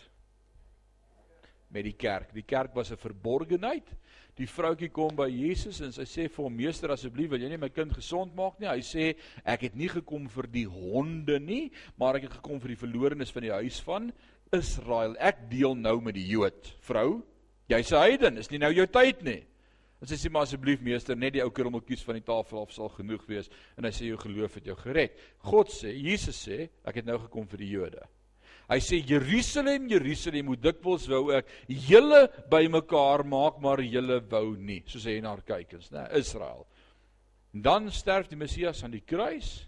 [1.75, 2.33] Met die kerk.
[2.35, 3.89] Die kerk was 'n verborgenheid.
[4.37, 7.61] Die vroutjie kom by Jesus en sy sê vir hom: "Meester, asseblief, wil jy nie
[7.61, 11.71] my kind gesond maak nie?" Hy sê: "Ek het nie gekom vir die honde nie,
[11.97, 14.13] maar ek het gekom vir die verlorenes van die huis van
[14.53, 15.17] Israel.
[15.19, 17.23] Ek deel nou met die Jood, vrou.
[17.69, 19.43] Jy's 'n heiden, is nie nou jou tyd nie."
[20.03, 22.91] En sy sê: "Maar asseblief, meester, net die ou krummeltjies van die tafel af sal
[22.91, 23.49] genoeg wees."
[23.79, 27.19] En hy sê: "Jou geloof het jou gered." God sê, Jesus sê: "Ek het nou
[27.19, 28.07] gekom vir die Jode."
[28.67, 34.81] Hy sê Jerusalem, Jerusalem, hoe dikwels wou ek julle bymekaar maak, maar julle wou nie,
[34.91, 36.67] soos hy na haar kykens, né, Israel.
[37.55, 39.63] En dan sterf die Messias aan die kruis.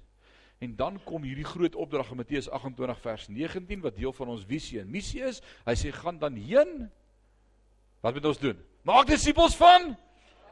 [0.59, 4.43] En dan kom hierdie groot opdrag in Matteus 28 vers 19 wat deel van ons
[4.49, 5.39] visie en missie is.
[5.65, 6.89] Hy sê gaan dan heen.
[8.03, 8.59] Wat moet ons doen?
[8.83, 9.93] Maak disippels van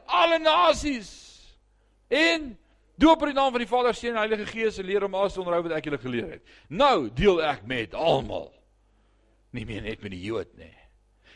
[0.07, 1.11] alle nasies.
[2.07, 2.53] En
[2.97, 5.35] Doop in die naam van die Vader, Seun en Heilige Gees en leer om alles
[5.35, 6.55] te onderhou wat ek julle geleer het.
[6.73, 8.49] Nou deel ek met almal.
[9.53, 10.73] Nie meer net met die Jood nie.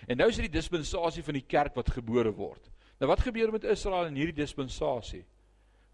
[0.10, 2.72] En nou is dit die dispensasie van die kerk wat gebore word.
[2.98, 5.22] Nou wat gebeur met Israel in hierdie dispensasie?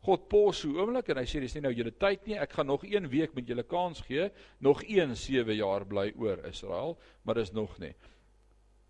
[0.08, 2.70] God pos so oomblik en hy sê dis nie nou julle tyd nie, ek gaan
[2.72, 4.30] nog 1 week met julle kans gee,
[4.64, 6.96] nog 1 7 jaar bly oor Israel,
[7.28, 7.92] maar dis nog nie.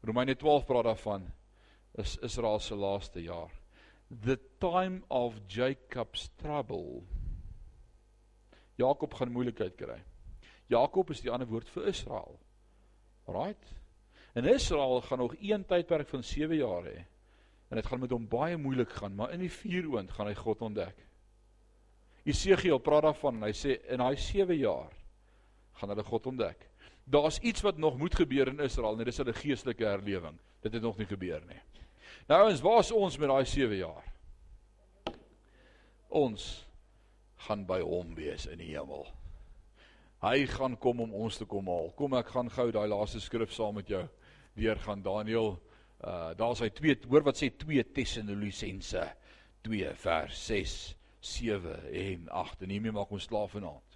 [0.05, 1.25] Romeine 12 praat daarvan
[1.97, 3.49] is Israel se laaste jaar.
[4.09, 7.03] The time of Jacob's trouble.
[8.75, 9.97] Jakob gaan moeilikheid kry.
[10.71, 12.37] Jakob is die ander woord vir Israel.
[13.27, 13.73] Right?
[14.37, 17.03] En Israel gaan nog een tydperk van 7 jaar hê.
[17.67, 20.61] En dit gaan met hom baie moeilik gaan, maar in die vuuroond gaan hy God
[20.61, 21.03] ontdek.
[22.27, 24.93] Jesegiel praat daarvan en hy sê in daai 7 jaar
[25.79, 26.69] gaan hulle God ontdek.
[27.03, 30.39] Daar's iets wat nog moet gebeur in Israel en dit is 'n geestelike herlewing.
[30.61, 31.61] Dit het nog nie gebeur nie.
[32.27, 34.07] Nou ons, waar's ons met daai 7 jaar?
[36.11, 36.47] Ons
[37.45, 39.05] gaan by hom wees in die hemel.
[40.25, 41.93] Hy gaan kom om ons te kom haal.
[41.95, 44.03] Kom ek gaan gou daai laaste skrif saam met jou
[44.57, 45.55] deur gaan Daniël
[46.03, 49.05] uh daar's hy 2 hoor wat sê 2 Tessalonisense
[49.65, 50.73] 2 vers 6
[51.31, 53.86] 7 en 8 en hiermee maak ons slaaf vanaand.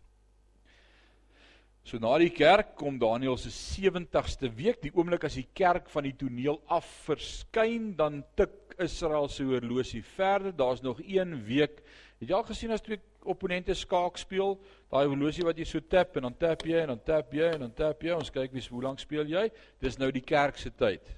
[1.83, 6.05] So na die kerk kom Daniël se 70ste week, die oomblik as die kerk van
[6.05, 10.53] die toneel af verskyn, dan tik Israel se horlosie verder.
[10.53, 11.81] Daar's nog 1 week.
[12.21, 14.55] Het jy al gesien as twee opponente skaak speel,
[14.93, 17.65] daai horlosie wat jy so tap en dan tap jy en dan tap jy en
[17.65, 18.13] dan tap jy.
[18.13, 19.47] Ons kyk wie hoe lank speel jy.
[19.81, 21.09] Dis nou die kerk se tyd.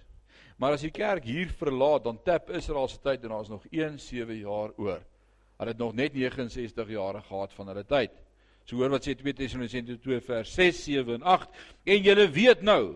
[0.58, 4.00] Maar as die kerk hier verlaat, dan tap Israel se tyd en daar's nog 1
[4.00, 5.04] 7 jaar oor.
[5.60, 8.23] Hulle het nog net 69 jare gehad van hulle tyd.
[8.64, 11.64] So hoor wat sê 2 Tessalonisense 2 vers 6, 7 en 8.
[11.86, 12.96] En julle weet nou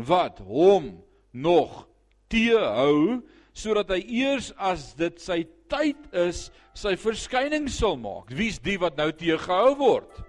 [0.00, 0.94] wat hom
[1.32, 1.84] nog
[2.32, 3.20] teehou
[3.52, 8.32] sodat hy eers as dit sy tyd is sy verskyning sal maak.
[8.32, 10.22] Wie's die wat nou teëgehou word?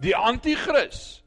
[0.00, 1.20] Die anti-kris.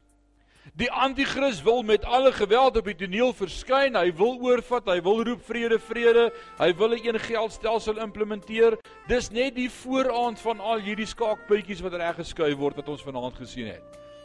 [0.79, 3.97] Die anti-kris wil met alle geweld op die toneel verskyn.
[3.99, 6.29] Hy wil oorvat, hy wil roep vrede, vrede.
[6.59, 8.77] Hy wil 'n een geldstelsel implementeer.
[9.07, 13.35] Dis net die vooraand van al hierdie skaakpuntjies wat reg geskuif word wat ons vanaand
[13.35, 13.83] gesien het.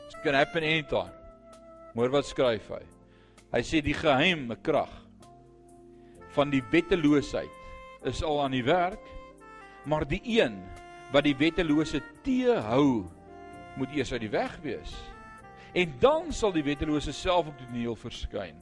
[0.09, 1.13] It can happen anytime.
[1.95, 2.83] Hoor wat skryf hy.
[3.53, 4.93] Hy sê die geheime krag
[6.37, 7.51] van die wetteloosheid
[8.05, 9.03] is al aan die werk,
[9.85, 10.63] maar die een
[11.13, 13.07] wat die wettelose teehou,
[13.77, 14.95] moet eers uit die weg wees.
[15.77, 18.57] En dan sal die wettelose self op die toneel verskyn.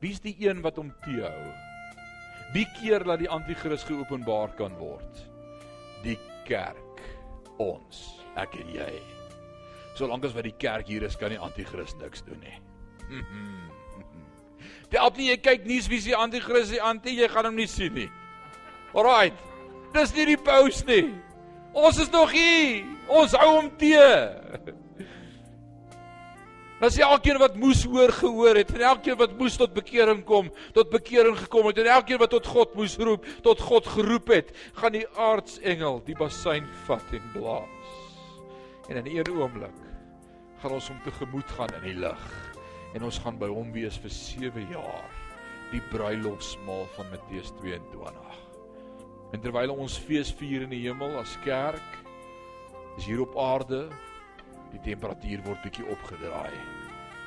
[0.00, 1.52] Wie's die een wat hom teehou?
[2.54, 5.20] Wie keer dat die anti-kris geopenbaar kan word?
[6.04, 6.16] Die
[6.48, 7.02] kerk,
[7.60, 8.00] ons,
[8.40, 8.92] ek en jy.
[9.98, 12.56] Solank as wat die kerk hier is, kan die anti-kris niks doen nie.
[14.94, 17.92] Help nie jy kyk nuus wie die anti-kris, die anti, jy gaan hom nie sien
[17.96, 18.08] nie.
[18.94, 19.36] Alraight.
[19.92, 21.10] Dis nie die paus nie.
[21.74, 22.86] Ons is nog hier.
[23.10, 24.72] Ons hou hom teë.
[26.84, 30.90] Dis elkeen wat moes hoor gehoor het en elkeen wat moes tot bekering kom, tot
[30.92, 34.92] bekering gekom het en elkeen wat tot God moes roep, tot God geroep het, gaan
[34.92, 37.94] die aartsengel die bassein vat en blaas.
[38.92, 39.80] En in 'n oomblik
[40.60, 42.24] gaan ons hom tegemoet gaan in die lig
[42.94, 45.08] en ons gaan by hom wees vir 7 jaar.
[45.72, 48.36] Die bruilofsmaal van Matteus 22.
[49.32, 51.98] En terwyl ons fees vier in die hemel as kerk,
[52.98, 53.88] is hier op aarde
[54.70, 56.73] die temperatuur word bietjie opgedraai.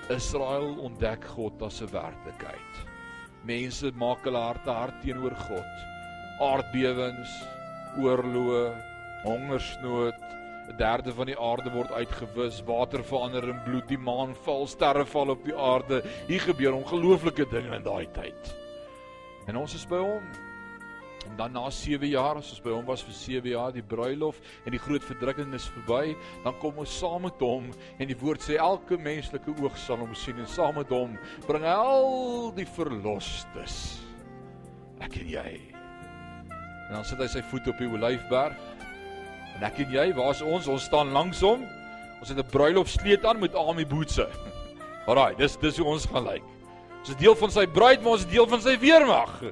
[0.10, 2.74] Israel ontdek God as 'n werklikheid.
[3.44, 5.74] Mense maak hulle harte hard teenoor God.
[6.40, 7.34] Aardbewings,
[8.00, 8.72] oorloë,
[9.26, 10.16] hongersnood,
[10.70, 15.06] 'n derde van die aarde word uitgewis, water verander in bloed, die maan val, sterre
[15.06, 16.04] val op die aarde.
[16.28, 18.56] Hier gebeur ongelooflike dinge in daai tyd.
[19.48, 20.47] En ons is by hom.
[21.38, 24.74] Dan na 7 jaar as ons by hom was vir 7 jaar die bruilof en
[24.74, 27.70] die groot verdrukking is verby, dan kom ons saam met hom
[28.00, 31.14] en die woord sê elke menslike oog sal hom sien en saam met hom
[31.46, 33.78] bring hy al die verlostes.
[35.04, 35.52] Ek en jy.
[36.88, 38.58] En dan sit hy sy voet op die olyfberg.
[39.58, 40.70] En ek en jy, waar's ons?
[40.72, 41.66] Ons staan langs hom.
[42.18, 44.26] Ons het 'n bruilofsleet aan met army bootse.
[45.10, 46.44] Alraai, dis dis hoe ons gaan lyk.
[47.00, 49.44] Ons is deel van sy bruid, maar ons is deel van sy weermag.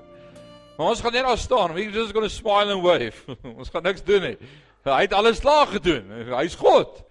[0.78, 1.74] Maar ons gaan net daar staan.
[1.74, 3.38] We just going to smile and wave.
[3.60, 4.38] ons gaan niks doen nie.
[4.86, 6.12] Hy het alles klaar gedoen.
[6.36, 7.06] Hy's God.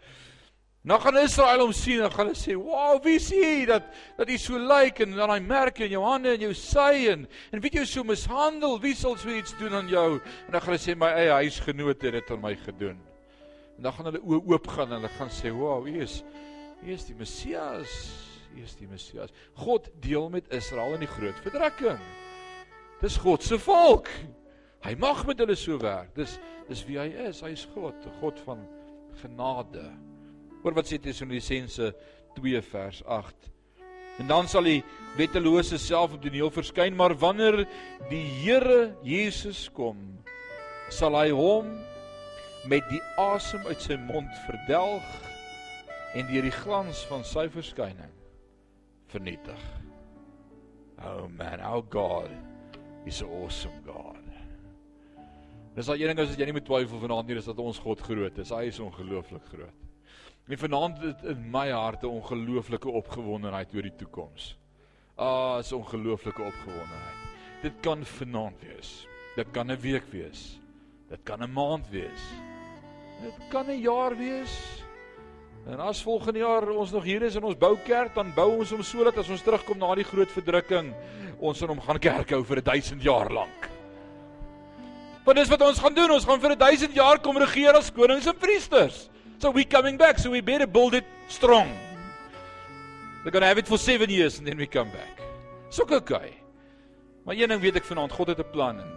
[0.84, 3.86] Nou gaan Israel hom sien en gaan hulle sê, "Wow, wie hy dat
[4.18, 7.26] dat hy so lyk en dan hy merke in jou hande en jou sy en
[7.52, 10.74] en weet jy so mishandel, wie sal so iets doen aan jou?" En dan gaan
[10.74, 13.00] hulle sê, "My eie huisgenoot het dit aan my gedoen."
[13.76, 16.22] En dan gaan hulle oë oop gaan en hulle gaan sê, "Wow, hier is
[16.82, 17.88] hier is die Messias.
[18.54, 21.98] Hier is die Messias." God deel met Israel in die groot verdrukking.
[23.04, 24.06] Dis God se volk.
[24.80, 26.14] Hy mag met hulle so werk.
[26.16, 26.38] Dis
[26.70, 27.42] dis wie hy is.
[27.44, 28.62] Hy is God, 'n God van
[29.20, 29.84] genade.
[30.62, 31.92] Hoor wat sê Tessalonisense
[32.38, 33.50] 2 vers 8.
[34.20, 34.84] En dan sal die
[35.18, 37.66] wettelose self op die toneel verskyn, maar wanneer
[38.08, 39.98] die Here Jesus kom,
[40.88, 41.76] sal hy hom
[42.64, 45.04] met die asem uit sy mond verdelg
[46.14, 48.16] en deur die glans van sy verskyning
[49.12, 49.60] vernietig.
[51.04, 52.32] Oh man, our God
[53.04, 54.22] is an awesome God.
[55.74, 58.00] Dis al een ding as jy nie met twyfel vanaand nie, is dat ons God
[58.00, 58.52] groot is.
[58.54, 59.80] Hy is ongelooflik groot.
[60.44, 64.56] En vanaand het in my hart 'n ongelooflike opgewondenheid oor die toekoms.
[65.16, 67.20] Ah, is ongelooflike opgewondenheid.
[67.62, 69.06] Dit kan vanaand wees.
[69.36, 70.60] Dit kan 'n week wees.
[71.08, 72.22] Dit kan 'n maand wees.
[73.22, 74.83] Dit kan 'n jaar wees.
[75.64, 78.72] En as volgende jaar ons nog hier is en ons bou kerk, dan bou ons
[78.74, 80.90] hom sodat as ons terugkom na die groot verdrukking,
[81.40, 83.70] ons in hom gaan kerk hou vir 1000 jaar lank.
[85.24, 86.12] Want dis wat ons gaan doen.
[86.12, 89.06] Ons gaan vir 1000 jaar kom regeer as konings en priesters.
[89.40, 91.72] So we coming back, so we better build it strong.
[93.24, 95.22] We're going to have it for 7 years and then we come back.
[95.70, 96.34] Dis ook okay.
[97.24, 98.92] Maar een ding weet ek vanaand, God het 'n plan en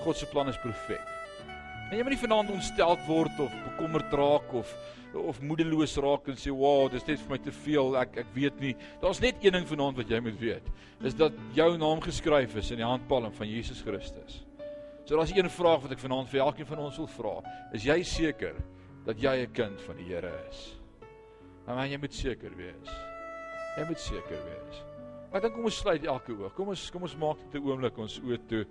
[0.00, 1.15] God se plan is perfek.
[1.86, 4.76] En jy moet nie vanaand ontsteld word of bekommerd raak of
[5.16, 7.96] of moedeloos raak en sê, "Wow, dis net vir my te veel.
[7.96, 10.66] Ek ek weet nie." Daar's net een ding vanaand wat jy moet weet.
[11.02, 14.44] Is dat jou naam geskryf is in die handpalm van Jesus Christus.
[15.04, 17.42] So daar's een vraag wat ek vanaand vir elkeen van ons wil vra.
[17.72, 18.54] Is jy seker
[19.04, 20.76] dat jy 'n kind van die Here is?
[21.66, 22.90] Nou man, jy moet seker wees.
[23.78, 24.82] Jy moet seker wees.
[25.32, 26.54] Ek dink kom ons sluit elke oog.
[26.54, 28.66] Kom ons kom ons maak dit 'n oomblik ons oë toe.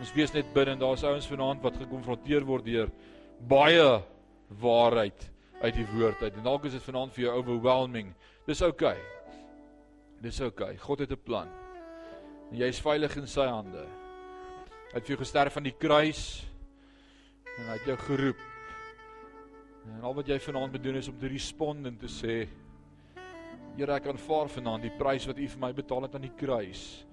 [0.00, 2.90] Ons wees net binne en daar's ouens vanaand wat gekonfronteer word deur
[3.48, 4.02] baie
[4.60, 5.26] waarheid
[5.62, 6.34] uit die woord uit.
[6.34, 8.10] En dalk is dit vanaand vir jou overwhelming.
[8.46, 8.96] Dis oukei.
[8.96, 9.38] Okay.
[10.24, 10.74] Dis oukei.
[10.74, 10.82] Okay.
[10.82, 11.48] God het 'n plan.
[12.50, 13.86] En jy is veilig in sy hande.
[14.92, 16.44] Hy het vir jou gesterf aan die kruis
[17.58, 18.40] en hy het jou geroep.
[19.84, 22.48] En al wat jy vanaand moet doen is om te respond en te sê
[23.74, 27.04] Here ek aanvaar vanaand die prys wat U vir my betaal het aan die kruis.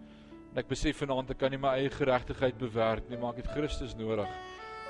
[0.51, 3.53] En ek besef vanaand ek kan nie my eie geregtigheid bewerk nie, maar ek het
[3.55, 4.29] Christus nodig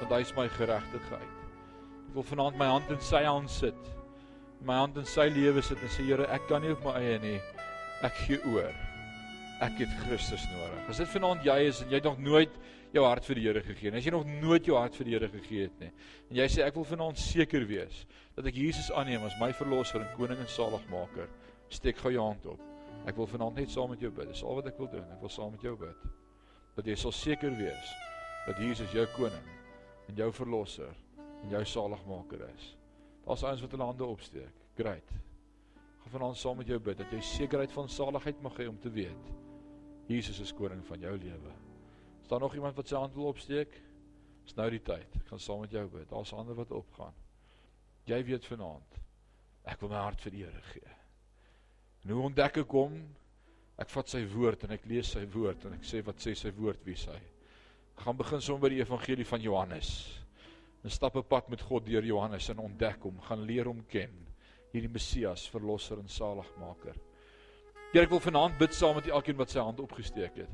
[0.02, 1.34] want hy is my geregtigheid.
[2.08, 3.90] Ek wil vanaand my hand in sy hand sit.
[4.66, 7.20] My hand in sy lewe sit en sê Here, ek kan nie op my eie
[7.22, 7.36] nie.
[8.02, 8.74] Ek gee oor.
[9.62, 10.90] Ek het Christus nodig.
[10.90, 12.58] As dit vanaand jy is en jy het nog nooit
[12.96, 14.02] jou hart vir die Here gegee nie.
[14.02, 15.92] As jy nog nooit jou hart vir die Here gegee het nie.
[16.32, 18.02] En jy sê ek wil vanaand seker wees
[18.34, 21.30] dat ek Jesus aanneem as my verlosser en koning en saligmaker.
[21.70, 22.71] Steek gou jou hand op.
[23.10, 24.30] Ek wil vanaand net saam met jou bid.
[24.30, 25.08] Dis al wat ek wil doen.
[25.16, 26.06] Ek wil saam met jou bid.
[26.78, 27.94] Dat jy sal seker wees
[28.46, 29.50] dat Jesus jou koning
[30.10, 30.94] en jou verlosser
[31.44, 32.72] en jou saligmaker is.
[33.26, 34.64] Daar's ouens wat hulle hande opsteek.
[34.78, 35.14] Great.
[35.78, 38.80] Ek gaan vanaand saam met jou bid dat jy sekerheid van saligheid mag hê om
[38.82, 39.32] te weet
[40.10, 41.54] Jesus is koning van jou lewe.
[42.22, 43.76] Is daar nog iemand wat sy hand wil opsteek?
[44.44, 45.20] Dis nou die tyd.
[45.22, 46.10] Ek gaan saam met jou bid.
[46.10, 47.16] Daar's ander wat opgaan.
[48.10, 48.98] Jy weet vanaand
[49.70, 51.01] ek wil my hart vir die Here gee.
[52.04, 52.96] En hoe ontdek ek hom?
[53.82, 56.52] Ek vat sy woord en ek lees sy woord en ek sê wat sê sy
[56.58, 57.18] woord wie sy.
[57.96, 59.92] Ek gaan begin sommer by die evangelie van Johannes.
[60.84, 64.12] 'n Stap 'n pad met God deur Johannes en ontdek hom, gaan leer hom ken.
[64.74, 66.96] Hierdie Messias, verlosser en saligmaker.
[67.92, 70.50] Here, ek wil vanaand bid saam met elkeen wat sy hand opgesteek het.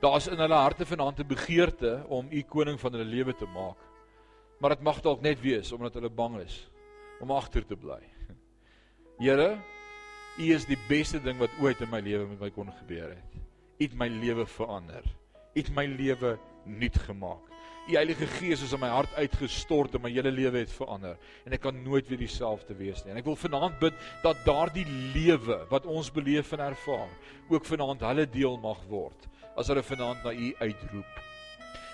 [0.00, 3.78] Daar's in hulle harte vanaand 'n begeerte om u koning van hulle lewe te maak.
[4.60, 6.68] Maar dit mag dalk net wees omdat hulle bang is
[7.20, 8.00] om agter te bly.
[9.18, 9.58] Here,
[10.38, 13.38] U is die beste ding wat ooit in my lewe met my kon gebeur het.
[13.78, 15.02] U het my lewe verander.
[15.50, 16.36] U het my lewe
[16.68, 17.48] nuut gemaak.
[17.88, 21.16] U Heilige Gees is in my hart uitgestort en my hele lewe het verander
[21.48, 23.14] en ek kan nooit weer dieselfde wees nie.
[23.14, 24.86] En ek wil vanaand bid dat daardie
[25.16, 27.10] lewe wat ons beleef en ervaar,
[27.48, 29.26] ook vanaand hulle deel mag word
[29.58, 31.18] as hulle vanaand na U uitroep.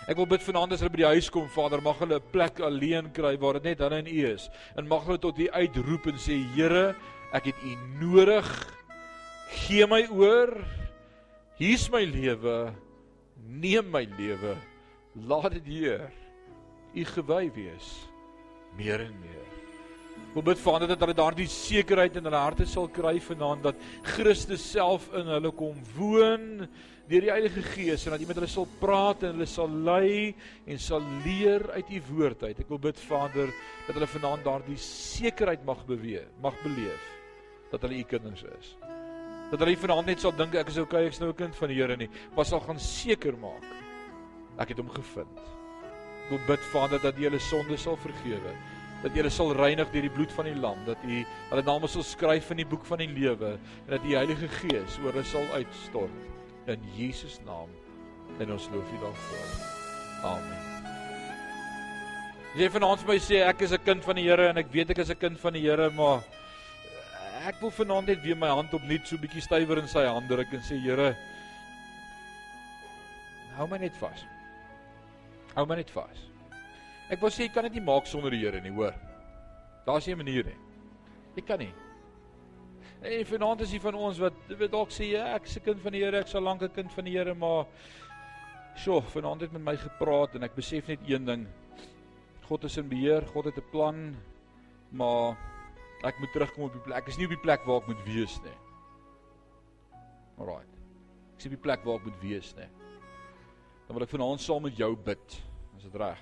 [0.05, 2.61] Ek wil bid vanaand as hulle by die huis kom, Vader, mag hulle 'n plek
[2.61, 4.51] alleen kry waar dit net hulle en U is.
[4.77, 6.93] En mag hulle tot U uitroep en sê, Here,
[7.35, 8.49] ek het U nodig.
[9.65, 10.55] Gee my oor.
[11.59, 12.73] Hier's my lewe.
[13.45, 14.55] Neem my lewe.
[15.15, 16.09] Laat dit Heer
[16.95, 17.91] U gewy wees
[18.79, 19.47] meer en meer.
[20.35, 23.81] Wil bid Vader dat hulle daardie sekerheid in hulle harte sal kry vanaand dat
[24.15, 26.69] Christus self in hulle kom woon
[27.11, 30.35] deur die Heilige Gees en dat U met hulle sal praat en hulle sal lei
[30.67, 32.63] en sal leer uit U woord uit.
[32.63, 33.51] Ek wil bid Vader
[33.89, 37.14] dat hulle vanaand daardie sekerheid mag beweeg, mag beleef
[37.75, 38.77] dat hulle U kinders is.
[39.51, 41.81] Dat hulle vanaand net sal dink ek is okay, ek's nou 'n kind van die
[41.81, 43.67] Here nie, maar sal gaan seker maak
[44.59, 45.43] ek het hom gevind.
[46.25, 48.55] Ek wil bid Vader dat U hulle sondes sal vergewe
[49.05, 51.17] dat jy sal reinig deur die bloed van die lam, dat U
[51.51, 54.97] hulle name sal skryf in die boek van die lewe en dat die Heilige Gees
[55.03, 57.69] oor hulle sal uitstort in Jesus naam.
[58.41, 59.51] En ons loof U daarvoor.
[60.25, 60.71] Amen.
[62.57, 64.91] Jy vanaand vir my sê ek is 'n kind van die Here en ek weet
[64.91, 66.23] ek is 'n kind van die Here, maar
[67.45, 70.53] ek wil vanaand net weer my hand opnuut so bietjie stywer in sy hand druk
[70.57, 71.11] en sê Here,
[73.59, 74.25] hou my net vas.
[75.55, 76.23] Hou my net vas.
[77.13, 78.97] Ek wil sê jy kan dit nie maak sonder die Here nie, hoor.
[79.85, 80.57] Daar's nie 'n manier nie.
[81.37, 81.73] Jy kan nie.
[83.03, 85.81] En vanaand is jy van ons wat wat dalk sê ja, ek is 'n kind
[85.81, 87.67] van die Here, ek sal lank 'n kind van die Here, maar
[88.77, 91.47] sjoe, vanaand het met my gepraat en ek besef net een ding.
[92.49, 94.17] God is in beheer, God het 'n plan,
[94.91, 95.37] maar
[96.05, 97.03] ek moet terugkom op die plek.
[97.03, 98.57] Ek is nie op die plek waar ek moet wees nie.
[100.39, 100.65] Alraai.
[100.65, 102.69] Ek is op die plek waar ek moet wees nie.
[103.87, 105.39] Dan wil ek vanaand saam met jou bid.
[105.79, 106.21] Is dit reg?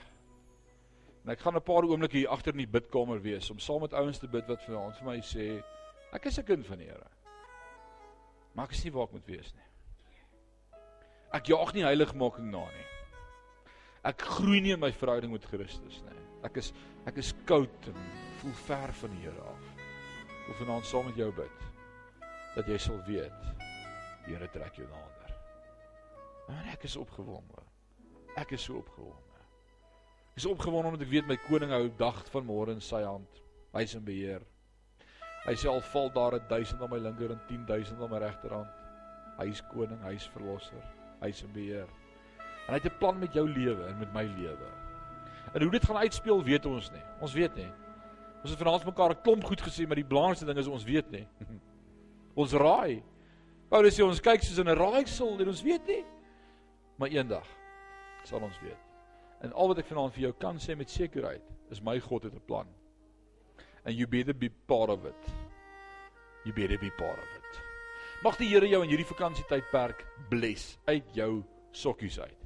[1.24, 3.94] En ek gaan 'n paar oomblikke hier agter in die bidkamer wees om saam met
[3.94, 5.62] ouens te bid wat vanaand vir my sê
[6.12, 7.10] ek is 'n kind van die Here.
[8.54, 9.68] Maar ek is nie waar ek moet wees nie.
[11.32, 12.88] Ek jaag nie heiligmaking na nie.
[14.04, 16.18] Ek groei nie in my verhouding met Christus nie.
[16.42, 16.72] Ek is
[17.06, 17.94] ek is koud en
[18.40, 19.71] voel ver van die Here af.
[20.46, 21.68] Wil vanaand saam met jou bid
[22.54, 23.50] dat jy sal weet
[24.26, 25.34] die Here trek jou nader.
[26.52, 27.62] En ek is opgewonde.
[28.38, 29.40] Ek is so opgewonde.
[30.32, 33.42] Ek is opgewonde omdat ek weet my koning hou dag van môre in sy hand.
[33.74, 34.44] Hy is in beheer.
[35.42, 38.70] Hy sê al val daar 'n 1000 aan my linker en 10000 aan my regterhand.
[39.38, 40.84] Hy is koning, hy is verlosser.
[41.20, 41.88] Hy is in beheer.
[42.68, 44.70] En hy het 'n plan met jou lewe en met my lewe.
[45.54, 47.02] En hoe dit gaan uitspeel, weet ons nie.
[47.20, 47.72] Ons weet nie.
[48.42, 51.10] Ons het vanaand mekaar 'n klomp goed gesê, maar die belangrikste ding is ons weet
[51.10, 51.26] nie.
[52.42, 53.02] ons raai.
[53.68, 56.04] Paulus sê ons kyk soos in 'n raaisel en ons weet nie.
[56.98, 57.46] Maar eendag
[58.24, 58.78] sal ons weet.
[59.42, 62.34] En al wat ek vanaand vir jou kan sê met sekerheid, is my God het
[62.34, 62.66] 'n plan.
[63.84, 65.22] And you better be part of it.
[66.44, 67.62] You better be part of it.
[68.22, 72.38] Mag die Here jou in hierdie vakansietydperk bless uit jou sokkies uit.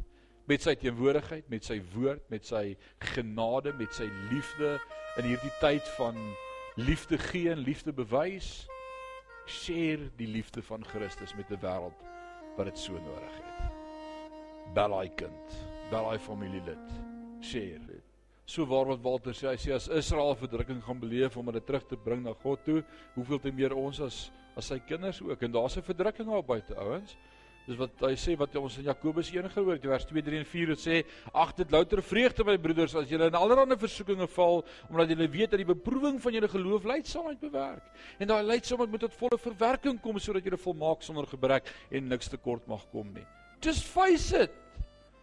[0.47, 4.81] Met sy teenwoordigheid, met sy woord, met sy genade, met sy liefde
[5.17, 6.17] in hierdie tyd van
[6.77, 8.67] liefde gee en liefde bewys.
[9.47, 12.03] Share die liefde van Christus met 'n wêreld
[12.57, 13.73] wat dit so nodig het.
[14.75, 15.57] Bel hy kind,
[15.91, 16.91] bel hy familielid.
[17.41, 18.03] Share.
[18.45, 21.87] So waar wat Walter sê, hy sê as Israel verdrukking gaan beleef om hulle terug
[21.87, 22.85] te bring na God toe,
[23.15, 25.43] hoeveel te meer ons as as sy kinders ook.
[25.43, 27.17] En daar's 'n verdrukking daar buite, ouens.
[27.67, 30.47] Dis wat hy sê wat ons in Jakobus 1 gehoor het, vers 2, 3 en
[30.47, 30.97] 4 het sê:
[31.35, 35.51] "Ag dit louter vreugde my broeders as julle in allerlei versoekinge val, omdat julle weet
[35.51, 37.83] dat die beproewing van julle geloof leidsaamheid bewerk.
[38.19, 42.29] En daai leidsaamheid moet tot volle verwerking kom sodat julle volmaak sonder gebrek en niks
[42.29, 43.27] tekort mag kom nie.
[43.61, 44.53] Just face it.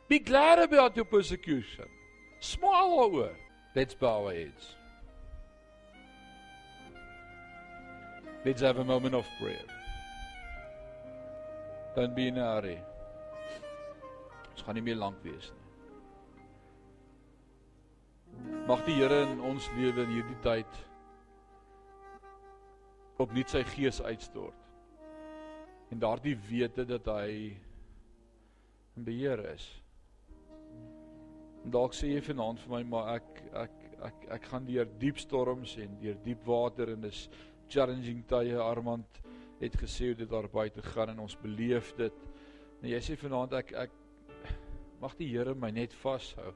[0.10, 1.88] Be glad about your persecution.
[2.40, 3.36] Smile daaroor.
[3.74, 4.76] Let's bow our heads.
[8.44, 9.83] Let's have a moment of prayer.
[11.96, 12.80] In a hurry.
[14.50, 15.62] Ons gaan nie meer lank wees nie.
[18.66, 20.80] Mag die Here in ons lewe in hierdie tyd
[23.22, 24.58] opnuut sy gees uitstort.
[25.94, 27.54] En daardie wete dat hy
[28.98, 29.68] in beheer is.
[31.78, 33.78] Dalk sê jy vanaand vir my maar ek ek
[34.10, 37.28] ek ek gaan deur diep storms en deur diep water en dis
[37.70, 39.23] challenging tye Armand
[39.64, 42.22] het gesê hoe dit daar buite gaan en ons beleef dit.
[42.82, 44.00] En jy sê vanaand ek ek
[45.02, 46.54] mag die Here my net vashou.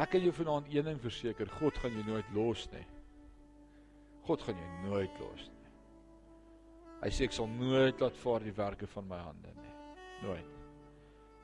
[0.00, 2.86] Ek kan jou vanaand een ding verseker, God gaan jou nooit los nie.
[4.24, 5.72] God gaan jou nooit los nie.
[7.00, 9.76] Hy sê ek sal nooit laat vaar die werke van my hande nie.
[10.22, 10.56] Nooit.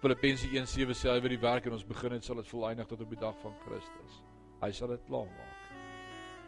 [0.03, 3.01] Filippense 1:7 sê hy wat die werk in ons begin het, sal dit volëindig tot
[3.01, 4.21] op die dag van Christus.
[4.61, 5.56] Hy sal dit klaarmaak.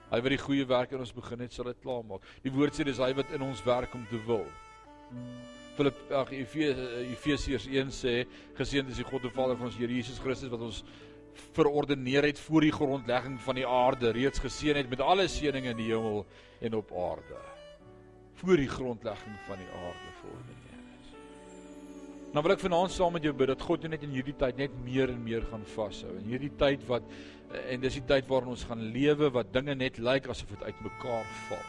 [0.08, 2.24] Hy wat die goeie werk in ons begin het, sal dit klaarmaak.
[2.44, 4.46] Die woord sê dis hy wat in ons werk om te wil.
[5.76, 8.14] Filip ag Efesiërs 1 sê
[8.58, 10.82] geseënd is die God en Vader van ons Here Jesus Christus wat ons
[11.54, 15.78] verordeneer het voor die grondlegging van die aarde, reeds geseën het met alle seënings in
[15.78, 16.24] die hemel
[16.66, 17.42] en op aarde.
[18.40, 20.67] Voor die grondlegging van die aarde verordeneer
[22.28, 24.72] Nou wil ek vanaand saam met jou bid dat God net in hierdie tyd net
[24.84, 26.10] meer en meer gaan vashou.
[26.20, 27.06] In hierdie tyd wat
[27.72, 31.30] en dis die tyd waarin ons gaan lewe wat dinge net lyk asof dit uitmekaar
[31.46, 31.62] val.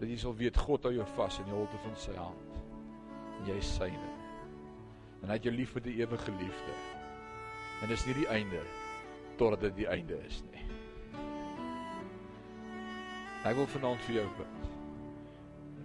[0.00, 2.58] Dat jy sal weet God hou jou vas in die holte van sy hand.
[3.38, 4.10] En jy is syne.
[5.22, 6.74] En hy het jou lief met 'n ewige liefde.
[7.82, 8.62] En dis nie die einde
[9.36, 10.64] totdat dit die einde is nie.
[13.44, 14.67] Ek wil vanaand vir jou bid.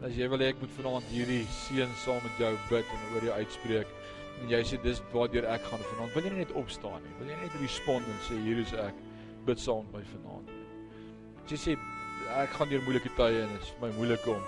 [0.04, 3.24] As jy wil hê ek moet vanaand hierdie seën saam met jou bid en oor
[3.24, 3.92] jou uitspreek
[4.42, 7.14] en jy sê dis waardeur ek gaan vanaand, wil jy net opstaan nie?
[7.22, 9.00] Wil jy net respond en sê hier is ek
[9.48, 10.50] bid saam met my vanaand?
[11.46, 11.76] As jy sê
[12.42, 14.44] ek gaan deur moeilike tye en dit is vir my moeilik om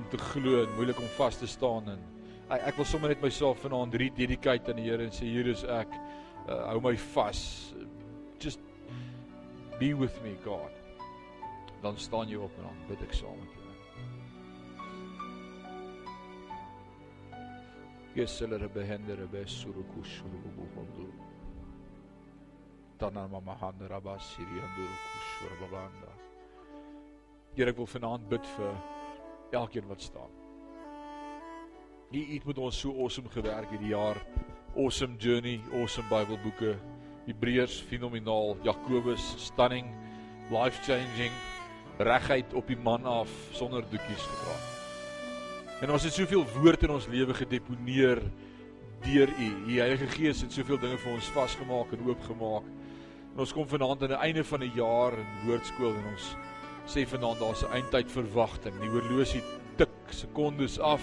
[0.00, 2.02] om te glo en moeilik om vas te staan en
[2.48, 5.62] ek, ek wil sommer net myself vanaand rededicate aan die Here en sê hier is
[5.70, 7.46] ek uh, hou my vas.
[8.42, 8.58] Just
[9.78, 10.74] be with me God.
[11.86, 13.59] Dan staan jy op en dan bid ek saam met jou.
[18.20, 21.06] Yeselere behendere be suruku shurubu hondu.
[22.98, 26.10] Tanama mahandra ba sirianduru kushurabanda.
[27.56, 28.74] Here ek wil vanaand bid vir
[29.60, 30.34] elkeen wat staan.
[32.12, 34.20] U het met ons so awesome gewerk hierdie jaar.
[34.76, 36.74] Awesome journey, awesome Bybelboeke.
[37.24, 39.88] Hebreërs fenomenaal, Jakobus stunning,
[40.50, 41.32] life changing,
[41.96, 44.79] reguit op die man af sonder doekies gedra.
[45.80, 48.18] En ons het soveel woord in ons lewe gedeponeer
[49.00, 49.46] deur U.
[49.64, 52.66] Die Heilige Gees het soveel dinge vir ons vasgemaak en oopgemaak.
[53.30, 56.26] En ons kom vanaand aan die einde van 'n jaar in woordskool en ons
[56.84, 58.76] sê vanaand daar's 'n eindtyd verwagting.
[58.80, 59.42] Die horlosie
[59.76, 61.00] tik sekondes af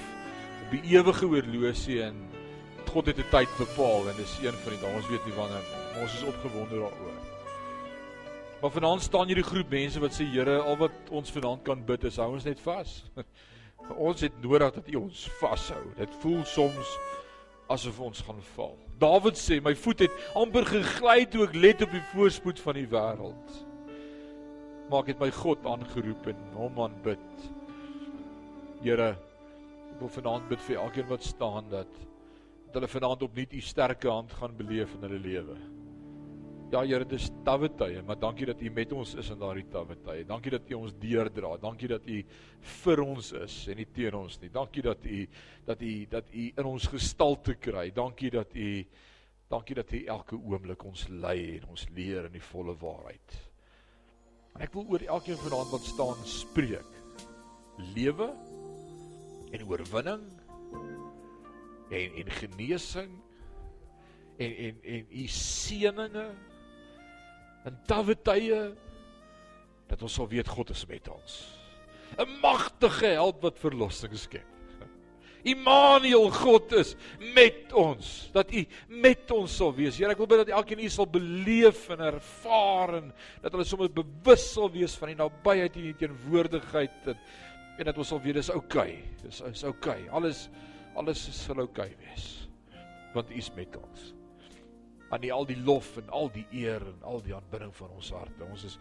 [0.66, 2.30] op die ewige horlosie en
[2.86, 4.96] God het 'n tyd bepaal en dis een van die dae.
[4.96, 5.94] Ons weet nie wanneer nie.
[5.94, 7.20] Maar ons is opgewonde daaroor.
[8.62, 12.04] Maar vanaand staan hierdie groep mense wat sê Here, al wat ons vanaand kan bid
[12.04, 13.04] is hou ons net vas.
[13.96, 15.84] ons het nodig dat U ons vashou.
[15.98, 16.98] Dit voel soms
[17.72, 18.76] asof ons gaan val.
[19.00, 22.88] Dawid sê my voet het amper gegly toe ek let op die voorspoed van die
[22.90, 23.56] wêreld.
[24.88, 27.48] Maar ek het my God aangeroep en hom aanbid.
[28.82, 29.10] Here,
[29.92, 32.06] ek wil vanaand bid vir elkeen wat staan dat
[32.68, 35.56] dat hulle vanaand opnuut u sterke hand gaan beleef in hulle lewe.
[36.68, 39.96] Ja Here, dis tawwe tye, maar dankie dat U met ons is in daardie tawwe
[40.04, 40.26] tye.
[40.28, 41.54] Dankie dat U ons deurdra.
[41.64, 42.18] Dankie dat U
[42.84, 44.50] vir ons is en nie teen ons nie.
[44.52, 45.20] Dankie dat U
[45.70, 47.86] dat U dat U in ons gestalte kry.
[47.96, 48.72] Dankie dat U
[49.48, 53.38] dankie dat U elke oomblik ons lei en ons leer in die volle waarheid.
[54.58, 57.00] En ek wil oor elkeen vanaand wat staan spreek.
[57.96, 58.28] Lewe
[59.56, 60.28] en oorwinning
[61.96, 63.16] en en genesing
[64.36, 66.28] en en en u seëninge
[67.68, 68.60] in tawwe tye
[69.88, 71.38] dat ons sal weet God is met ons.
[72.18, 74.46] 'n Magtige help wat verlossing skep.
[75.48, 76.96] Immanuel God is
[77.36, 78.30] met ons.
[78.34, 79.96] Dat U met ons sal wees.
[79.96, 83.14] Here, ek wil bid dat elkeen U sal beleef en ervaar en
[83.44, 87.22] dat hulle sommer bewus sal wees van die nabyheid en die teenwoordigheid en
[87.78, 88.98] en dat ons sal weet dis oukei.
[88.98, 89.24] Okay.
[89.24, 90.02] Dis is oukei.
[90.02, 90.14] Okay.
[90.18, 90.48] Alles
[90.98, 92.48] alles sal oukei okay wees.
[93.14, 94.17] Want U is met ons
[95.10, 98.12] aan die al die lof en al die eer en al die aanbidding van ons
[98.12, 98.48] harte.
[98.48, 98.78] Ons is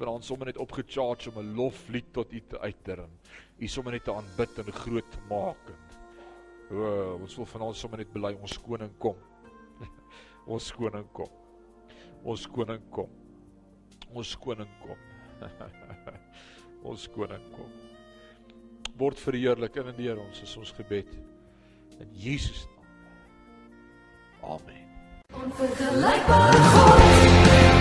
[0.00, 3.18] vanaand sommer net opgecharge om 'n loflied tot U te uiter en
[3.58, 5.68] U sommer net te aanbid en groot te maak.
[5.68, 5.80] En,
[6.76, 9.16] o, ons wil vanaand sommer net bely ons koning kom.
[10.54, 11.30] ons koning kom.
[12.24, 13.10] Ons koning kom.
[14.12, 14.98] Ons koning kom.
[16.90, 17.70] ons koning kom.
[19.00, 21.16] Word verheerlik in en deur ons is ons gebed
[22.00, 24.60] in Jesus naam.
[24.60, 24.89] Amen.
[25.32, 27.79] Onvergelijkbare God.